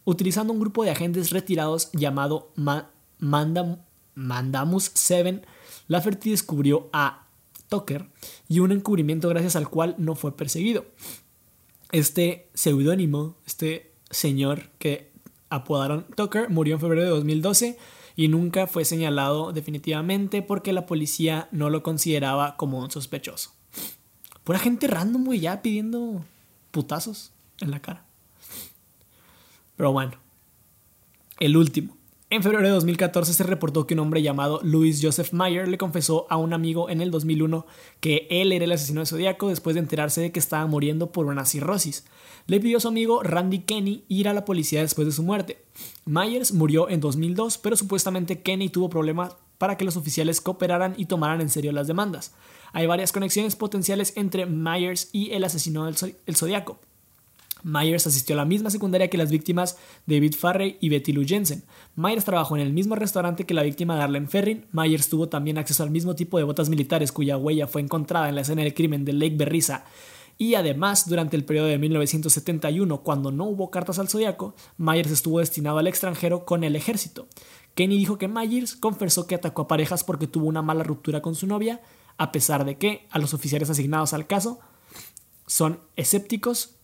[0.06, 2.51] Utilizando un grupo de agentes retirados llamado
[4.15, 5.43] Mandamus 7,
[5.88, 7.27] Lafferty descubrió a
[7.68, 8.10] Tucker
[8.47, 10.85] y un encubrimiento gracias al cual no fue perseguido.
[11.91, 15.09] Este seudónimo, este señor que
[15.49, 17.77] apodaron Tucker, murió en febrero de 2012
[18.15, 23.51] y nunca fue señalado definitivamente porque la policía no lo consideraba como un sospechoso.
[24.43, 26.26] Pura gente random, güey, ya pidiendo
[26.71, 27.31] putazos
[27.61, 28.05] en la cara.
[29.76, 30.13] Pero bueno,
[31.39, 31.98] el último.
[32.31, 36.27] En febrero de 2014 se reportó que un hombre llamado Louis Joseph Meyer le confesó
[36.30, 37.65] a un amigo en el 2001
[38.01, 41.26] que él era el asesino de Zodíaco después de enterarse de que estaba muriendo por
[41.26, 42.06] una cirrosis.
[42.45, 45.65] Le pidió a su amigo Randy Kenny ir a la policía después de su muerte.
[46.06, 51.06] Myers murió en 2002, pero supuestamente Kenny tuvo problemas para que los oficiales cooperaran y
[51.06, 52.35] tomaran en serio las demandas.
[52.73, 56.80] Hay varias conexiones potenciales entre Myers y el asesino del Zodíaco.
[57.64, 61.64] Myers asistió a la misma secundaria que las víctimas David Farrey y Betty Lou Jensen.
[61.95, 64.65] Myers trabajó en el mismo restaurante que la víctima Darlene Ferrin.
[64.72, 68.36] Myers tuvo también acceso al mismo tipo de botas militares cuya huella fue encontrada en
[68.36, 69.86] la escena del crimen de Lake Berryssa.
[70.41, 75.40] Y además, durante el periodo de 1971, cuando no hubo cartas al zodiaco, Myers estuvo
[75.40, 77.27] destinado al extranjero con el ejército.
[77.76, 81.36] Kenny dijo que Myers confesó que atacó a parejas porque tuvo una mala ruptura con
[81.36, 81.81] su novia,
[82.18, 84.60] a pesar de que a los oficiales asignados al caso
[85.45, 86.78] son escépticos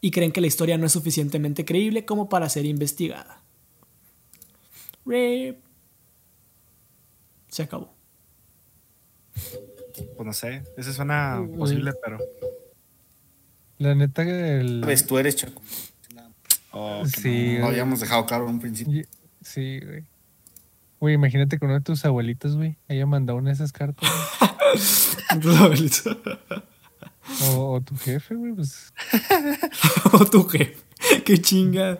[0.00, 3.42] y creen que la historia no es suficientemente creíble como para ser investigada.
[7.48, 7.92] Se acabó.
[9.32, 12.18] Pues no sé, eso suena posible, pero.
[13.78, 14.80] La neta que el...
[14.82, 15.60] Pues tú eres Chaco.
[16.72, 17.56] Oh, sí.
[17.58, 19.04] No, habíamos dejado claro en un principio.
[19.40, 20.04] Sí, güey.
[21.00, 24.08] Güey, imagínate que uno de tus abuelitos, güey, haya mandado una de esas cartas.
[25.40, 26.16] tus abuelitos.
[27.54, 28.92] O, tu jefe, güey, pues.
[30.12, 30.76] o tu jefe.
[31.24, 31.98] Qué chinga.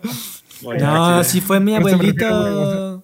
[0.61, 3.03] no, sí fue mi abuelito.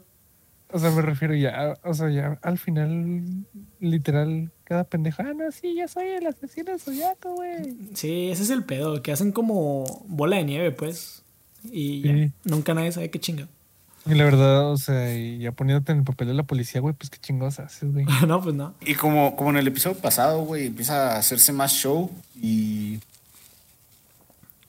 [0.69, 3.23] O sea, me refiero ya, o sea, ya al final,
[3.79, 7.73] literal, cada pendeja, ah, no, sí, ya soy el asesino zodiaco, güey.
[7.93, 11.23] Sí, ese es el pedo, que hacen como bola de nieve, pues.
[11.71, 13.47] Y ya, nunca nadie sabe qué chinga.
[14.09, 16.93] Y la verdad, o sea, y ya poniéndote en el papel de la policía, güey,
[16.93, 18.05] pues qué chingados haces, güey.
[18.27, 18.73] no, pues no.
[18.81, 22.99] Y como, como en el episodio pasado, güey, empieza a hacerse más show y.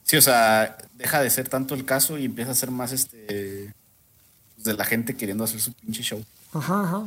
[0.03, 3.73] Sí, o sea, deja de ser tanto el caso y empieza a ser más este.
[4.55, 6.23] Pues, de la gente queriendo hacer su pinche show.
[6.53, 7.03] Ajá, ajá.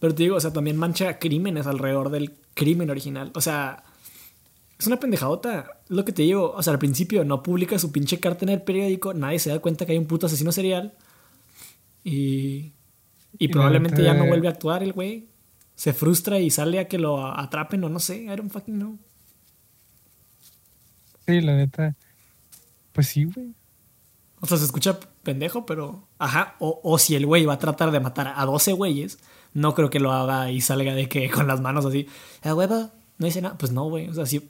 [0.00, 3.30] Pero te digo, o sea, también mancha crímenes alrededor del crimen original.
[3.34, 3.84] O sea,
[4.78, 5.78] es una pendejadota.
[5.88, 8.62] Lo que te digo, o sea, al principio no publica su pinche carta en el
[8.62, 10.92] periódico, nadie se da cuenta que hay un puto asesino serial.
[12.08, 12.72] Y,
[13.36, 15.26] y, probablemente ya no vuelve a actuar el güey.
[15.74, 18.22] Se frustra y sale a que lo atrapen o no sé.
[18.22, 18.96] I don't fucking know.
[21.26, 21.96] Sí, la neta.
[22.92, 23.56] Pues sí, güey.
[24.38, 26.06] O sea, se escucha pendejo, pero.
[26.20, 26.54] Ajá.
[26.60, 29.18] O, o si el güey va a tratar de matar a 12 güeyes,
[29.52, 32.06] no creo que lo haga y salga de que con las manos así.
[32.42, 33.58] A huevo, no dice nada.
[33.58, 34.08] Pues no, güey.
[34.08, 34.48] O sea, si.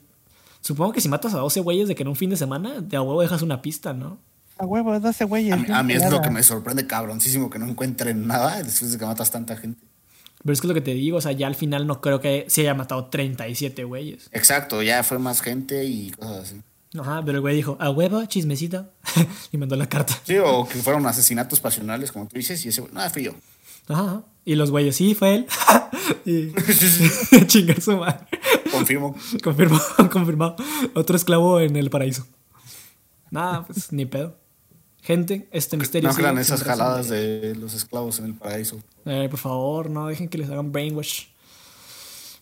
[0.61, 2.97] Supongo que si matas a 12 güeyes de que en un fin de semana, de
[2.97, 4.19] a huevo dejas una pista, ¿no?
[4.57, 5.69] A huevo, 12 güeyes.
[5.69, 9.05] A, mí, es lo que me sorprende cabroncísimo que no encuentren nada después de que
[9.05, 9.79] matas tanta gente.
[10.41, 12.21] Pero es que es lo que te digo, o sea, ya al final no creo
[12.21, 14.29] que se haya matado 37 güeyes.
[14.31, 16.61] Exacto, ya fue más gente y cosas así.
[16.97, 18.89] Ajá, pero el güey dijo, a huevo, chismecito.
[19.51, 20.17] y mandó la carta.
[20.23, 23.33] Sí, o que fueron asesinatos pasionales, como tú dices, y ese güey, no, fui yo.
[23.87, 24.23] Ajá.
[24.45, 25.47] Y los güeyes, sí, fue él.
[26.25, 26.53] y
[27.47, 28.25] chingar su madre.
[28.71, 29.15] Confirmo.
[29.43, 29.79] Confirmo,
[30.11, 30.55] confirmado.
[30.93, 32.25] Otro esclavo en el paraíso.
[33.29, 34.37] Nada, pues ni pedo.
[35.01, 36.09] Gente, este misterio.
[36.09, 38.81] No crean esas jaladas de los esclavos en el paraíso.
[39.05, 41.27] Eh, por favor, no dejen que les hagan brainwash.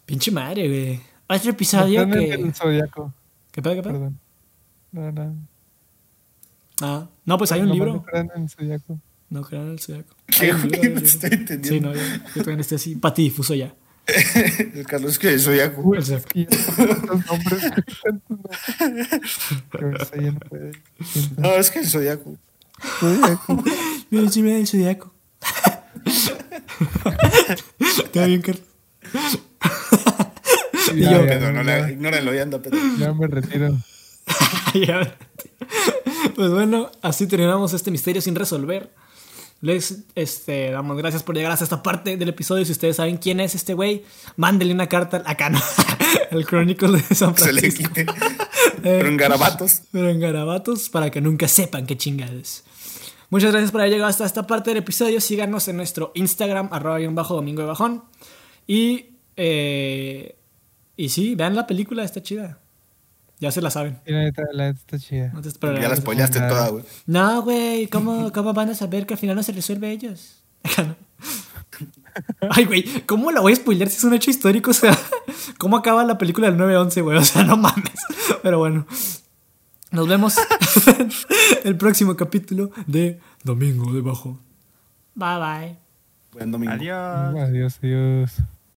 [0.05, 1.01] Pinche madre, güey.
[1.27, 2.33] Otro episodio que.
[2.33, 3.13] El zodiaco.
[3.51, 3.93] ¿Qué pedo, qué pedo?
[3.93, 4.19] Perdón.
[4.91, 5.35] No, no.
[6.81, 7.93] Ah, no, pues hay un libro.
[7.93, 8.99] No crean en el zodiaco.
[9.29, 10.15] No crean en el zodiaco.
[10.27, 10.93] ¿Qué, güey?
[10.93, 11.93] No estoy entendiendo.
[11.93, 13.73] Sí, no, yo, yo también estoy así, patidifuso ya.
[14.73, 15.95] el Carlos que soy Zodiaco.
[15.95, 16.35] Los nombres.
[21.37, 22.37] No es que el Zodiaco.
[24.09, 25.13] Mira, sí, mira el zodiaco.
[27.79, 28.63] Está bien, Carlos.
[30.93, 32.77] Y Ya, yo, ya, Pedo, no ya, ignórenlo, ya anda, pedo.
[32.99, 33.77] ya me retiro.
[34.73, 35.15] Ya.
[36.35, 38.91] Pues bueno, así terminamos este misterio sin resolver.
[39.61, 42.65] Les este, damos gracias por llegar hasta esta parte del episodio.
[42.65, 44.03] Si ustedes saben quién es este güey,
[44.35, 45.61] mándenle una carta acá, ¿no?
[46.31, 47.93] El crónico de San Se le Francisco.
[47.93, 48.05] quite.
[48.85, 49.81] Pero en garabatos.
[49.91, 52.63] Pero en garabatos para que nunca sepan qué chingados.
[53.31, 55.19] Muchas gracias por haber llegado hasta esta parte del episodio.
[55.19, 58.03] Síganos en nuestro Instagram, arroba guion bajo domingo de bajón.
[58.67, 60.35] Y, eh,
[60.95, 62.59] y sí, vean la película, está chida.
[63.39, 63.99] Ya se la saben.
[64.05, 65.31] Y la neta, la neta está chida.
[65.33, 65.49] No te.
[65.81, 66.83] Ya la spoileaste toda, güey.
[67.07, 70.43] No, güey, ¿cómo, ¿cómo van a saber que al final no se resuelve ellos?
[72.49, 74.71] Ay, güey, ¿cómo la voy a spoiler si es un hecho histórico?
[74.71, 74.97] O sea,
[75.57, 77.17] ¿cómo acaba la película del 9-11, güey?
[77.17, 77.93] O sea, no mames.
[78.41, 78.85] Pero bueno,
[79.91, 80.35] nos vemos
[80.87, 81.09] en
[81.63, 84.39] el próximo capítulo de Domingo de Bajo.
[85.13, 85.77] Bye, bye.
[86.31, 86.73] Buen domingo.
[86.73, 87.35] Adiós.
[87.49, 88.31] Adiós, adiós.